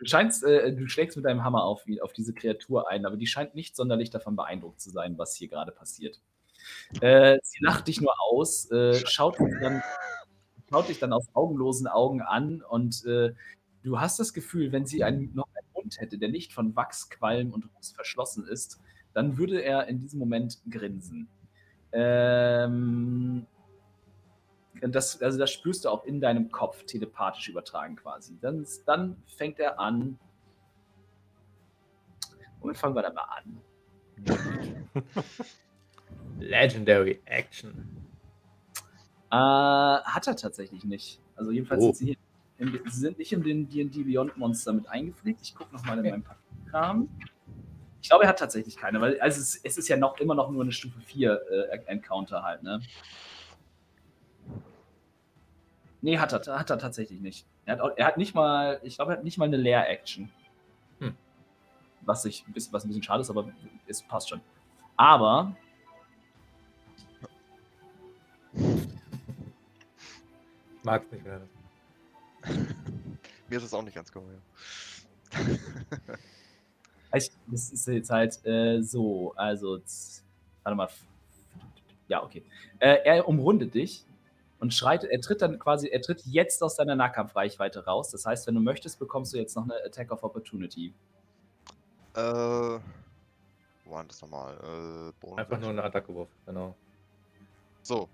[0.00, 3.26] Du scheinst, äh, du schlägst mit deinem Hammer auf, auf diese Kreatur ein, aber die
[3.26, 6.18] scheint nicht sonderlich davon beeindruckt zu sein, was hier gerade passiert.
[7.02, 9.82] Äh, sie lacht dich nur aus, äh, schaut, dich dann,
[10.70, 13.34] schaut dich dann aus augenlosen Augen an und äh,
[13.82, 17.10] du hast das Gefühl, wenn sie einen, noch einen Mund hätte, der nicht von Wachs,
[17.10, 18.80] Qualm und Ruß verschlossen ist,
[19.12, 21.28] dann würde er in diesem Moment grinsen.
[21.92, 23.46] Ähm,
[24.80, 28.38] das, also das spürst du auch in deinem Kopf telepathisch übertragen quasi.
[28.40, 30.18] Dann, dann fängt er an.
[32.60, 33.60] Womit fangen wir dann mal an?
[36.38, 38.06] Legendary Action.
[39.30, 41.20] Äh, hat er tatsächlich nicht.
[41.36, 41.92] Also jedenfalls Oh.
[41.92, 42.16] sind sie, hier
[42.58, 45.40] im, sie sind nicht in den D&D Beyond Monster mit eingepflegt.
[45.42, 47.08] Ich gucke nochmal in meinem Papierkram.
[48.02, 50.50] Ich glaube, er hat tatsächlich keine, weil also es, es ist ja noch immer noch
[50.50, 51.40] nur eine Stufe 4
[51.70, 52.80] äh, Encounter halt, ne?
[56.02, 57.46] Nee, hat er, hat er tatsächlich nicht.
[57.66, 60.30] Er hat, auch, er hat nicht mal, ich glaube, er hat nicht mal eine Leer-Action.
[61.00, 61.14] Hm.
[62.02, 63.50] Was, ich, ein bisschen- was ein bisschen schade ist, aber
[63.86, 64.40] es passt schon.
[64.96, 65.54] Aber
[70.82, 71.40] Mag's nicht mehr.
[73.48, 74.40] Mir ist das auch nicht ganz geheuer.
[77.12, 79.80] Heißt, das ist jetzt halt äh, so, also,
[80.62, 80.88] warte mal.
[82.08, 82.44] Ja, okay.
[82.78, 84.04] Äh, er umrundet dich
[84.60, 88.10] und schreit, er tritt dann quasi, er tritt jetzt aus deiner Nahkampfreichweite raus.
[88.10, 90.92] Das heißt, wenn du möchtest, bekommst du jetzt noch eine Attack of Opportunity.
[92.14, 92.80] Äh, wo
[93.90, 95.12] war das nochmal?
[95.24, 96.74] Äh, Einfach nur eine Attacke-Wurf, genau.
[97.82, 98.08] So.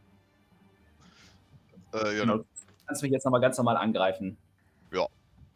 [1.93, 2.39] Äh, ja, Genau.
[2.39, 2.45] Du
[2.87, 4.37] kannst mich jetzt nochmal ganz normal angreifen.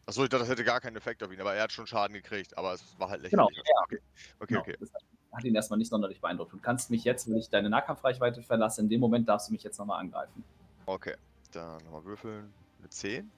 [0.06, 2.14] Achso, ich dachte, das hätte gar keinen Effekt auf ihn, aber er hat schon Schaden
[2.14, 3.68] gekriegt, aber es war halt Genau, lächerlich.
[3.68, 3.82] ja.
[3.84, 3.98] Okay,
[4.40, 4.60] okay, Genau.
[4.62, 4.76] okay.
[4.80, 4.90] Das
[5.32, 6.52] hat ihn erstmal nicht sonderlich beeindruckt.
[6.52, 9.62] Du kannst mich jetzt, wenn ich deine Nahkampfreichweite verlasse, in dem Moment darfst du mich
[9.62, 10.42] jetzt nochmal angreifen.
[10.86, 11.15] Okay,
[11.52, 12.52] dann nochmal würfeln.
[12.78, 13.31] Eine 10.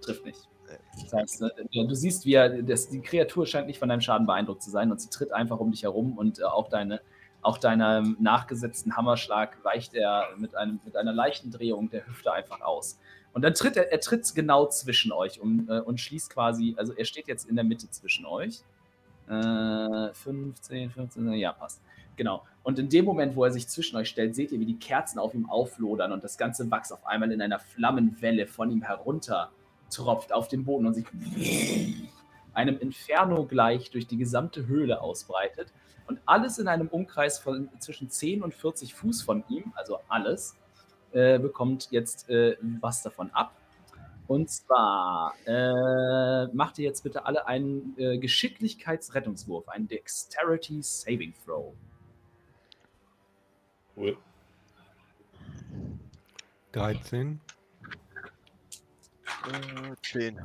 [0.00, 0.48] Trifft nicht.
[1.00, 4.26] Das heißt, ne, du siehst, wie er, das, die Kreatur scheint nicht von deinem Schaden
[4.26, 7.00] beeindruckt zu sein und sie tritt einfach um dich herum und äh, auch deine,
[7.42, 12.60] auch deinem nachgesetzten Hammerschlag weicht er mit, einem, mit einer leichten Drehung der Hüfte einfach
[12.60, 12.98] aus.
[13.32, 16.92] Und dann tritt er, er tritt genau zwischen euch um, äh, und schließt quasi, also
[16.92, 18.62] er steht jetzt in der Mitte zwischen euch.
[19.28, 21.80] Äh, 15, 15, ja, passt.
[22.18, 22.44] Genau.
[22.64, 25.20] Und in dem Moment, wo er sich zwischen euch stellt, seht ihr, wie die Kerzen
[25.20, 29.52] auf ihm auflodern und das ganze Wachs auf einmal in einer Flammenwelle von ihm herunter
[29.88, 31.06] tropft auf den Boden und sich
[32.52, 35.72] einem Inferno gleich durch die gesamte Höhle ausbreitet.
[36.08, 40.56] Und alles in einem Umkreis von zwischen 10 und 40 Fuß von ihm, also alles,
[41.12, 43.54] äh, bekommt jetzt äh, was davon ab.
[44.26, 51.74] Und zwar äh, macht ihr jetzt bitte alle einen äh, Geschicklichkeitsrettungswurf, einen Dexterity Saving Throw.
[53.98, 54.16] Cool.
[56.70, 57.40] 13.
[59.52, 60.38] Äh, 10.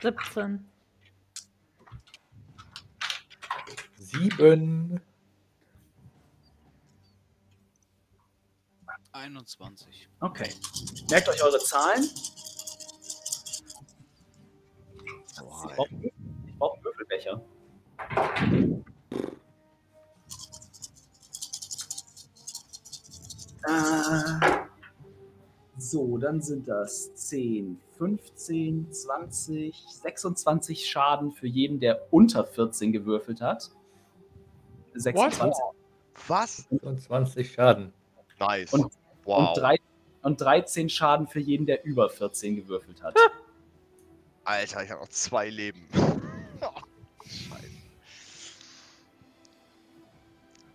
[0.00, 0.68] 17.
[3.98, 5.00] Sieben.
[9.10, 10.08] 21.
[10.20, 10.54] Okay.
[11.10, 12.04] Merkt euch eure Zahlen.
[15.24, 17.42] Ich brauche Würfelbecher.
[23.68, 24.58] Äh,
[25.76, 33.40] so, dann sind das 10, 15, 20, 26 Schaden für jeden, der unter 14 gewürfelt
[33.40, 33.70] hat.
[34.94, 35.62] 26
[36.26, 36.66] Was?
[36.68, 37.92] 25 Schaden.
[38.40, 38.72] Nice.
[38.72, 38.92] Und-
[39.24, 39.48] wow.
[39.50, 39.76] und, drei,
[40.22, 43.14] und 13 Schaden für jeden, der über 14 gewürfelt hat.
[44.44, 45.86] Alter, ich habe noch zwei Leben.
[47.22, 47.68] Scheiße.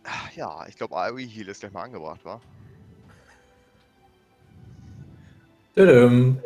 [0.03, 2.39] Ah, Ja, ich glaube, AoE Heal ist gleich mal angebracht, war.
[5.75, 6.37] Tadam.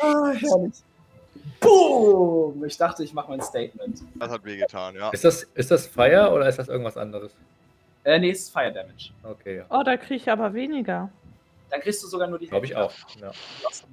[0.00, 0.74] ah, herrlich.
[1.60, 2.64] Boom!
[2.64, 4.02] Ich dachte, ich mache mein Statement.
[4.18, 5.10] Das hat wehgetan, ja.
[5.10, 7.34] Ist das, ist das Fire oder ist das irgendwas anderes?
[8.04, 9.10] Äh, nee, es ist Fire Damage.
[9.22, 9.66] Okay, ja.
[9.68, 11.10] Oh, da kriege ich aber weniger.
[11.68, 12.92] Dann kriegst du sogar nur die Glaube ich auch.
[13.20, 13.30] Ja.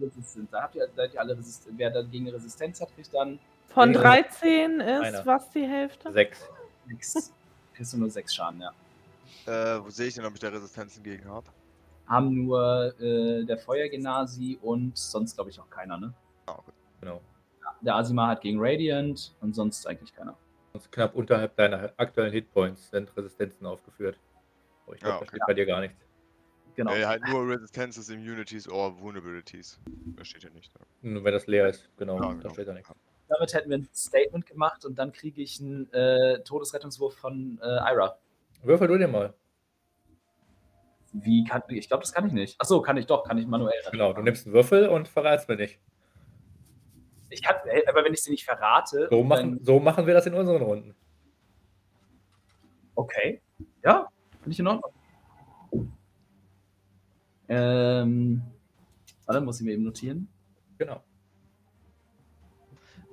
[0.02, 0.52] Resistent.
[0.52, 1.78] Da habt ihr, seid ihr alle resistent.
[1.78, 3.38] Wer dagegen Resistenz hat, kriegt dann
[3.68, 4.02] Von Ja.
[4.02, 5.26] 13 ist Einer.
[5.26, 6.12] was die Hälfte?
[6.12, 6.50] Sechs.
[6.88, 7.34] Nichts.
[7.74, 8.72] kriegst du nur 6 Schaden, ja.
[9.46, 11.48] Äh, wo sehe ich denn, ob ich da Resistenzen gegen habe?
[12.08, 16.14] Haben nur äh, der Feuergenasi und sonst, glaube ich, auch keiner, ne?
[17.02, 17.22] Genau.
[17.82, 20.36] Der Asima hat gegen Radiant und sonst eigentlich keiner.
[20.74, 24.18] Und knapp unterhalb deiner aktuellen Hitpoints sind Resistenzen aufgeführt.
[24.88, 25.28] Oh, ich glaube, Ja, da okay.
[25.30, 25.98] steht bei dir gar nichts.
[26.76, 26.94] Genau.
[26.94, 29.80] Äh, halt nur Resistances, Immunities or Vulnerabilities.
[30.16, 30.72] Das steht ja nicht.
[31.02, 31.14] Ne?
[31.14, 32.54] Nur wenn das leer ist, genau, Ja, da genau.
[32.54, 32.90] steht da nichts.
[33.30, 37.66] Damit hätten wir ein Statement gemacht und dann kriege ich einen äh, Todesrettungswurf von äh,
[37.92, 38.18] Ira.
[38.64, 39.34] Würfel du dir mal.
[41.14, 41.88] Wie kann ich?
[41.88, 42.60] glaube, das kann ich nicht.
[42.60, 43.74] Achso, kann ich doch, kann ich manuell.
[43.92, 45.80] Genau, du nimmst einen Würfel und verratst mir nicht.
[47.30, 50.14] Ich kann, äh, aber wenn ich sie nicht verrate, So dann- machen, so machen wir
[50.14, 50.96] das in unseren Runden.
[52.96, 53.42] Okay.
[53.84, 54.08] Ja,
[54.42, 54.94] finde ich in Ordnung.
[57.50, 58.42] Ähm,
[59.26, 60.28] warte, muss ich mir eben notieren.
[60.78, 61.02] Genau.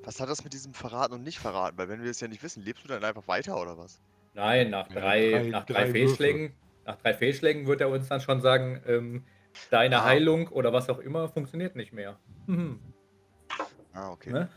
[0.04, 1.78] Was hat das mit diesem Verraten und nicht verraten?
[1.78, 4.00] Weil wenn wir es ja nicht wissen, lebst du dann einfach weiter oder was?
[4.34, 5.90] Nein, nach Ja, drei, drei- nach drei drei.
[5.92, 6.54] Fehlschlägen,
[6.84, 9.24] nach drei Fehlschlägen wird er uns dann schon sagen, ähm,
[9.70, 10.04] deine Ah.
[10.04, 12.16] Heilung oder was auch immer funktioniert nicht mehr.
[12.46, 12.80] Mhm.
[13.92, 14.30] Ah, okay.
[14.32, 14.48] Ne?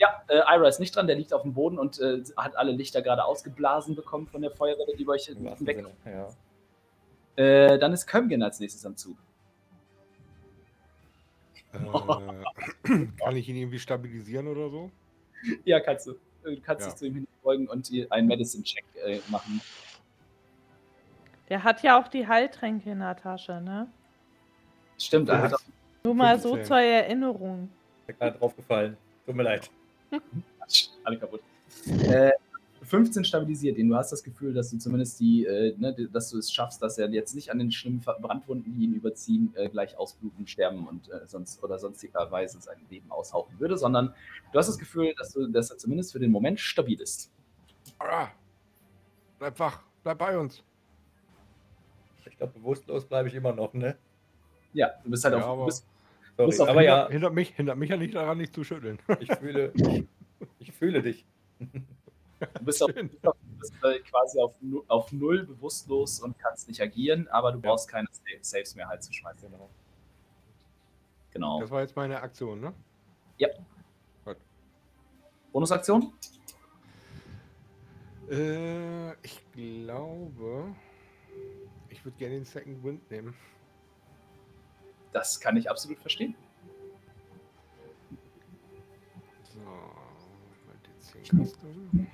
[0.00, 2.72] Ja, äh, Ira ist nicht dran, der liegt auf dem Boden und äh, hat alle
[2.72, 5.30] Lichter gerade ausgeblasen bekommen von der Feuerwelle, die bei euch
[5.60, 5.84] weg.
[6.04, 6.28] Ja.
[7.42, 9.16] Äh, dann ist Kömgen als nächstes am Zug.
[11.74, 14.90] Äh, kann ich ihn irgendwie stabilisieren oder so?
[15.64, 16.14] Ja, kannst du.
[16.42, 16.90] Du kannst Ja.
[16.90, 19.60] dich zu ihm hinbeugen und einen Medicine-Check äh, machen.
[21.48, 23.88] Der hat ja auch die Heiltränke in der Tasche, ne?
[24.98, 25.60] Stimmt, er hat auch
[26.04, 26.66] Nur mal so 15.
[26.66, 27.70] zur Erinnerung.
[28.00, 28.96] Ist mir gerade draufgefallen.
[29.26, 29.70] Tut mir leid.
[31.04, 31.42] Alle kaputt.
[31.86, 32.30] Äh,
[32.84, 33.88] 15 stabilisiert ihn.
[33.88, 36.98] Du hast das Gefühl, dass du zumindest die, äh, ne, dass du es schaffst, dass
[36.98, 41.10] er jetzt nicht an den schlimmen Brandwunden, die ihn überziehen, äh, gleich ausbluten, sterben und
[41.10, 44.14] äh, sonst oder sonstigerweise sein Leben aushauchen würde, sondern
[44.52, 47.30] du hast das Gefühl, dass, du, dass er zumindest für den Moment stabil ist.
[47.98, 48.28] Ah,
[49.38, 50.62] bleib wach, bleib bei uns.
[52.26, 53.96] Ich glaube, bewusstlos bleibe ich immer noch, ne?
[54.72, 55.86] Ja, du bist halt Ja, auf, bist,
[56.36, 58.64] Sorry, Muss auf aber hindert, ja, hindert, mich, hindert mich ja nicht daran, nicht zu
[58.64, 58.98] schütteln.
[59.20, 59.72] ich fühle,
[60.58, 61.24] ich fühle dich.
[62.40, 63.02] Du bist, auf, du
[63.58, 64.54] bist, äh, quasi auf,
[64.88, 67.70] auf null bewusstlos und kannst nicht agieren, aber du Ja.
[67.70, 69.50] brauchst keine Sa- Saves mehr halt zu schmeißen.
[69.50, 69.70] Genau.
[71.32, 71.60] Genau.
[71.60, 72.74] Das war jetzt meine Aktion, ne?
[75.52, 76.12] Bonusaktion?
[78.28, 80.74] Äh, ich glaube,
[81.88, 83.34] ich würde gerne den Second Wind nehmen.
[85.12, 86.34] Das kann ich absolut verstehen.
[89.44, 92.10] So, mal die 10 kosten.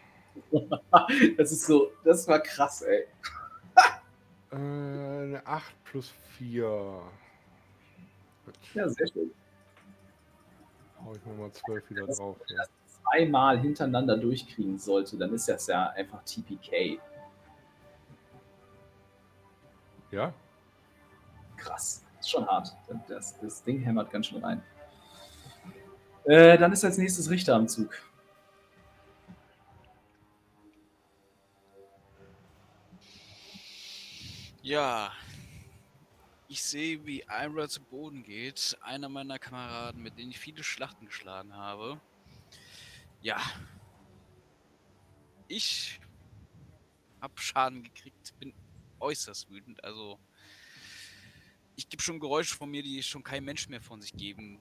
[1.36, 3.06] das ist so, das war krass, ey.
[4.52, 7.02] Äh, eine 8 plus 4.
[8.44, 9.30] Gut, Ja, sehr schön.
[11.04, 12.36] hau ich mal 12 wieder drauf.
[12.48, 12.62] wenn Ja.
[12.64, 12.70] das
[13.02, 16.98] zweimal hintereinander durchkriegen sollte, dann ist das ja einfach TPK.
[20.10, 20.32] ja?
[21.56, 22.04] Krass.
[22.18, 22.74] Ist schon hart.
[23.08, 24.62] Das, das Ding hämmert ganz schön rein.
[26.24, 27.90] Äh, dann ist als nächstes Richter am Zug.
[34.70, 35.12] Ja.
[36.46, 38.78] Ich sehe, wie Ira zu Boden geht.
[38.82, 42.00] Einer meiner Kameraden, mit denen ich viele Schlachten geschlagen habe.
[43.20, 43.42] Ja.
[45.48, 45.98] Ich
[47.20, 48.54] hab Schaden gekriegt, bin
[49.00, 49.82] äußerst wütend.
[49.82, 50.20] Also,
[51.74, 54.60] ich gebe schon Geräusche von mir, die schon kein Mensch mehr von sich geben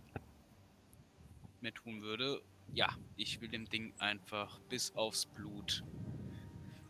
[1.62, 2.42] mehr tun würde.
[2.74, 5.84] Ja, ich will dem Ding einfach bis aufs Blut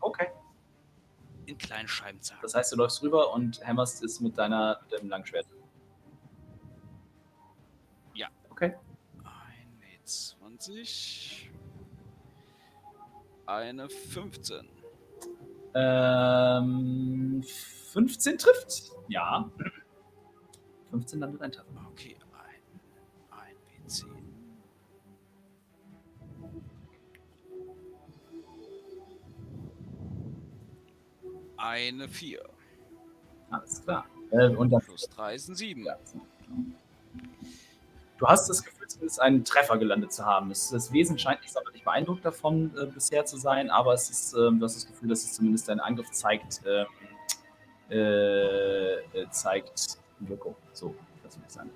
[0.00, 0.28] Okay.
[1.46, 2.42] In kleinen Scheiben zerhacken.
[2.42, 5.46] Das heißt, du läufst rüber und hämmerst es mit, deiner, mit deinem Langschwert.
[8.14, 8.28] Ja.
[8.50, 8.76] Okay.
[9.24, 11.50] Eine 20.
[13.46, 14.68] Eine 15.
[15.74, 17.42] Ähm,
[17.92, 18.92] 15 trifft.
[19.08, 19.50] Ja.
[20.90, 21.86] 15 landet ein Treffer.
[21.90, 22.16] Okay,
[31.60, 32.42] Eine 4.
[33.50, 34.06] Alles klar.
[34.30, 35.84] Äh, und dann Plus 3 sind 7.
[35.84, 35.96] Ja.
[38.18, 40.50] Du hast das Gefühl, zumindest einen Treffer gelandet zu haben.
[40.50, 44.58] Das Wesen scheint nicht sonderlich beeindruckt davon äh, bisher zu sein, aber es ist, ähm,
[44.58, 46.86] du hast das Gefühl, dass es zumindest dein Angriff zeigt, ähm,
[47.90, 50.54] äh, äh, zeigt Wirkung.
[50.72, 51.70] So, das würde ich sagen.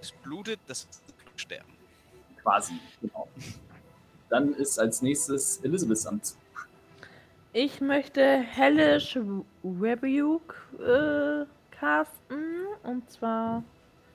[0.00, 0.88] Es blutet, das
[1.36, 1.72] sterben.
[2.42, 3.28] Quasi, genau.
[4.28, 6.38] Dann ist als nächstes Elizabeth am Zug.
[7.56, 9.16] Ich möchte Hellish
[9.64, 12.66] Rebuke äh, casten.
[12.82, 13.62] Und zwar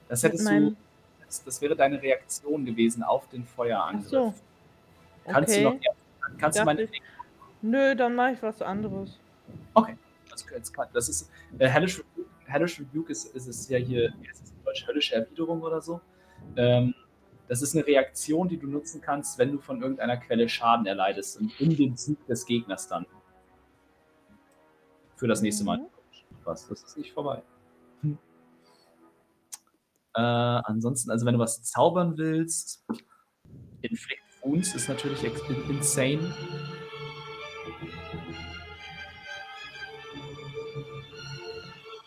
[0.09, 0.71] Das hättest meinem.
[0.71, 0.75] du,
[1.25, 4.09] das, das wäre deine Reaktion gewesen auf den Feuerangriff.
[4.09, 4.33] so.
[5.25, 5.87] Kannst du noch, Okay.
[6.37, 7.01] kannst du meine ich-
[7.61, 9.17] Nö, dann mache ich was anderes.
[9.73, 9.95] Okay.
[10.29, 10.45] Das,
[10.91, 14.63] das, ist äh, Hellish, Rebuke, Hellish Rebuke ist, ist es ja hier, heißt es in
[14.65, 16.01] Deutsch, höllische Erwiderung oder so.
[16.57, 16.93] Ähm,
[17.47, 21.39] das ist eine Reaktion, die du nutzen kannst, wenn du von irgendeiner Quelle Schaden erleidest
[21.39, 23.05] und in dem Zug des Gegners dann.
[25.19, 25.79] Für das nächste Mal.
[25.79, 25.87] Mhm.
[26.45, 26.65] Was?
[26.69, 27.43] Das ist nicht vorbei.
[28.01, 28.17] Hm.
[30.15, 32.85] Äh, ansonsten, also wenn du was zaubern willst,
[33.81, 35.21] Inflict Wounds ist natürlich
[35.69, 36.33] insane.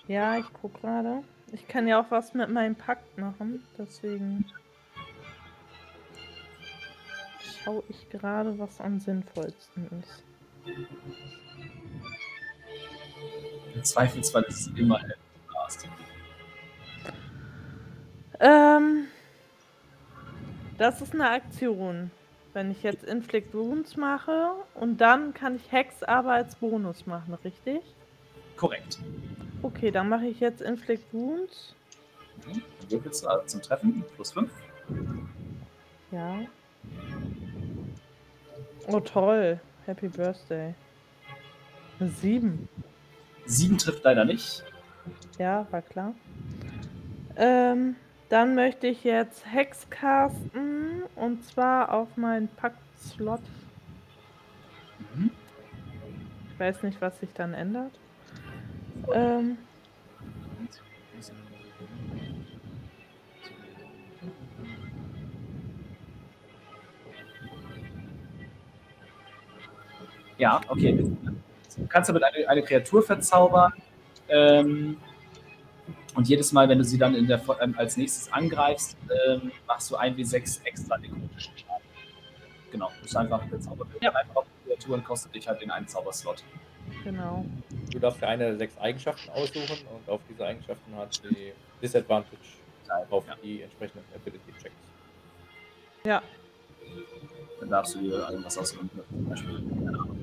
[0.09, 1.22] Ja, ich guck gerade.
[1.52, 3.62] Ich kann ja auch was mit meinem Pakt machen.
[3.76, 4.47] Deswegen
[7.62, 10.24] schaue ich gerade, was am sinnvollsten ist.
[13.74, 15.01] Im Zweifelsfall ist es immer
[15.49, 15.89] Blast.
[18.40, 19.07] Ähm,
[20.78, 22.11] das ist eine Aktion.
[22.55, 27.35] Wenn ich jetzt Inflict Wounds mache und dann kann ich Hex aber als Bonus machen,
[27.44, 27.81] richtig?
[28.57, 28.99] Korrekt.
[29.62, 31.74] Okay, dann mache ich jetzt Inflict Wounds.
[32.47, 32.62] Mhm.
[32.81, 34.51] Dann würfelst du also zum Treffen plus 5.
[36.11, 36.40] Ja.
[38.89, 39.59] Oh toll.
[39.86, 40.74] Happy Birthday.
[41.99, 42.11] Eine
[43.47, 43.78] Sieben.
[43.78, 44.62] 7 trifft leider nicht.
[45.39, 46.14] Ja, war klar.
[47.36, 47.97] Ähm,
[48.28, 53.40] dann möchte ich jetzt Hex casten und zwar auf meinen Pakt-Slot.
[55.14, 55.31] Mhm.
[56.52, 57.93] Ich weiß nicht, was sich dann ändert.
[59.12, 59.59] Ähm,
[70.39, 70.98] Ja, okay.
[71.77, 73.73] Du kannst damit eine, eine Kreatur verzaubern.
[74.28, 74.97] Ähm,
[76.15, 78.97] und jedes Mal, wenn du sie dann in der, ähm, als nächstes angreifst,
[79.28, 81.82] ähm, machst du 1w6 extra nekrotischen Schaden.
[82.70, 84.09] Genau, das ist einfach eine Zauberwürfel.
[84.09, 86.44] Einfach auf die Kreatur und kostet dich halt den einen Zauberslot.
[87.05, 87.44] Genau.
[87.90, 92.36] Du darfst dir eine der sechs Eigenschaften aussuchen und auf diese Eigenschaften hat die Disadvantage
[93.11, 93.36] auf Ja.
[93.43, 94.74] die entsprechenden Ability Checks.
[96.05, 96.23] Ja.
[97.61, 98.90] Dann darfst du dir irgendwas aussuchen.
[99.09, 100.22] Zum Beispiel, keine Ahnung.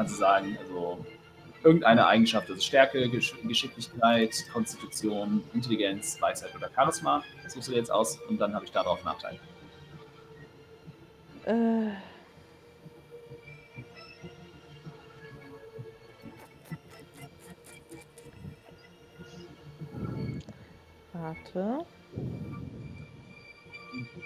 [0.00, 1.04] Kannst du sagen, also
[1.62, 7.80] irgendeine Eigenschaft, also Stärke, Gesch Geschicklichkeit, Konstitution, Intelligenz, Weisheit oder Charisma, das suchst du dir
[7.80, 9.38] jetzt aus und dann habe ich darauf Nachteil.
[11.44, 11.90] Äh.
[21.12, 21.84] Warte.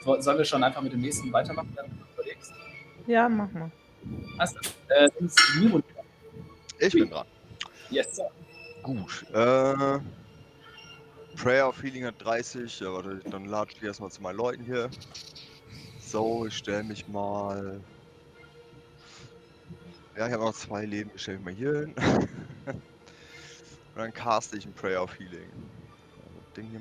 [0.04, 2.52] So, sollen wir schon einfach mit dem nächsten weitermachen, wenn du überlegst?
[3.08, 3.72] Ja, mach mal.
[4.38, 4.58] Achso,
[4.88, 5.08] äh.
[6.78, 7.26] Ich bin dran.
[7.90, 8.30] Yes, Sir.
[8.82, 9.24] Gut.
[9.32, 10.00] Äh,
[11.36, 12.80] Prayer of Healing hat 30.
[12.80, 14.90] Ja, warte, dann lade ich erstmal zu meinen Leuten hier.
[16.00, 17.80] So, ich stelle mich mal.
[20.16, 21.10] Ja, ich habe noch zwei Leben.
[21.14, 21.94] Ich stelle mich mal hier hin.
[22.66, 25.50] Und dann caste ich ein Prayer of Healing.
[26.56, 26.80] Ding hier.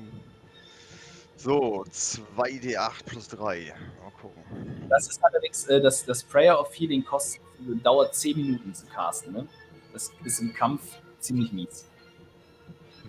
[1.44, 3.74] So, 2d8 plus 3.
[4.02, 4.86] Mal gucken.
[4.88, 7.42] Das ist allerdings, äh, das, das Prayer of Healing kostet,
[7.82, 9.34] dauert 10 Minuten zu casten.
[9.34, 9.46] Ne?
[9.92, 11.86] Das ist im Kampf ziemlich mies.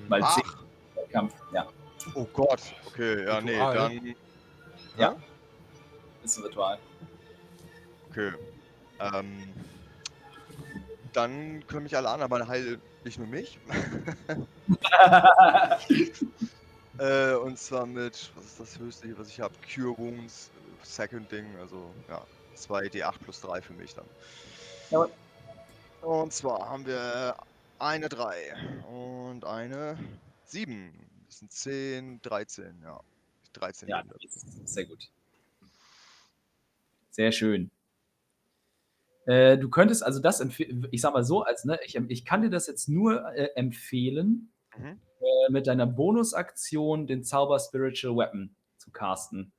[0.10, 0.64] Weil 10 Ach,
[1.02, 1.66] im Kampf, ja,
[2.14, 2.60] oh Gott.
[2.88, 3.74] Okay, ja, nee, Ritual.
[3.74, 4.16] dann.
[4.98, 5.16] Ja.
[6.22, 6.78] ist ein Ritual.
[8.10, 8.34] Okay.
[9.00, 9.54] Ähm,
[11.14, 13.58] dann können mich alle anderen, aber heil nicht nur mich.
[17.00, 19.54] äh, und zwar mit, was ist das höchste hier, was ich habe?
[19.74, 20.50] Cure Wounds,
[20.84, 24.06] Second Ding, also ja, 2d8 plus 3 für mich dann.
[24.92, 25.12] Jawohl.
[26.02, 27.36] Und zwar haben wir
[27.80, 28.56] eine 3
[28.88, 29.98] und eine
[30.46, 30.94] 7.
[31.28, 33.00] Das sind 10, 13, ja.
[33.54, 34.04] 13 ja,
[34.66, 35.10] sehr gut.
[37.12, 37.72] Sehr schön.
[39.26, 42.42] Äh, du könntest also das empfehlen, ich sag mal so, als, ne, ich, ich kann
[42.42, 45.00] dir das jetzt nur äh, empfehlen, Mhm.
[45.20, 49.54] Äh, mit deiner Bonusaktion den Zauber Spiritual Weapon zu casten.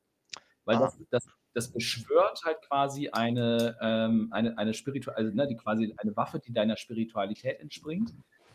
[0.64, 0.80] Weil Ah.
[0.80, 5.94] das, das, das beschwört halt quasi eine, ähm, eine, eine Spiritual, also ne, die quasi
[5.96, 8.12] eine Waffe, die deiner Spiritualität entspringt,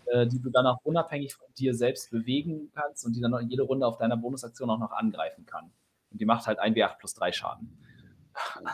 [0.07, 3.63] äh, die du dann auch unabhängig von dir selbst bewegen kannst und die dann jede
[3.63, 5.71] Runde auf deiner Bonusaktion auch noch angreifen kann.
[6.11, 7.77] Und die macht halt 1w8 plus 3 Schaden.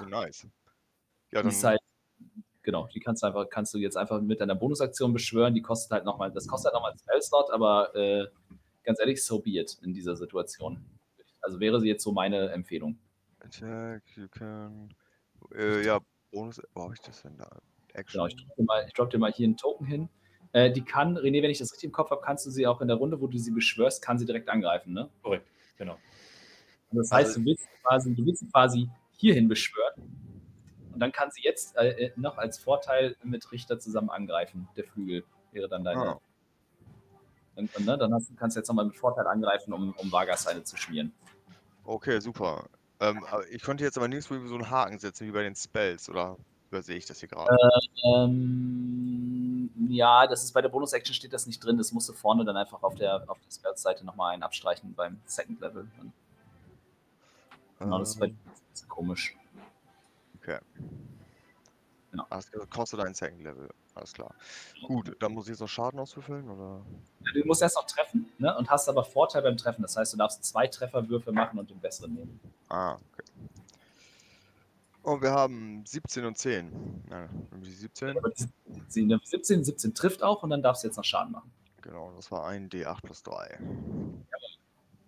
[0.02, 0.48] Oh, nice.
[1.32, 1.80] Ja, dann ist halt,
[2.68, 5.54] genau, die kannst du einfach, kannst du jetzt einfach mit deiner Bonusaktion beschwören.
[5.56, 8.28] Die kostet halt nochmal, das kostet halt nochmal einen Spellslot, aber äh,
[8.84, 10.86] ganz ehrlich, so be it in dieser Situation.
[11.42, 13.00] Also wäre sie jetzt so meine Empfehlung.
[13.40, 14.94] Attack, you can.
[15.56, 16.00] Äh, ja,
[16.32, 16.62] Bonus.
[16.74, 17.50] Wo habe ich das denn da?
[17.94, 18.18] Action.
[18.20, 20.10] Genau, ich droppe dir, mal- ich drop dir mal hier einen Token hin.
[20.52, 22.82] Äh, die kann, René, wenn ich das richtig im Kopf habe, kannst du sie auch
[22.82, 25.10] in der Runde, wo du sie beschwörst, kann sie direkt angreifen, ne?
[25.24, 25.98] Korrekt, genau.
[26.90, 30.17] Und das heißt, Also- du willst quasi, du willst sie quasi hierhin beschwören.
[30.98, 34.68] Und dann kann sie jetzt äh, äh, noch als Vorteil mit Richter zusammen angreifen.
[34.76, 36.02] Der Flügel wäre dann deine.
[36.02, 36.20] Ah.
[37.56, 40.64] Und, und, ne, dann hast, kannst du jetzt nochmal mit Vorteil angreifen, um, um Vargas-Seile
[40.64, 41.14] zu schmieren.
[41.86, 42.66] Okay, super.
[43.00, 46.36] Ähm, ich konnte jetzt aber nirgendwo so einen Haken setzen wie bei den Spells, oder
[46.72, 47.56] übersehe ich das hier gerade?
[48.04, 51.78] Ähm, ja, das ist bei der Bonus-Action steht das nicht drin.
[51.78, 55.22] Das musst du vorne dann einfach auf der, auf der Spells-Seite nochmal einen abstreichen beim
[55.28, 55.88] Second Level.
[57.78, 58.38] Genau, das ist bei Ähm,
[58.72, 59.38] das ist komisch.
[60.48, 60.60] Okay.
[62.12, 62.26] Genau.
[62.30, 63.70] Das kostet ein Second Level.
[63.94, 64.34] Alles klar.
[64.88, 66.82] Gut, dann muss ich jetzt noch Schaden auswürfeln, oder?
[67.34, 69.82] Du musst erst noch treffen ne, und hast aber Vorteil beim Treffen.
[69.82, 72.40] Das heißt, du darfst zwei Trefferwürfe machen und den besseren nehmen.
[72.70, 73.24] Ah, okay.
[75.04, 77.04] Und wir haben 17 und 10.
[77.10, 78.18] Ja, irgendwie 17.
[78.18, 78.48] Aber die,
[78.88, 81.52] die 17, 17 trifft auch und dann darfst du jetzt noch Schaden machen.
[81.82, 83.60] Genau, das war ein D8 plus 3.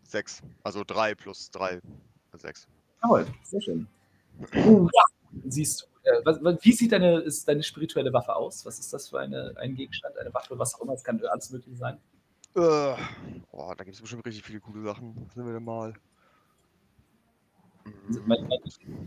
[0.03, 0.41] 6.
[0.63, 1.79] Also 3 plus 3.
[2.33, 2.67] 6.
[3.03, 3.87] Jawohl, sehr schön.
[4.55, 5.03] Uh, ja.
[5.45, 8.65] Siehst du, äh, was, wie sieht deine, ist deine spirituelle Waffe aus?
[8.65, 10.93] Was ist das für eine, ein Gegenstand, eine Waffe, was auch immer?
[10.93, 11.97] Es kann alles möglich sein.
[12.56, 12.95] Äh,
[13.51, 15.15] oh, da gibt es bestimmt richtig viele coole Sachen.
[15.27, 15.93] Was nehmen wir denn mal?
[18.07, 18.60] Also Mein, mein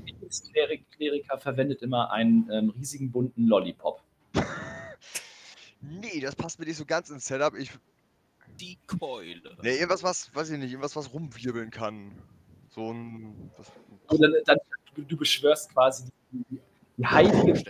[0.06, 4.02] Lieblingskleriker verwendet immer einen ähm, riesigen bunten Lollipop.
[5.80, 7.54] Nee, das passt mir nicht so ganz ins Setup.
[7.56, 7.70] Ich.
[8.60, 9.56] Die Keule.
[9.62, 12.12] Nee, irgendwas, was, weiß ich nicht, irgendwas, was rumwirbeln kann.
[12.68, 13.50] So ein.
[13.56, 13.72] Was,
[14.08, 14.58] Und dann, dann,
[14.94, 16.60] du, du beschwörst quasi die,
[16.96, 17.64] die, heilige,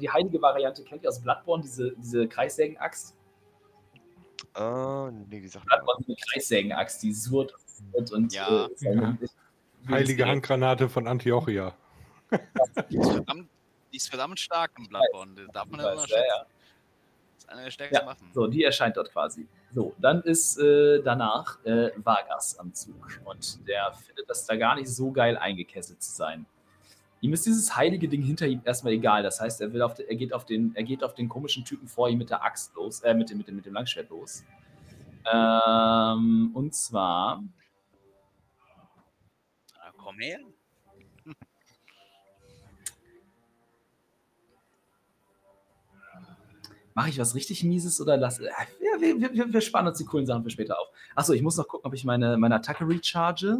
[0.00, 3.14] die heilige Variante, kennt ihr aus Bloodborne, diese, diese Kreissägenaxt?
[4.54, 7.54] äh, nee, die sagt Bloodborne ist eine Kreissägenaxt, die surrt
[7.92, 8.66] und, und Ja.
[8.80, 9.08] äh,
[9.88, 11.74] Heilige Handgranate von Antiochia.
[12.90, 13.48] Die ist verdammt,
[13.92, 15.46] die ist verdammt stark im Bloodborne.
[15.52, 16.14] Darf man unterschätzen.
[16.28, 16.46] ja, ja.
[17.48, 18.28] Eine der stärksten Ja, Waffen.
[18.32, 19.48] so, die erscheint dort quasi.
[19.72, 24.76] So, dann ist äh, danach äh, Vargas am Zug und der findet das da gar
[24.76, 26.46] nicht so geil eingekesselt zu sein.
[27.20, 29.22] Ihm ist dieses heilige Ding hinter ihm erstmal egal.
[29.24, 31.64] Das heißt, er, will auf de, er, geht auf den, er geht auf den komischen
[31.64, 34.08] Typen vor ihm mit der Axt los, äh, mit dem, mit dem, mit dem Langschwert
[34.10, 34.44] los.
[35.32, 37.42] Ähm, und zwar,
[39.80, 40.38] Ah, komm her.
[46.98, 48.42] Mache ich was richtig Mieses oder lasse.
[48.44, 50.88] Ja, wir, wir, wir sparen uns die coolen Sachen für später auf.
[51.14, 53.58] Achso, ich muss noch gucken, ob ich meine, meine Attacke recharge.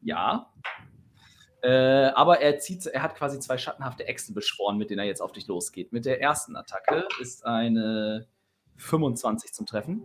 [0.00, 0.52] Ja.
[1.62, 5.22] Äh, aber er zieht, er hat quasi zwei schattenhafte Äxte beschworen, mit denen er jetzt
[5.22, 5.92] auf dich losgeht.
[5.92, 8.26] Mit der ersten Attacke ist eine
[8.78, 10.02] 25 zum Treffen.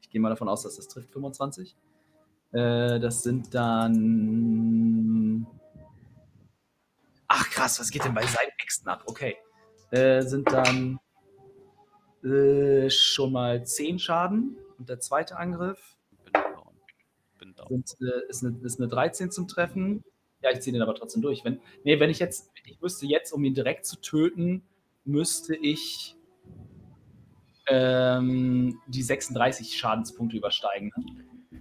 [0.00, 1.76] Ich gehe mal davon aus, dass das trifft 25.
[2.52, 5.46] Äh, das sind dann.
[7.42, 9.02] Ach krass, was geht denn bei seinen Äxten ab?
[9.06, 9.36] Okay.
[9.90, 11.00] Äh, sind dann
[12.22, 14.56] äh, schon mal 10 Schaden.
[14.78, 15.96] Und der zweite Angriff
[16.32, 16.76] Bin down.
[17.40, 17.66] Bin down.
[17.68, 20.04] sind, äh, ist, eine, ist eine 13 zum Treffen.
[20.40, 21.44] Ja, ich ziehe den aber trotzdem durch.
[21.44, 24.62] Wenn, nee, wenn ich jetzt, ich müsste jetzt, um ihn direkt zu töten,
[25.04, 26.16] müsste ich
[27.66, 30.92] ähm, die 36 Schadenspunkte übersteigen.
[30.96, 31.60] ne?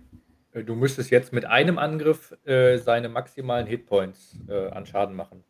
[0.52, 5.44] Äh, Du müsstest jetzt mit einem Angriff äh, seine maximalen Hitpoints äh, an Schaden machen.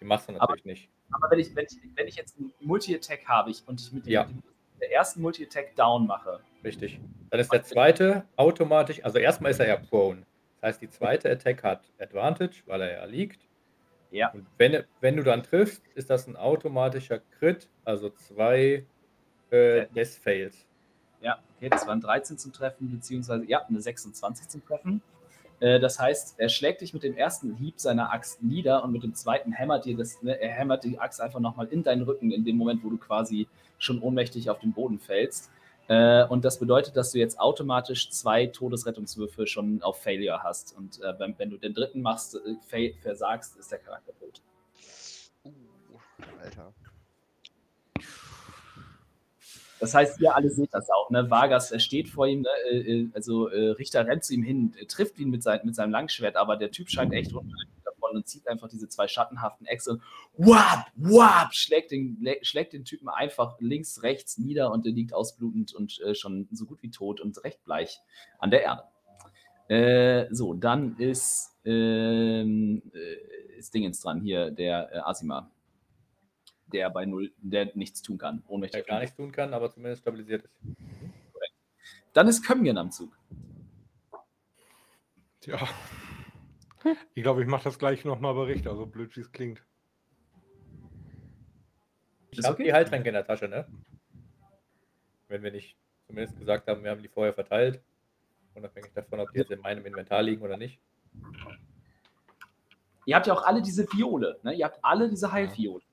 [0.00, 0.90] Die machst du natürlich nicht.
[1.10, 4.06] Aber wenn ich, wenn ich, wenn ich jetzt einen Multi-Attack habe ich und ich mit
[4.06, 4.24] dem, Ja.
[4.24, 4.42] dem
[4.80, 7.00] der ersten Multi-Attack down mache, Richtig.
[7.30, 10.24] Dann ist der zweite automatisch, also erstmal ist er ja prone.
[10.60, 13.40] Das heißt, die zweite Attack hat Advantage, weil er ja liegt.
[14.10, 14.30] Ja.
[14.32, 18.84] Und wenn, wenn du dann triffst, ist das ein automatischer Crit, also zwei
[19.50, 20.66] äh, Death Fails.
[21.20, 25.02] Ja, okay, das waren 13 zum Treffen, beziehungsweise ja, eine 26 zum Treffen.
[25.60, 29.02] Äh, das heißt, er schlägt dich mit dem ersten Hieb seiner Axt nieder und mit
[29.02, 32.30] dem zweiten hämmert dir das, ne, er hämmert die Axt einfach nochmal in deinen Rücken,
[32.30, 33.48] in dem Moment, wo du quasi
[33.78, 35.50] schon ohnmächtig auf den Boden fällst.
[35.88, 40.76] Äh, und das bedeutet, dass du jetzt automatisch zwei Todesrettungswürfe schon auf Failure hast.
[40.76, 42.36] Und äh, wenn, wenn du den dritten machst,
[42.70, 44.42] äh, versagst, ist der Charakter tot.
[45.44, 45.52] Uh,
[46.42, 46.74] Alter.
[49.80, 51.10] Das heißt, ihr alle seht das auch.
[51.10, 51.30] Ne?
[51.30, 52.48] Vargas steht vor ihm, ne?
[52.70, 55.92] äh, äh, also äh, Richter rennt zu ihm hin, trifft ihn mit, sein, mit seinem
[55.92, 59.92] Langschwert, aber der Typ scheint echt runter davon und zieht einfach diese zwei schattenhaften Äxte
[59.92, 60.02] und
[60.36, 65.14] wap, wap, schlägt den, lä- schlägt den Typen einfach links, rechts nieder und der liegt
[65.14, 68.00] ausblutend und schon so gut wie tot und recht bleich
[68.38, 68.82] an der Erde.
[69.68, 75.50] Äh, so, dann ist, ähm, äh, ist Dingens dran hier, der äh, Asima.
[76.72, 78.42] Der bei null, der nichts tun kann.
[78.46, 80.58] Ohnmächtig Der gar nichts tun kann, aber zumindest stabilisiert ist.
[82.12, 83.16] Dann ist Kömgen am Zug.
[85.40, 85.68] Tja.
[87.14, 89.62] Ich glaube, ich mache das gleich nochmal Bericht, also blöd wie es klingt.
[92.30, 92.64] Ich habe okay.
[92.64, 93.66] die Heiltränke in der Tasche, ne?
[95.28, 95.76] Wenn wir nicht
[96.06, 97.82] zumindest gesagt haben, wir haben die vorher verteilt.
[98.54, 100.80] Unabhängig davon, ob die jetzt in meinem Inventar liegen oder nicht.
[103.06, 104.38] Ihr habt ja auch alle diese Viole.
[104.42, 104.54] Ne?
[104.54, 105.84] Ihr habt alle diese Heilviole.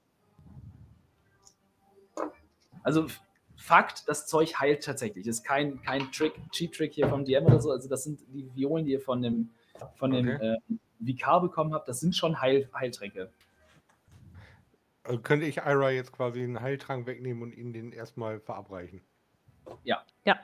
[2.86, 3.08] Also
[3.58, 5.26] Fakt, das Zeug heilt tatsächlich.
[5.26, 7.72] Das ist kein, kein Trick, Cheat-Trick hier vom DM oder so.
[7.72, 9.50] Also das sind die Violen, die ihr von dem,
[9.96, 10.56] von dem Okay.
[10.56, 10.58] äh,
[11.00, 11.88] Vikar bekommen habt.
[11.88, 13.32] Das sind schon Heil, Heiltränke.
[15.04, 19.02] Also könnte ich Ira jetzt quasi einen Heiltrank wegnehmen und ihn den erstmal verabreichen?
[19.84, 20.04] Ja.
[20.26, 20.38] Ja.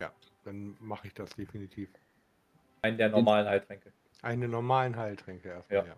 [0.00, 0.12] Ja,
[0.44, 1.90] dann mache ich das definitiv.
[2.82, 3.92] Einen der normalen Heiltränke.
[4.22, 5.86] Eine normalen Heiltränke erstmal, Ja.
[5.86, 5.96] ja.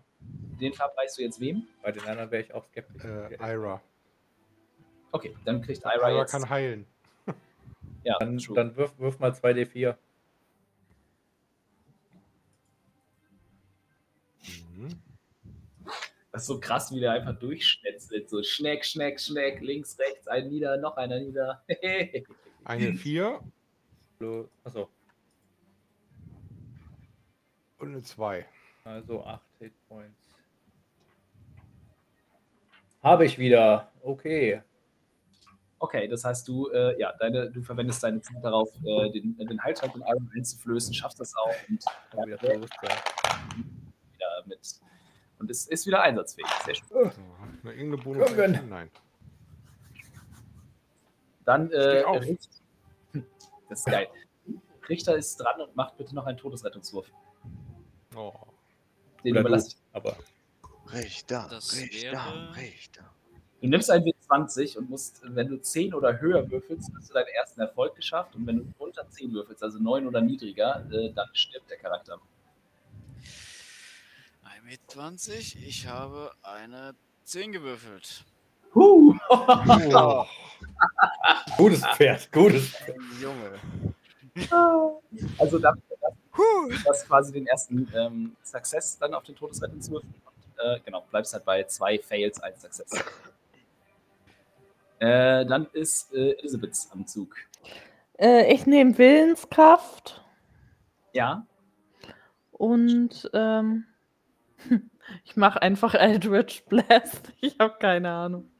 [0.59, 1.67] Den verabreichst du jetzt wem?
[1.81, 3.03] Bei den anderen wäre ich auch skeptisch.
[3.03, 3.81] Äh, Ira.
[5.11, 6.31] Okay, dann kriegt Ira, Ira jetzt.
[6.31, 6.85] kann heilen.
[8.03, 8.55] ja, Dann, true.
[8.55, 9.95] dann wirf, wirf mal 2d4.
[14.75, 14.89] Mhm.
[16.31, 18.29] Das ist so krass, wie der einfach durchschnetzelt.
[18.29, 21.63] So schneck, schneck, schneck, links, rechts, ein nieder, noch einer nieder.
[22.65, 23.39] Eine 4
[24.65, 24.89] Achso,
[27.79, 28.45] und eine 2.
[28.83, 30.27] also 8 Hitpoints.
[33.01, 33.89] Habe ich wieder.
[34.03, 34.61] Okay.
[35.81, 39.63] Okay, das heißt, du, äh, ja, deine, du verwendest deine Zeit darauf, äh, den, den
[39.63, 41.83] Heiltrank in Iron einzuflößen, schaffst das auch und
[42.17, 42.59] Habe wieder
[44.45, 44.59] mit.
[45.39, 46.47] Und es ist wieder einsatzfähig.
[46.65, 46.87] Sehr schön.
[46.89, 46.99] So,
[47.63, 48.29] eine irgendeine Bonus.
[48.67, 48.91] Nein.
[51.45, 52.21] Dann, äh, Steh auf.
[52.21, 52.49] Richt-
[53.69, 54.07] das ist geil.
[54.89, 57.07] Richter ist dran und macht bitte noch einen Todesrettungswurf.
[58.15, 58.33] Oh.
[59.23, 59.77] Den Oder du, überlasse ich.
[59.93, 60.17] aber
[60.91, 63.03] Richter, Das Richter, wäre- Richter.
[63.61, 67.27] Du nimmst einen W20 und musst, wenn du 10 oder höher würfelst, hast du deinen
[67.27, 68.35] ersten Erfolg geschafft.
[68.35, 72.19] Und wenn du unter 10 würfelst, also 9 oder niedriger, äh, dann stirbt der Charakter.
[74.69, 75.13] Meter.
[75.65, 78.23] Ich habe eine 10 gewürfelt.
[78.75, 79.15] Huh.
[79.29, 80.25] Oh,
[81.57, 82.97] Gutes Pferd, gutes Pferd.
[83.19, 83.59] Junge.
[85.39, 90.79] Also da du hast quasi den ersten ähm, Success dann auf den Todesrettungswürfel und äh,
[90.85, 92.91] genau, bleibst halt bei zwei Fails, ein Success.
[94.99, 97.35] Äh, dann ist äh, Elisabeth am Zug.
[98.17, 100.23] Äh, ich nehme Willenskraft
[101.13, 101.47] Ja,
[102.59, 103.85] und ähm,
[105.23, 107.33] ich mache einfach Eldritch Blast.
[107.41, 108.51] Ich habe keine Ahnung.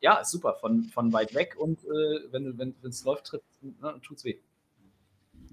[0.00, 4.24] ja, ist super, von, von weit weg und äh, wenn es läuft, tritt, ne, tut's
[4.24, 4.38] weh.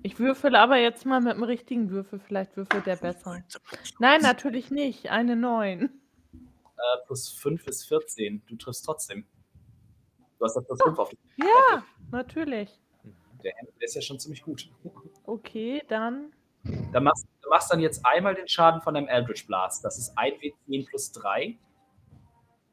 [0.03, 2.19] Ich würfel aber jetzt mal mit dem richtigen Würfel.
[2.19, 3.43] Vielleicht würfelt der besser.
[3.99, 5.11] Nein, natürlich nicht.
[5.11, 5.83] Eine 9.
[5.83, 5.89] Äh,
[7.05, 8.41] plus 5 ist 14.
[8.47, 9.25] Du triffst trotzdem.
[10.41, 12.81] Du hast da plus 5 auf den Ja, natürlich.
[13.43, 13.69] der Hand.
[13.79, 14.71] Der ist ja schon ziemlich gut.
[15.25, 16.33] Okay, dann.
[16.91, 19.85] Da machst, du machst dann jetzt einmal den Schaden von deinem Eldritch Blast.
[19.85, 21.59] Das ist 1W10 plus 3.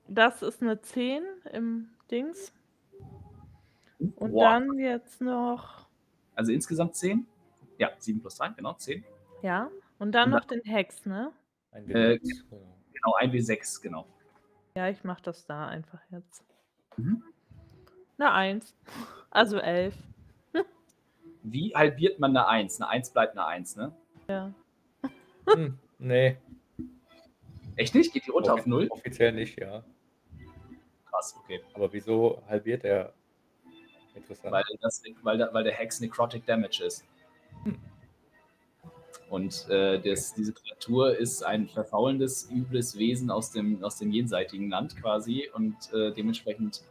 [0.09, 1.23] Das ist eine 10
[1.53, 2.55] im Dings.
[3.99, 4.43] Und Wow.
[4.45, 5.87] dann jetzt noch.
[6.37, 7.27] Also insgesamt 10?
[7.77, 9.05] Ja, 7 plus 3, genau, 10.
[9.43, 9.71] Ja.
[9.99, 11.33] Und dann Und noch den Hex, ne?
[11.73, 12.19] Ein Äh.
[12.19, 14.07] Genau, 1W6, genau.
[14.75, 16.43] Ja, ich mach das da einfach jetzt.
[16.97, 17.23] Mhm.
[18.19, 18.75] Eine 1.
[19.31, 19.95] Also 11.
[21.43, 22.81] Wie halbiert man eine 1?
[22.81, 23.93] Eine 1 bleibt eine 1, ne?
[24.29, 24.53] Ja.
[25.47, 26.37] Hm, nee,
[27.79, 28.13] Echt nicht?
[28.13, 28.89] Geht die runter auf 0?
[28.91, 29.85] offiziell nicht, ja.
[31.09, 31.61] Krass, okay.
[31.75, 33.13] Aber wieso halbiert er?
[34.17, 34.53] Interessant.
[34.53, 37.05] Weil, das, weil, der, weil der Hex Necrotic Damage ist.
[37.63, 37.79] Hm.
[39.31, 44.71] Und äh, das, diese Kreatur ist ein verfaulendes, übles Wesen aus dem, aus dem jenseitigen
[44.71, 46.83] Land quasi und äh, dementsprechend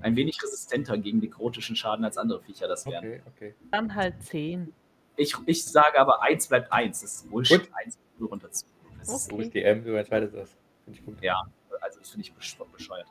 [0.00, 2.98] ein wenig resistenter gegen nekrotischen Schaden als andere Viecher das wären.
[3.04, 3.54] okay, okay.
[3.70, 4.72] Dann halt 10.
[5.16, 7.00] Ich, ich sage aber 1 bleibt 1.
[7.00, 7.68] Das ist Bullshit.
[7.74, 8.64] 1 runter zu.
[8.98, 10.56] Das ist, Du bist DM, du entscheidest das.
[10.84, 11.20] Finde ich gut.
[11.22, 11.42] Ja.
[11.80, 13.06] also das finde ich besch- bescheuert.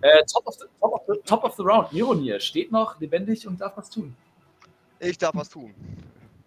[0.00, 3.46] Äh, top, of the, top, of the, top of the Round, Mironir, steht noch lebendig
[3.46, 4.16] und darf was tun.
[5.00, 5.74] Ich darf was tun.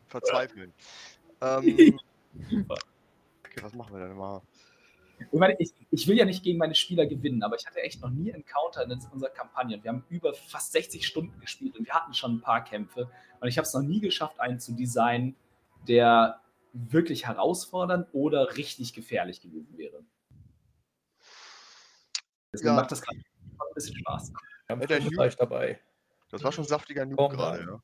[0.08, 0.74] Verzweifeln.
[1.42, 2.00] ähm,
[2.50, 2.76] Super.
[3.46, 4.42] okay, was machen wir denn mal?
[5.20, 8.02] Ich meine, ich, ich will ja nicht gegen meine Spieler gewinnen, aber ich hatte echt
[8.02, 9.82] noch nie Encounter in unserer Kampagne.
[9.84, 13.10] Wir haben über fast 60 Stunden gespielt und wir hatten schon ein paar Kämpfe.
[13.40, 15.36] Und ich habe es noch nie geschafft, einen zu designen,
[15.88, 16.42] der
[16.74, 20.04] wirklich herausfordernd oder richtig gefährlich gewesen wäre.
[22.54, 22.76] Deswegen Ja.
[22.76, 24.32] macht das gerade ein bisschen Spaß.
[24.68, 25.80] Wir haben Ja, der Fleisch dabei.
[26.30, 27.82] Das war schon saftiger Noob gerade, ja.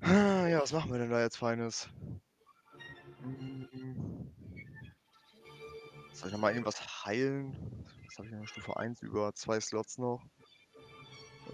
[0.00, 1.88] Ah, Ja, was machen wir denn da jetzt Feines?
[3.22, 4.17] Hm.
[6.18, 7.56] Soll ich noch mal irgendwas heilen?
[8.08, 9.32] Was habe ich in der Stufe 1 über?
[9.36, 10.20] Zwei Slots noch.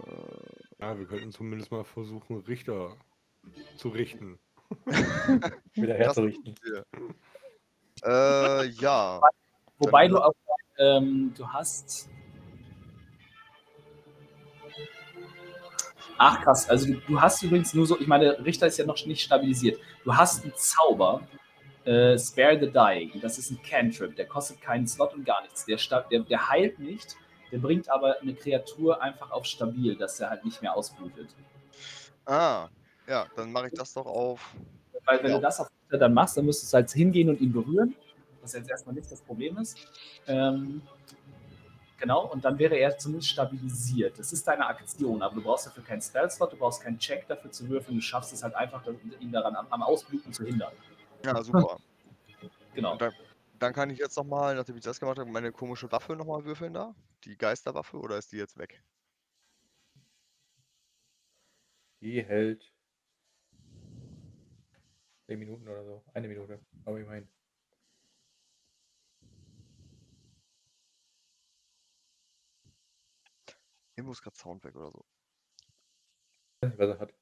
[0.07, 2.97] Äh, Ja, wir könnten zumindest mal versuchen, Richter
[3.77, 4.39] zu richten.
[5.75, 6.55] Wieder das herzurichten.
[8.03, 9.21] Äh, ja.
[9.77, 10.33] Wobei du auch,
[10.79, 12.09] ähm, du hast.
[16.17, 19.05] Ach krass, also du, du hast übrigens nur so, ich meine, Richter ist ja noch
[19.05, 19.79] nicht stabilisiert.
[20.03, 21.21] Du hast einen Zauber,
[21.85, 23.19] äh, Spare the Dying.
[23.21, 25.65] Das ist ein Cantrip, der kostet keinen Slot und gar nichts.
[25.65, 25.77] Der,
[26.11, 27.15] der, der heilt nicht,
[27.51, 31.29] der bringt aber eine Kreatur einfach auf stabil, dass er halt nicht mehr ausblutet.
[32.25, 32.67] Ah,
[33.07, 34.55] ja, dann mache ich das doch auf.
[35.05, 35.37] Weil wenn Ja.
[35.37, 37.95] du das auf dann machst, dann müsstest du halt hingehen und ihn berühren,
[38.41, 39.77] was jetzt erstmal nicht das Problem ist.
[40.27, 40.81] Ähm,
[41.99, 44.17] genau, und dann wäre er zumindest stabilisiert.
[44.17, 47.51] Das ist deine Aktion, aber du brauchst dafür keinen Spell-Slot, du brauchst keinen Check dafür
[47.51, 48.81] zu würfeln, du schaffst es halt einfach,
[49.19, 50.73] ihn daran am, am Ausbluten zu hindern.
[51.25, 51.77] Ja, super.
[52.73, 52.97] Genau.
[52.97, 53.13] Dann,
[53.59, 56.73] dann kann ich jetzt nochmal, nachdem ich das gemacht habe, meine komische Waffe nochmal würfeln
[56.73, 56.93] da?
[57.23, 58.83] Die Geisterwaffe oder ist die jetzt weg?
[62.01, 62.71] Die hält
[65.27, 66.03] 10 Minuten oder so.
[66.13, 66.59] Eine Minute.
[66.85, 67.27] Aber immerhin.
[73.95, 75.05] Irgendwo ist gerade Sound weg oder so.
[76.61, 77.13] Ich weiß nicht, was er hat.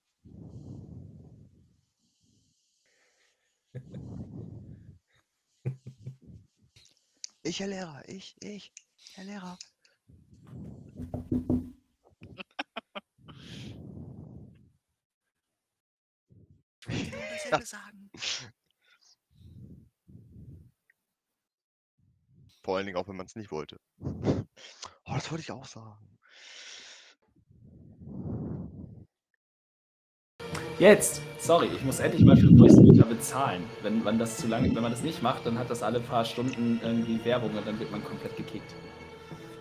[7.45, 8.71] Ich, Herr Lehrer, ich, ich,
[9.15, 9.57] Herr Lehrer.
[17.43, 18.11] dasselbe sagen.
[22.63, 23.79] Vor allen Dingen auch, wenn man es nicht wollte.
[23.99, 24.45] Oh,
[25.05, 26.12] das wollte ich auch sagen.
[30.79, 33.63] Jetzt, sorry, ich muss endlich mal für Voice Meter bezahlen.
[33.83, 36.25] Wenn man das zu lange, wenn man das nicht macht, dann hat das alle paar
[36.25, 38.73] Stunden irgendwie Werbung und dann wird man komplett gekickt.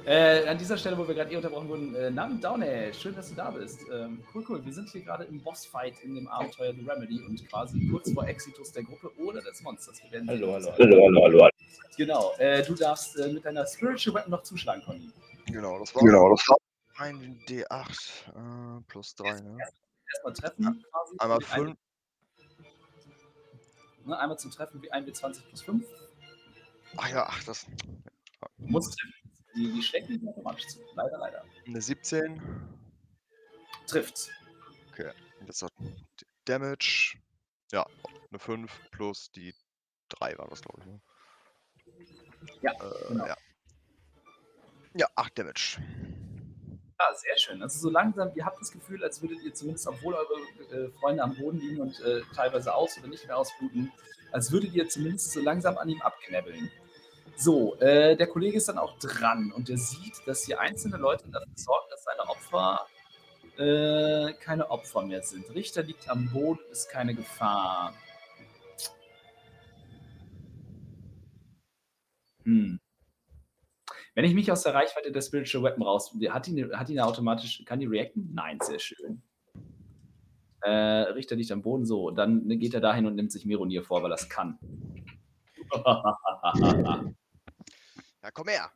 [0.04, 3.28] Äh, an dieser Stelle, wo wir gerade eh unterbrochen wurden, äh, Namen Downey, schön, dass
[3.28, 3.82] du da bist.
[3.92, 4.64] Ähm, cool, cool.
[4.64, 8.26] Wir sind hier gerade im Bossfight in dem Abenteuer The Remedy und quasi kurz vor
[8.26, 10.02] Exitus der Gruppe oder des Monsters.
[10.02, 11.48] Wir werden sehen, Hallo, hallo, hallo, hallo, hallo.
[11.96, 12.32] Genau.
[12.38, 15.10] Äh, du darfst äh, mit deiner Spiritual Weapon noch zuschlagen, Conny.
[15.46, 16.02] Genau, das war.
[16.02, 16.56] Genau, das war.
[16.96, 19.58] Ein D8 äh, plus 3, ne?
[20.12, 21.16] Erstmal treffen quasi.
[21.18, 21.78] Einmal Mit einem- 5.
[24.04, 25.86] Ne, einmal zum Treffen wie 1W20 plus 5.
[26.96, 27.66] Ach ja, ach, das.
[28.58, 29.14] Muss treffen.
[29.54, 30.80] Die, die schlägt nicht automatisch zu.
[30.94, 31.44] Leider, leider.
[31.66, 32.40] Eine 17.
[33.86, 34.30] Trifft.
[35.40, 35.72] Und das hat
[36.44, 37.18] Damage.
[37.72, 37.86] Ja,
[38.30, 39.54] eine 5 plus die
[40.08, 40.86] 3 war das, glaube ich.
[40.86, 41.00] Ne?
[42.62, 43.26] Ja, Äh, genau.
[43.26, 43.36] ja.
[44.94, 45.78] Ja, 8 Damage.
[47.02, 47.62] Ja, sehr schön.
[47.62, 51.22] Also so langsam, ihr habt das Gefühl, als würdet ihr zumindest, obwohl eure äh, Freunde
[51.22, 53.90] am Boden liegen und äh, teilweise aus oder nicht mehr ausbluten,
[54.30, 56.70] als würdet ihr zumindest so langsam an ihm abknäbbeln.
[57.36, 61.28] So, äh, der Kollege ist dann auch dran und der sieht, dass hier einzelne Leute
[61.28, 62.86] dafür sorgen, dass seine Opfer
[63.58, 65.52] äh, keine Opfer mehr sind.
[65.54, 67.94] Richter liegt am Boden, ist keine Gefahr.
[72.44, 72.78] Hm.
[74.14, 76.14] Wenn ich mich aus der Reichweite der Spiritual Weapon raus.
[76.28, 77.62] Hat die, eine- hat die automatisch.
[77.64, 78.30] Kann die reacten?
[78.34, 79.22] Nein, sehr schön.
[80.60, 82.10] Äh, Richter liegt am Boden so.
[82.10, 84.58] Dann geht er dahin und nimmt sich Mironir vor, weil er es kann.
[88.22, 88.70] Ja, komm her!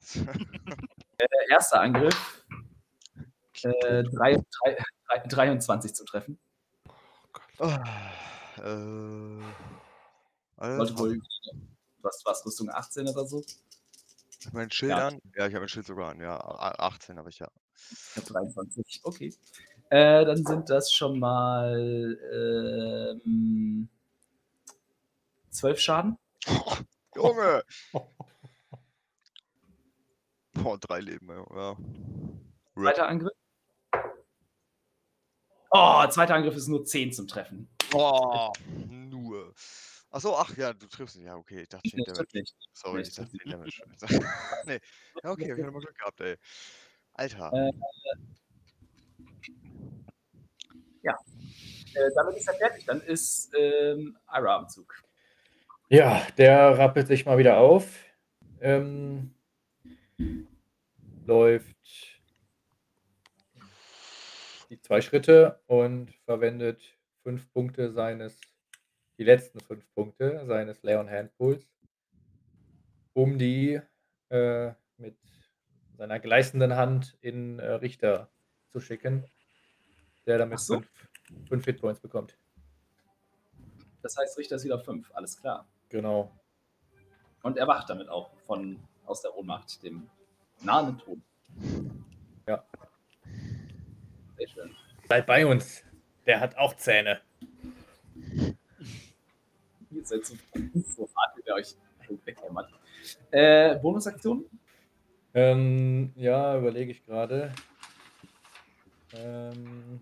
[1.50, 2.44] Erster Angriff.
[3.62, 4.76] Äh, drei, drei,
[5.08, 6.38] drei, 23 zu treffen.
[7.58, 7.78] Ah,
[8.58, 9.42] äh,
[10.56, 11.20] alles Sollte
[12.00, 13.44] was- was, Rüstung 18 oder so?
[14.52, 15.08] Mein Schild Ja.
[15.08, 15.20] an?
[15.36, 16.20] Ja, ich habe mein Schild sogar an.
[16.20, 17.48] Ja, a- 18 habe ich ja.
[17.76, 19.00] Ich habe 23.
[19.04, 19.34] Okay.
[19.90, 22.18] Äh, dann sind das schon mal
[23.24, 23.88] ähm,
[25.50, 26.18] 12 Schaden.
[27.14, 27.62] Junge!
[30.54, 31.76] Boah, drei Leben, ja.
[32.74, 33.32] Zweiter Angriff.
[35.70, 37.68] Oh, zweiter Angriff ist nur 10 zum Treffen.
[37.90, 38.52] Boah,
[38.86, 39.54] nur.
[40.12, 41.24] Achso, ach ja, du triffst ihn.
[41.24, 42.28] Ja, okay, ich dachte 10 Nee, Damage.
[42.34, 42.54] nicht.
[42.72, 43.82] Sorry, Nee, ich dachte trifft 10 nicht.
[43.98, 44.28] Damage.
[44.66, 44.78] nee.
[45.24, 46.36] Ja, okay, hab ich hatte mal Glück gehabt, ey.
[47.14, 47.52] Alter.
[47.52, 47.72] Äh,
[51.94, 52.84] Äh, damit ist er fertig.
[52.86, 54.94] Dann ist ähm, Ira am Zug.
[55.90, 57.86] Ja, der rappelt sich mal wieder auf.
[58.60, 59.34] Ähm,
[61.26, 61.76] läuft
[64.70, 66.80] die zwei Schritte und verwendet
[67.22, 68.40] fünf Punkte seines,
[69.22, 71.64] die letzten fünf Punkte seines Leon Handpools,
[73.12, 73.80] um die
[74.30, 75.16] äh, mit
[75.96, 78.32] seiner gleißenden Hand in äh, Richter
[78.72, 79.24] zu schicken,
[80.26, 80.74] der damit so.
[80.74, 81.08] fünf,
[81.48, 82.36] fünf Hitpoints bekommt.
[84.02, 85.14] Das heißt, Richter ist wieder 5.
[85.14, 85.68] Alles klar.
[85.88, 86.36] Genau.
[87.44, 90.10] Und er wacht damit auch von, aus der Ohnmacht, dem
[90.62, 91.18] nahenden Tod.
[92.48, 92.64] Ja.
[94.36, 94.76] Sehr schön.
[95.08, 95.84] Seid bei uns.
[96.26, 97.20] Der hat auch Zähne.
[99.94, 101.74] Ihr seid so, wie der euch
[102.24, 102.70] weghämmert.
[103.30, 104.44] Äh, Bonusaktion?
[105.34, 107.52] Ähm, ja, überlege ich gerade.
[109.14, 110.00] Ähm,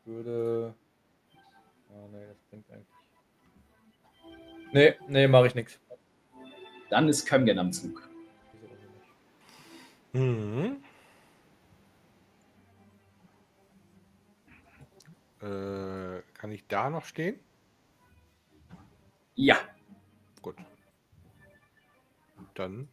[0.00, 0.74] ich würde.
[1.90, 2.86] Ah, nee, das bringt eigentlich.
[4.72, 5.78] Nee, nee, mache ich nichts.
[6.90, 8.08] Dann ist Kömgen am Zug.
[10.12, 10.82] Mhm.
[15.40, 17.38] Äh, kann ich da noch stehen?
[19.36, 19.56] Ja.
[20.42, 20.56] Gut.
[22.54, 22.88] Dann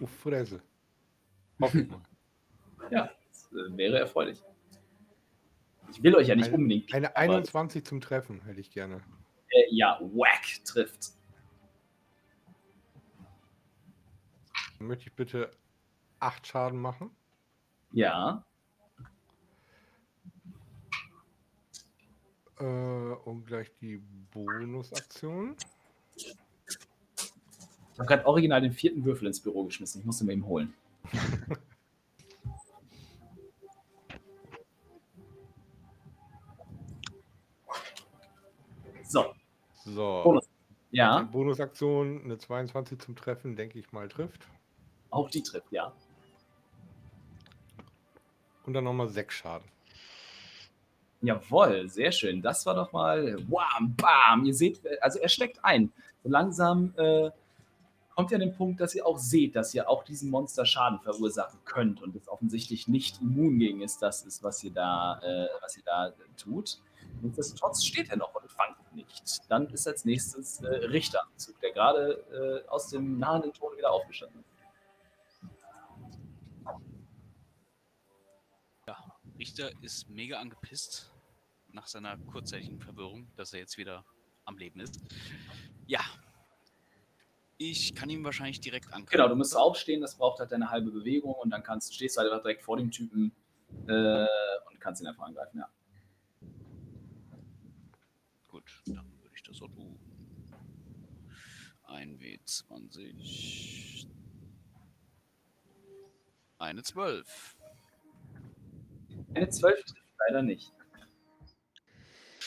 [0.00, 0.62] auf Fresse.
[1.60, 2.00] Hoffe ich mal.
[2.92, 4.40] Ja, das äh, wäre erfreulich.
[5.90, 6.94] Ich will euch ja nicht Eine- unbedingt.
[6.94, 9.02] Eine aber, 21 zum Treffen hätte ich gerne.
[9.48, 11.10] Äh, ja, whack trifft.
[14.78, 15.50] Dann möchte ich bitte
[16.20, 17.10] 8 Schaden machen.
[17.90, 18.46] Ja.
[22.58, 24.02] Äh, und gleich die
[24.32, 25.56] Bonusaktion.
[26.16, 26.34] Ich
[27.98, 30.00] habe gerade original den vierten Würfel ins Büro geschmissen.
[30.00, 30.74] Ich musste mir ihn holen.
[39.04, 39.34] so,
[39.84, 40.22] So.
[40.24, 40.48] Bonus.
[40.90, 44.46] Ja, Bonusaktion, eine 22 zum Treffen, denke ich mal, trifft.
[45.10, 45.92] auch die trifft, ja.
[48.64, 49.73] Und dann nochmal 6 Schaden.
[51.24, 52.42] Jawohl, sehr schön.
[52.42, 54.44] Das war doch mal wham, bam.
[54.44, 55.90] Ihr seht, äh, also er steckt ein.
[56.22, 57.30] So langsam äh,
[58.14, 61.00] kommt ihr an den Punkt, dass ihr auch seht, dass ihr auch diesem Monster Schaden
[61.00, 65.48] verursachen könnt und es offensichtlich nicht immun gegen ist, das ist, was ihr da, äh,
[65.62, 66.78] was ihr da tut.
[67.22, 69.40] Nichtsdestotrotz steht er noch und wankt nicht.
[69.48, 73.74] Dann ist als nächstes äh, Richter am Zug, der gerade äh, aus dem nahenden Ton
[73.78, 75.40] wieder aufgestanden ist.
[78.86, 78.98] Ja,
[79.38, 81.13] Richter ist mega angepisst
[81.74, 84.04] nach seiner kurzzeitigen Verwirrung, dass er jetzt wieder
[84.44, 85.00] am Leben ist.
[85.86, 86.00] Ja.
[87.56, 89.10] Ich kann ihm wahrscheinlich direkt ankündigen.
[89.10, 92.20] Genau, du musst aufstehen, das braucht halt eine halbe Bewegung und dann kannst, stehst du
[92.20, 93.32] halt einfach direkt vor dem Typen
[93.86, 94.26] äh,
[94.70, 95.68] und kannst ihn einfach angreifen, ja.
[98.48, 99.98] Gut, dann würde ich das so tun.
[101.88, 104.08] 1W20.
[106.58, 107.56] Eine 12.
[109.34, 110.72] Eine 12 trifft leider nicht.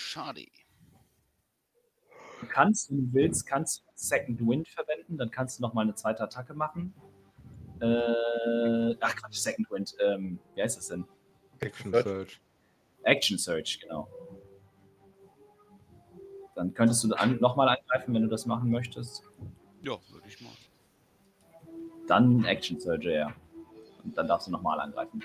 [0.08, 0.48] Schade.
[2.40, 5.96] Du kannst, wenn du willst, kannst du Second Wind verwenden, dann kannst du nochmal eine
[5.96, 6.94] zweite Attacke machen.
[7.82, 11.06] Äh, ach Quatsch, Second Wind, ähm, wie heißt das denn?
[11.60, 12.40] Action Search.
[13.04, 14.08] Action Search, genau.
[16.56, 19.24] Dann könntest du an, nochmal angreifen, wenn du das machen möchtest.
[19.82, 20.54] Ja, würde ich mal.
[22.08, 23.36] Dann Action Search, ja.
[24.06, 25.22] Und dann darfst du nochmal angreifen.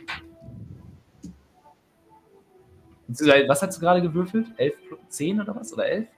[3.49, 4.47] Was hast du gerade gewürfelt?
[4.57, 5.73] 11, plus 10 oder was?
[5.73, 6.09] Oder 11?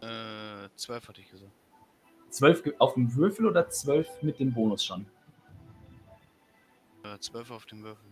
[0.00, 1.52] Äh, 12 hatte ich gesagt.
[2.30, 5.06] 12 ge- auf dem Würfel oder 12 mit dem Bonus schon?
[7.04, 8.10] Äh, 12 auf dem Würfel.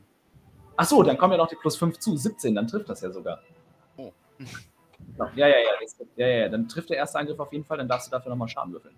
[0.77, 2.17] Ach so, dann kommen ja noch die plus 5 zu.
[2.17, 3.43] 17, dann trifft das ja sogar.
[3.97, 4.13] Oh.
[5.19, 5.57] Ja, ja, ja,
[6.17, 6.49] ja, ja, ja.
[6.49, 8.95] Dann trifft der erste Angriff auf jeden Fall, dann darfst du dafür nochmal Schaden würfeln.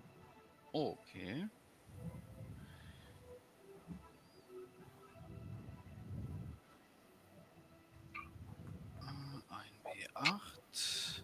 [0.71, 1.47] Okay.
[10.23, 11.23] acht.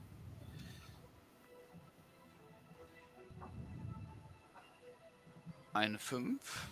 [5.73, 6.67] Eine fünf.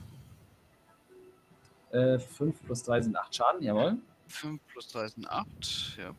[1.92, 3.98] Äh, 5 plus 3 sind 8 Schaden, jawohl.
[4.28, 6.10] 5 plus 3 sind 8, ja.
[6.10, 6.18] Und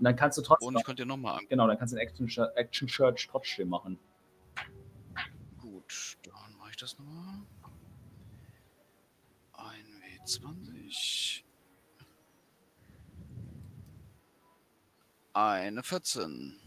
[0.00, 0.68] dann kannst du trotzdem.
[0.68, 1.46] Und ich könnte dir nochmal an.
[1.48, 3.98] Genau, dann kannst du den Action, Action trotzdem machen.
[5.60, 7.40] Gut, dann mache ich das nochmal.
[9.52, 11.43] 1W20.
[15.34, 16.58] Eine 14.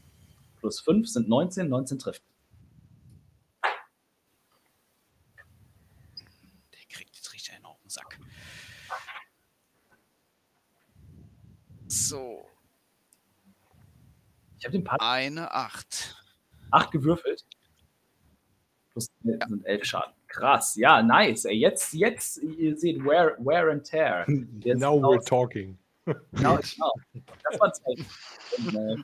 [0.60, 2.22] Plus 5 sind 19, 19 trifft.
[6.74, 8.20] Der kriegt jetzt richtig einen auf den Sack.
[11.88, 12.48] So,
[14.60, 16.16] Ich habe den Part eine 8.
[16.72, 17.46] 8 gewürfelt.
[18.92, 20.14] Plus sind 11 Schaden.
[20.28, 21.46] Krass, ja, nice.
[21.46, 24.26] Ey, jetzt, jetzt, ihr seht Wear, wear and Tear.
[24.60, 25.78] Jetzt Now we're talking.
[26.32, 26.94] Genau, genau.
[27.44, 27.74] Das war.
[28.58, 28.96] Und, äh,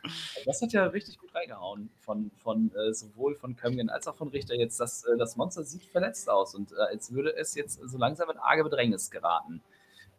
[0.46, 1.90] das hat ja richtig gut reingehauen.
[2.00, 4.56] Von, von äh, sowohl von Kömgen als auch von Richter.
[4.56, 7.98] Jetzt, das, äh, das Monster sieht verletzt aus und äh, als würde es jetzt so
[7.98, 9.62] langsam in arge Bedrängnis geraten.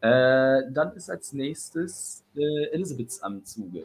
[0.01, 3.85] Äh, dann ist als nächstes äh, Elisabeths am Zuge.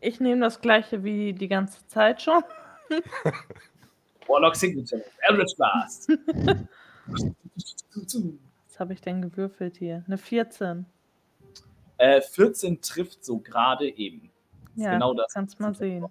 [0.00, 2.42] Ich nehme das gleiche wie die ganze Zeit schon.
[4.28, 6.08] Warlock Signature, Eldritch Blast.
[8.68, 10.04] Was habe ich denn gewürfelt hier?
[10.06, 10.86] Eine 14.
[11.98, 14.30] äh, 14 trifft so gerade eben.
[14.76, 15.32] Das Ja, genau das.
[15.32, 16.06] kannst mal sehen.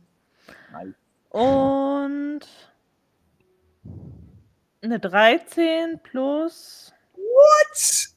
[0.71, 0.93] Nice.
[1.29, 2.41] Und
[4.81, 8.09] eine 13 plus, What?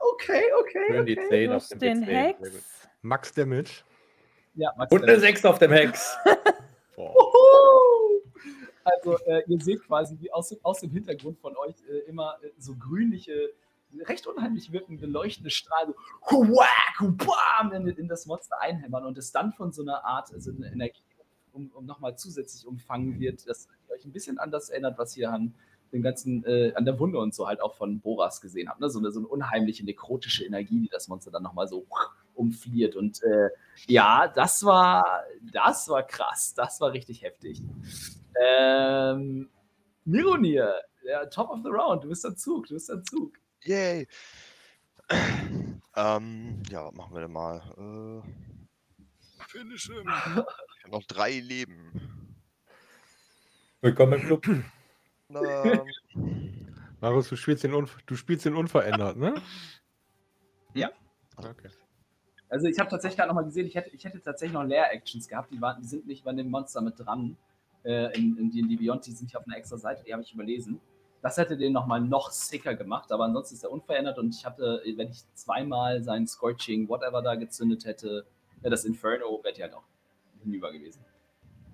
[0.00, 0.84] Okay, okay.
[0.88, 2.02] Schön die 10 auf plus dem den.
[2.02, 2.88] Hex.
[3.02, 3.82] Max Damage.
[4.54, 6.16] Ja, Max, Und eine 6 auf dem Hex.
[8.90, 12.48] Also, äh, ihr seht quasi, wie aus, aus dem Hintergrund von euch äh, immer äh,
[12.56, 13.50] so grünliche,
[14.06, 15.94] recht unheimlich wirkende, leuchtende Strahlen
[16.28, 16.44] so
[17.12, 20.70] bam, in, in das Monster einhämmern und es dann von so einer Art, also eine
[20.70, 21.02] Energie,
[21.52, 23.54] um, um nochmal zusätzlich umfangen wird, ihr
[23.94, 25.54] euch ein bisschen an das erinnert, was ihr an
[25.92, 28.80] den ganzen, äh, an der Wunde und so halt auch von Boras gesehen habt.
[28.80, 28.90] Ne?
[28.90, 31.86] So, eine, so eine unheimliche nekrotische Energie, die das Monster dann nochmal so
[32.34, 32.94] umfliert.
[32.94, 33.48] Und äh,
[33.86, 36.52] ja, das war, das war krass.
[36.54, 37.62] Das war richtig heftig.
[38.40, 39.48] Ähm,
[40.04, 40.74] Mironir,
[41.04, 43.32] der Top of the Round, du bist am Zug, du bist am Zug.
[43.64, 44.06] Yay!
[45.96, 47.60] ähm, ja, was machen wir denn mal?
[47.76, 50.06] Äh, Finish him.
[50.06, 52.36] ich habe noch drei Leben.
[53.80, 54.46] Willkommen im Club.
[55.30, 55.84] Ähm,
[57.02, 59.34] Marius, du spielst den, Unver du spielst den unverändert, ne?
[60.72, 60.90] Ja.
[61.36, 61.68] Okay.
[62.48, 65.52] Also ich habe tatsächlich gerade nochmal gesehen, ich hätte, ich hätte tatsächlich noch Leer-Actions gehabt,
[65.52, 67.36] die, waren, die sind nicht bei dem Monster mit dran.
[67.84, 70.32] Äh, in, in D&D Beyond, die sind hier auf einer extra Seite, die habe ich
[70.32, 70.80] überlesen.
[71.20, 74.82] Das hätte den nochmal noch sicker gemacht, aber ansonsten ist er unverändert und ich hatte,
[74.96, 78.24] wenn ich zweimal sein Scorching Whatever da gezündet hätte,
[78.62, 79.82] das Inferno, wäre ich halt auch
[80.42, 81.04] hinüber gewesen.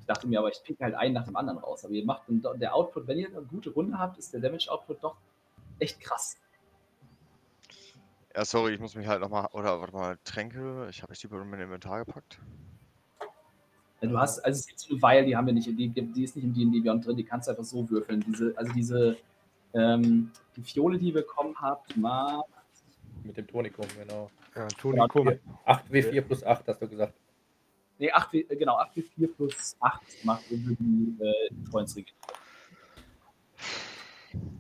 [0.01, 1.85] Ich dachte mir aber, ich pick halt einen nach dem anderen raus.
[1.85, 5.03] Aber ihr macht doch- der Output, wenn ihr eine gute Runde habt, ist der Damage-Output
[5.03, 5.17] doch
[5.79, 6.37] echt krass.
[8.37, 9.49] ja, sorry, ich muss mich halt nochmal.
[9.53, 10.89] Oder warte mal, Tränke.
[10.91, 12.39] Ich habe ich die bei mein Inventar gepackt.
[14.01, 16.25] Ja, Du hast, also es gibt so eine Weil, die haben wir nicht, die, die
[16.25, 18.23] ist nicht im D&D Beyond drin, die kannst du einfach so würfeln.
[18.27, 19.17] Diese, also diese,
[19.75, 22.45] ähm, die Fiole, die ihr bekommen habt, macht,
[23.23, 24.31] Mit dem Tonikum, genau.
[24.55, 25.29] Ja, Tonikum.
[25.67, 27.15] 8W4 plus 8, hast du gesagt.
[27.99, 32.13] nee, 8, W- äh, genau, 8W4 plus 8 macht irgendwie die äh, Freundsregel.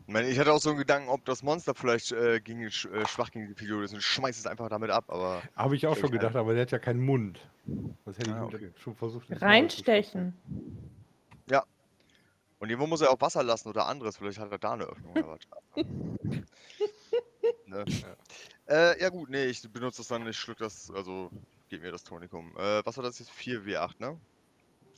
[0.06, 2.70] Ich meine, ich hatte auch so einen Gedanken, ob das Monster vielleicht äh, gegen, äh,
[2.70, 5.96] schwach gegen die Fiole ist und schmeißt es einfach damit ab, aber Habe ich auch
[5.96, 7.40] schon Ich- gedacht, aber der hat ja keinen Mund.
[8.04, 8.70] Das hätte ich Ah, okay.
[8.78, 9.26] schon versucht.
[9.30, 10.34] Reinstechen.
[12.64, 14.16] Und irgendwo muss er auch Wasser lassen oder anderes.
[14.16, 15.40] Vielleicht hat er da eine Öffnung oder was.
[17.66, 17.84] ne?
[18.66, 21.30] äh, ja gut, nee, ich benutze das dann, ich schluck das, also
[21.68, 22.56] gib mir das Tonikum.
[22.56, 23.32] Äh, was war das jetzt?
[23.32, 24.18] 4W8, ne?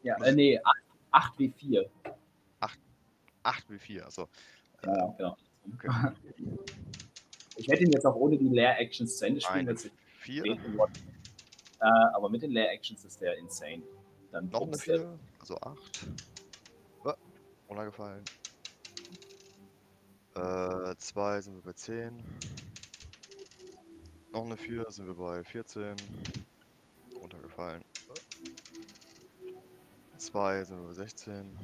[0.05, 0.61] Ja, äh, nee,
[1.11, 1.89] 8, 8W4.
[3.43, 4.29] 8W4, also.
[4.85, 5.37] Ja, ja, genau.
[5.75, 6.13] Okay.
[7.59, 10.45] Ich hätte ihn jetzt auch ohne die Lair-Actions zu Ende spielen, Eine wenn es 4,
[10.45, 11.01] reden wollte.
[11.81, 13.83] Äh, aber mit den Lair-Actions ist der insane.
[14.31, 16.07] Dann noch eine druckst du- 4, also 8.
[17.69, 18.25] Runtergefallen.
[20.35, 22.23] Äh, 2 sind wir bei 10.
[24.33, 25.97] Noch eine 4 sind wir bei 14.
[27.21, 27.85] Runtergefallen.
[30.19, 31.59] 2 sind wir bei 16.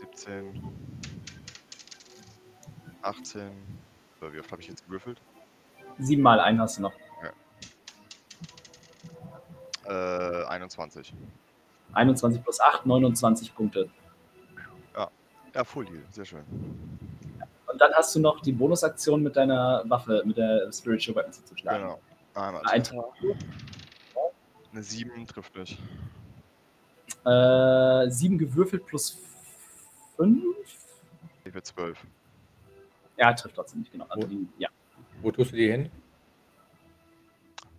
[0.00, 0.62] 17.
[3.02, 3.40] 18.
[4.20, 5.20] Äh, Wie oft habe ich jetzt gewürfelt?
[5.98, 6.92] Sieben mal einen hast du noch.
[9.88, 11.14] Äh, 21.
[11.92, 13.88] 21 plus 8, 29 Punkte.
[15.54, 16.44] Ja, Full Heal, sehr schön.
[17.66, 21.82] Und dann hast du noch die Bonusaktion mit deiner Waffe, mit der Spiritual Weapon zuzuschlagen.
[21.82, 22.00] Genau.
[22.34, 22.62] Einmal.
[22.66, 22.82] Ein
[24.72, 25.78] Eine 7 trifft nicht.
[27.24, 29.18] Äh, 7 gewürfelt plus
[30.16, 30.44] 5.
[31.44, 31.98] Ich will 12.
[33.16, 34.06] Ja, trifft trotzdem nicht, genau.
[34.08, 34.30] Also Wo?
[34.30, 34.68] die, ja.
[35.22, 35.90] Wo tust du die hin?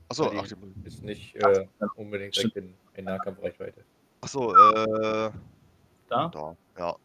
[0.10, 1.88] Achso, ach, die ist nicht äh, ja.
[1.95, 3.86] unbedingt direkt in, in Nahkampfreichweite.
[4.22, 5.32] Achso, äh.
[6.10, 6.28] Da?
[6.30, 6.58] Da.
[6.78, 6.96] Ja.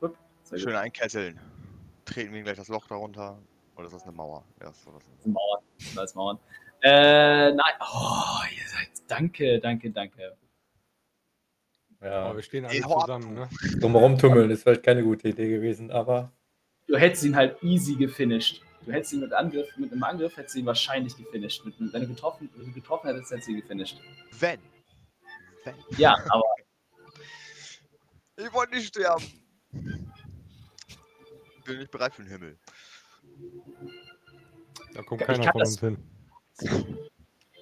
[0.00, 0.14] Gut.
[0.54, 1.40] Schön einkesseln.
[2.04, 3.38] Treten wir gleich das Loch darunter.
[3.76, 4.44] Oder ist das eine Mauer?
[4.60, 5.60] Ja, ist so das Das sind Mauern.
[5.94, 6.38] Da ist Mauern.
[6.82, 7.72] Äh, nein.
[7.80, 8.90] Oh, ihr seid.
[9.08, 10.36] Danke, danke, danke.
[12.02, 13.48] Ja, Aber wir stehen alle zusammen, ne?
[13.78, 16.32] drumherum tummeln ist vielleicht keine gute Idee gewesen, aber
[16.86, 18.62] Du hättest ihn halt easy gefinisht.
[18.84, 21.64] Du hättest ihn mit Angriff, mit einem Angriff hättest du ihn wahrscheinlich gefinisht.
[21.64, 24.00] Mit, wenn du getroffen, wenn du getroffen hättest, hättest du ihn gefinisht.
[24.38, 24.58] Wenn.
[25.96, 26.44] Ja, aber
[28.36, 29.24] Ich wollte nicht sterben.
[31.66, 32.58] Bin nicht bereit für den Himmel.
[34.94, 35.98] Da kommt Ich keiner von das- uns hin.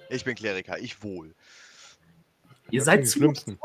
[0.09, 1.35] Ich bin Kleriker, ich wohl.
[2.71, 3.19] ihr Das seid die zu.
[3.19, 3.59] Schlimmsten.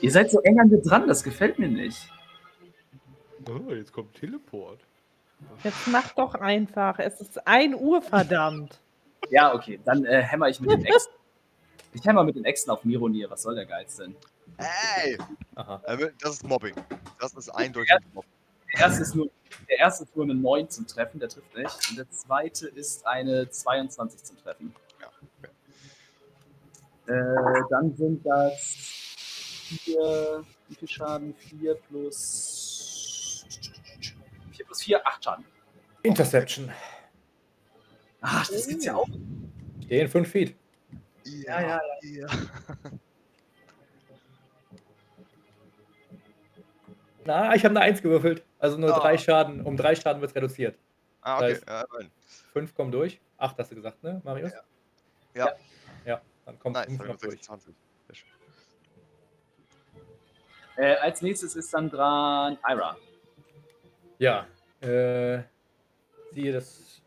[0.00, 2.10] Ihr seid so eng an mir dran, das gefällt mir nicht.
[3.48, 4.80] Oh, jetzt kommt Teleport.
[5.62, 6.98] Jetzt mach doch einfach.
[6.98, 8.80] Es ist 1 Uhr, verdammt.
[9.30, 11.14] Ja, okay, dann äh, hämmer ich mit den Äxten.
[11.94, 14.16] Ich hämmer mit den Äxten auf Mironir, was soll der Geiz denn?
[14.58, 15.16] Ey!
[15.54, 15.80] aha.
[15.86, 16.74] äh, Das ist Mobbing.
[17.20, 18.30] Das ist eindeutig Mobbing.
[18.72, 19.30] Der erste ist nur,
[19.68, 21.90] der erste ist nur eine 9 zum Treffen, der trifft nicht.
[21.90, 24.74] Und der zweite ist eine 22 zum Treffen.
[25.00, 28.58] Ja, Äh, dann sind das
[29.84, 31.34] 4, wie viel Schaden?
[31.34, 32.63] 4 plus
[34.84, 35.44] 4 plus 4, 8 Schaden.
[36.02, 36.70] Interception.
[38.20, 39.08] Ach, das gibt's ja auch.
[39.84, 40.56] Stehen 5 Feet.
[41.24, 42.26] Ja, ja, ja.
[47.24, 48.44] Na, ich habe eine 1 gewürfelt.
[48.58, 49.00] Also nur Ah.
[49.00, 49.62] 3 Schaden.
[49.62, 50.78] Um 3 Schaden wird es reduziert.
[51.22, 51.54] Ah, okay.
[51.54, 52.10] heißt- Ja, immerhin.
[52.52, 53.20] 5 kommen durch.
[53.38, 54.52] 8 hast du gesagt, ne, Marius?
[55.34, 55.52] Ja.
[56.04, 57.32] Ja, dann kommt Nice, 5 noch durch.
[57.32, 57.74] 26.
[58.06, 58.28] Sehr schön.
[60.76, 62.96] Äh, als nächstes ist dann dran Ira.
[64.18, 64.46] Ja,
[64.84, 65.42] äh,
[66.32, 67.02] ziehe das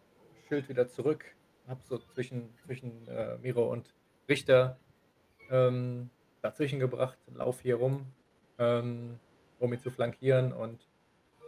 [0.48, 1.26] Schild wieder zurück.
[1.68, 3.94] Hab so zwischen, zwischen äh, Miro und
[4.30, 4.78] Richter
[5.49, 6.10] ähm,
[6.41, 7.18] dazwischen gebracht.
[7.34, 8.06] Lauf hier rum,
[8.58, 9.20] ähm,
[9.60, 10.80] um ihn zu flankieren und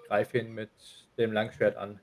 [0.08, 0.72] greife ihn mit
[1.18, 2.00] dem Langschwert an.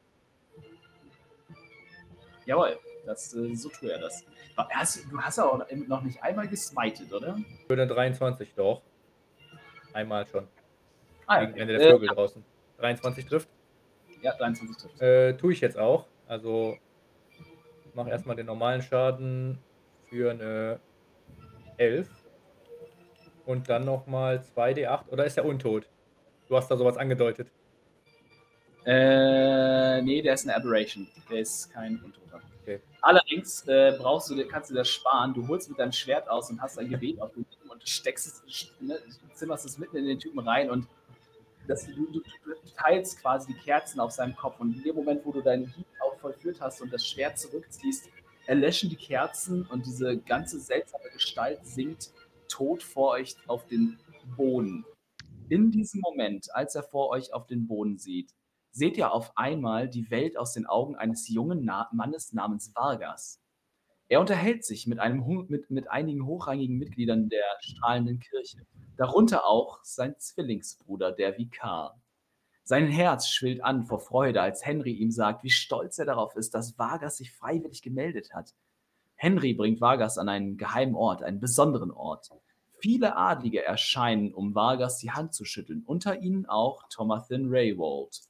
[2.46, 4.24] Jawohl, das, äh, so tut er das.
[4.56, 7.36] Hast, du hast ja auch noch nicht einmal gesmited, oder?
[7.66, 8.82] Für eine 23 doch.
[9.92, 10.48] Einmal schon.
[11.26, 11.58] Ah, Gegen.
[11.58, 12.44] Ende der äh, Vögel draußen.
[12.78, 13.48] 23 trifft.
[14.22, 15.00] Ja, 23 trifft.
[15.00, 16.06] Äh, tue ich jetzt auch.
[16.26, 16.76] Also
[17.94, 19.58] mache erstmal den normalen Schaden
[20.08, 20.80] für eine
[21.78, 22.08] 11.
[23.44, 25.08] Und dann nochmal 2d8.
[25.08, 25.88] Oder ist er untot?
[26.48, 27.48] Du hast da sowas angedeutet.
[28.84, 31.08] Äh, nee, der ist eine Aberration.
[31.30, 32.40] Der ist kein Untoter.
[32.62, 32.80] Okay.
[33.00, 35.34] Allerdings äh, brauchst du, kannst du das sparen.
[35.34, 38.44] Du holst mit deinem Schwert aus und hast ein Gebet auf den Typen und steckst
[38.46, 38.98] es, ne,
[39.34, 40.86] zimmerst es mitten in den Typen rein und
[41.66, 42.22] dass du, du,
[42.76, 45.86] teilst quasi die Kerzen auf seinem Kopf und in dem Moment, wo du deinen Hieb
[46.00, 48.08] auch vollführt hast und das Schwert zurückziehst,
[48.46, 52.12] erlöschen die Kerzen und diese ganze seltsame Gestalt sinkt
[52.48, 53.98] tot vor euch auf den
[54.36, 54.84] Boden.
[55.48, 58.34] In diesem Moment, als er vor euch auf den Boden sieht,
[58.72, 63.40] seht ihr auf einmal die Welt aus den Augen eines jungen Na Mannes namens Vargas.
[64.08, 68.64] Er unterhält sich mit, einem, mit, mit einigen hochrangigen Mitgliedern der strahlenden Kirche,
[68.96, 72.00] darunter auch sein Zwillingsbruder, der Vikar.
[72.62, 76.54] Sein Herz schwillt an vor Freude, als Henry ihm sagt, wie stolz er darauf ist,
[76.54, 78.54] dass Vargas sich freiwillig gemeldet hat.
[79.16, 82.30] Henry bringt Vargas an einen geheimen Ort, einen besonderen Ort.
[82.78, 88.20] Viele Adlige erscheinen, um Vargas die Hand zu schütteln, unter ihnen auch Thomathan Raywald,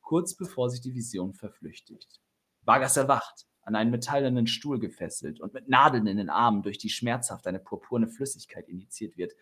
[0.00, 2.20] kurz bevor sich die Vision verflüchtigt.
[2.62, 6.88] Vargas erwacht, an einen metallenen Stuhl gefesselt und mit Nadeln in den Armen, durch die
[6.88, 9.34] schmerzhaft eine purpurne Flüssigkeit injiziert wird.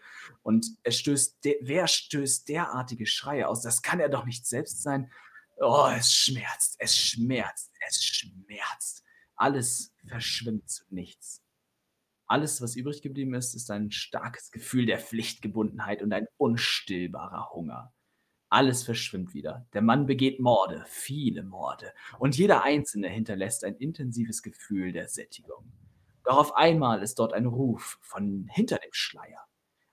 [0.43, 3.63] Und er stößt, wer stößt derartige Schreie aus?
[3.63, 5.13] Das kann er doch nicht selbst sein.
[5.59, 9.05] Oh, es schmerzt, es schmerzt, es schmerzt.
[9.37, 11.41] Alles verschwimmt zu nichts.
[12.27, 17.95] Alles, was übrig geblieben ist, ist ein starkes Gefühl der Pflichtgebundenheit und ein unstillbarer Hunger.
[18.49, 19.67] Alles verschwimmt wieder.
[19.73, 25.73] Der Mann begeht Morde, viele Morde, und jeder einzelne hinterlässt ein intensives Gefühl der Sättigung.
[26.25, 29.47] Doch auf einmal ist dort ein Ruf von hinter dem Schleier,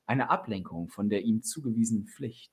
[0.05, 2.51] eine Ablenkung von der ihm zugewiesenen Pflicht.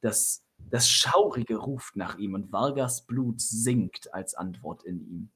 [0.00, 5.30] Das, das Schaurige ruft nach ihm und Vargas Blut sinkt als Antwort in ihm.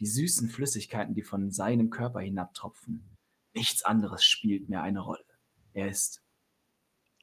[0.00, 3.16] Die süßen Flüssigkeiten, die von seinem Körper hinabtropfen.
[3.52, 5.24] Nichts anderes spielt mehr eine Rolle.
[5.72, 6.22] Er ist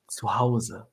[0.08, 0.90] zu Hause.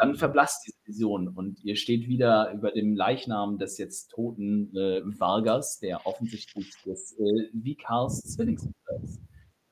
[0.00, 5.02] Dann verblasst diese Vision und ihr steht wieder über dem Leichnam des jetzt toten äh,
[5.04, 9.20] Vargas, der offensichtlich des äh, Vikars Zwillingsbruder ist,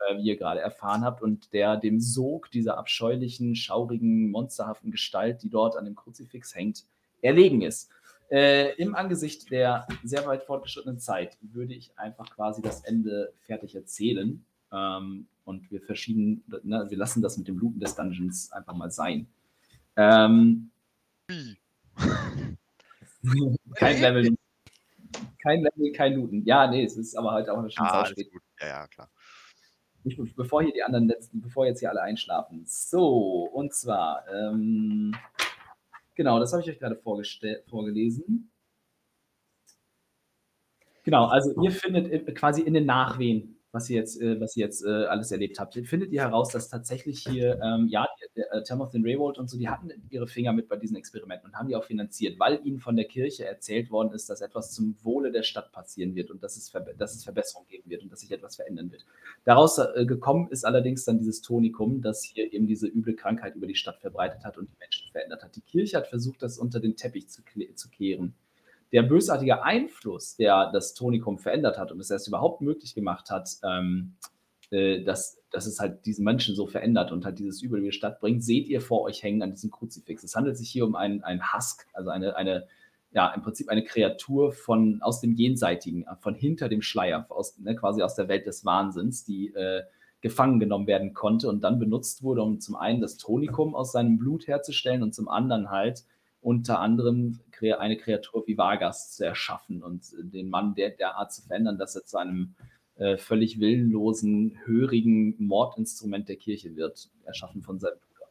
[0.07, 5.43] äh, wie ihr gerade erfahren habt, und der dem Sog dieser abscheulichen, schaurigen, monsterhaften Gestalt,
[5.43, 6.85] die dort an dem Kruzifix hängt,
[7.23, 7.91] erlegen ist.
[8.31, 13.75] Äh, Im Angesicht der sehr weit fortgeschrittenen Zeit würde ich einfach quasi das Ende fertig
[13.75, 14.45] erzählen.
[14.71, 18.91] Ähm, und wir verschieden, ne, wir lassen das mit dem Looten des Dungeons einfach mal
[18.91, 19.27] sein.
[19.99, 20.71] Ähm,
[23.75, 24.37] kein Level.
[25.41, 26.45] Kein Level, kein Looten.
[26.45, 28.29] Ja, nee, es ist aber halt auch schon Ah, spät.
[28.61, 29.09] Ja, ja, klar.
[30.05, 32.65] Ich, bevor hier die anderen letzten, bevor jetzt hier alle einschlafen.
[32.67, 35.15] So, und zwar, ähm,
[36.17, 38.51] genau, das habe ich euch gerade vorgelesen.
[41.05, 44.85] Genau, also ihr findet quasi in den Nachwehen, was ihr jetzt, äh, was ihr jetzt
[44.85, 49.39] äh, alles erlebt habt, findet ihr heraus, dass tatsächlich hier, ähm, ja, äh, Timothy Raywald
[49.39, 52.39] und so, die hatten ihre Finger mit bei diesen Experimenten und haben die auch finanziert,
[52.39, 56.15] weil ihnen von der Kirche erzählt worden ist, dass etwas zum Wohle der Stadt passieren
[56.15, 59.07] wird und dass es, dass es Verbesserung geben wird und dass sich etwas verändern wird.
[59.45, 63.67] Daraus äh, gekommen ist allerdings dann dieses Tonikum, das hier eben diese üble Krankheit über
[63.67, 65.57] die Stadt verbreitet hat und die Menschen verändert hat.
[65.57, 67.43] Die Kirche hat versucht, das unter den Teppich zu,
[67.75, 68.35] zu kehren.
[68.93, 73.51] Der bösartige Einfluss, der das Tonikum verändert hat und es erst überhaupt möglich gemacht hat,
[73.63, 74.15] ähm,
[74.71, 77.97] äh, dass, dass es halt diesen Menschen so verändert und halt dieses Übel über die
[77.97, 80.23] Stadt bringt, seht ihr vor euch hängen an diesem Kruzifix.
[80.23, 82.67] Es handelt sich hier um einen, einen Husk, also eine, eine,
[83.13, 87.59] ja, im Prinzip eine Kreatur von, aus dem Jenseitigen, äh, von hinter dem Schleier, aus,
[87.59, 89.85] ne, quasi aus der Welt des Wahnsinns, die äh,
[90.21, 94.19] gefangen genommen werden konnte und dann benutzt wurde, um zum einen das Tonikum aus seinem
[94.19, 96.05] Blut herzustellen und zum anderen halt
[96.41, 97.41] unter anderem
[97.79, 102.05] eine Kreatur wie Vargas zu erschaffen und den Mann der, derart zu verändern, dass er
[102.05, 102.55] zu einem
[102.99, 108.29] äh, völlig willenlosen, hörigen Mordinstrument der Kirche wird, erschaffen von seinem Bruder.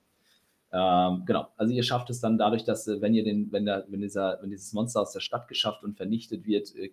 [1.14, 3.86] Ähm, genau, also ihr schafft es dann dadurch, dass äh, wenn ihr den, wenn der,
[3.88, 6.92] wenn dieser, wenn dieses Monster aus der Stadt geschafft und vernichtet wird, äh,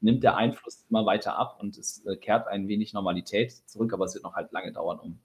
[0.00, 4.04] nimmt der Einfluss immer weiter ab und es äh, kehrt ein wenig Normalität zurück, aber
[4.04, 5.18] es wird noch halt lange dauern, um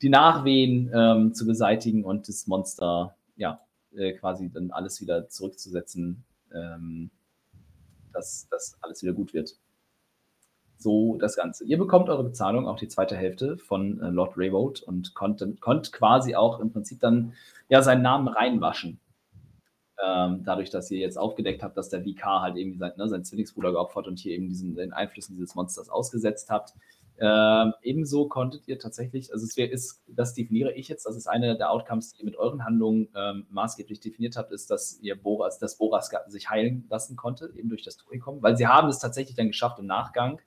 [0.00, 3.60] die Nachwehen ähm, zu beseitigen und das Monster, ja,
[3.96, 6.24] äh, quasi dann alles wieder zurückzusetzen,
[6.54, 7.10] ähm,
[8.12, 9.58] dass, dass alles wieder gut wird.
[10.78, 11.64] So das Ganze.
[11.64, 15.92] Ihr bekommt eure Bezahlung, auch die zweite Hälfte von äh, Lord Rayvold und konnt, konnt
[15.92, 17.32] quasi auch im Prinzip dann
[17.68, 19.00] ja seinen Namen reinwaschen.
[20.00, 23.24] Ähm, dadurch, dass ihr jetzt aufgedeckt habt, dass der VK halt irgendwie sein, ne, seinen
[23.24, 26.74] Zwillingsbruder geopfert und hier eben diesen, den Einflüssen dieses Monsters ausgesetzt habt.
[27.20, 31.26] Ähm, ebenso konntet ihr tatsächlich, also es wär, ist, das definiere ich jetzt, das ist
[31.26, 35.20] eine der Outcomes, die ihr mit euren Handlungen ähm, maßgeblich definiert habt, ist, dass ihr
[35.20, 39.00] Boras, dass Boras sich heilen lassen konnte, eben durch das Tonikum, weil sie haben es
[39.00, 40.40] tatsächlich dann geschafft, im Nachgang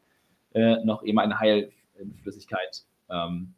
[0.53, 3.53] äh, noch eben eine Heilflüssigkeit ähm,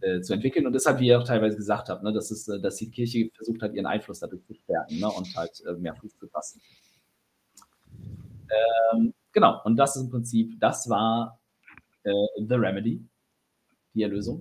[0.00, 0.66] äh, zu entwickeln.
[0.66, 3.30] Und deshalb, wie ihr auch teilweise gesagt habt, ne, dass, es, äh, dass die Kirche
[3.34, 6.60] versucht hat, ihren Einfluss dadurch zu stärken ne, und halt äh, mehr Fuß zu fassen.
[8.92, 11.40] Ähm, genau, und das ist im Prinzip, das war
[12.02, 13.04] äh, The Remedy,
[13.94, 14.32] die Erlösung.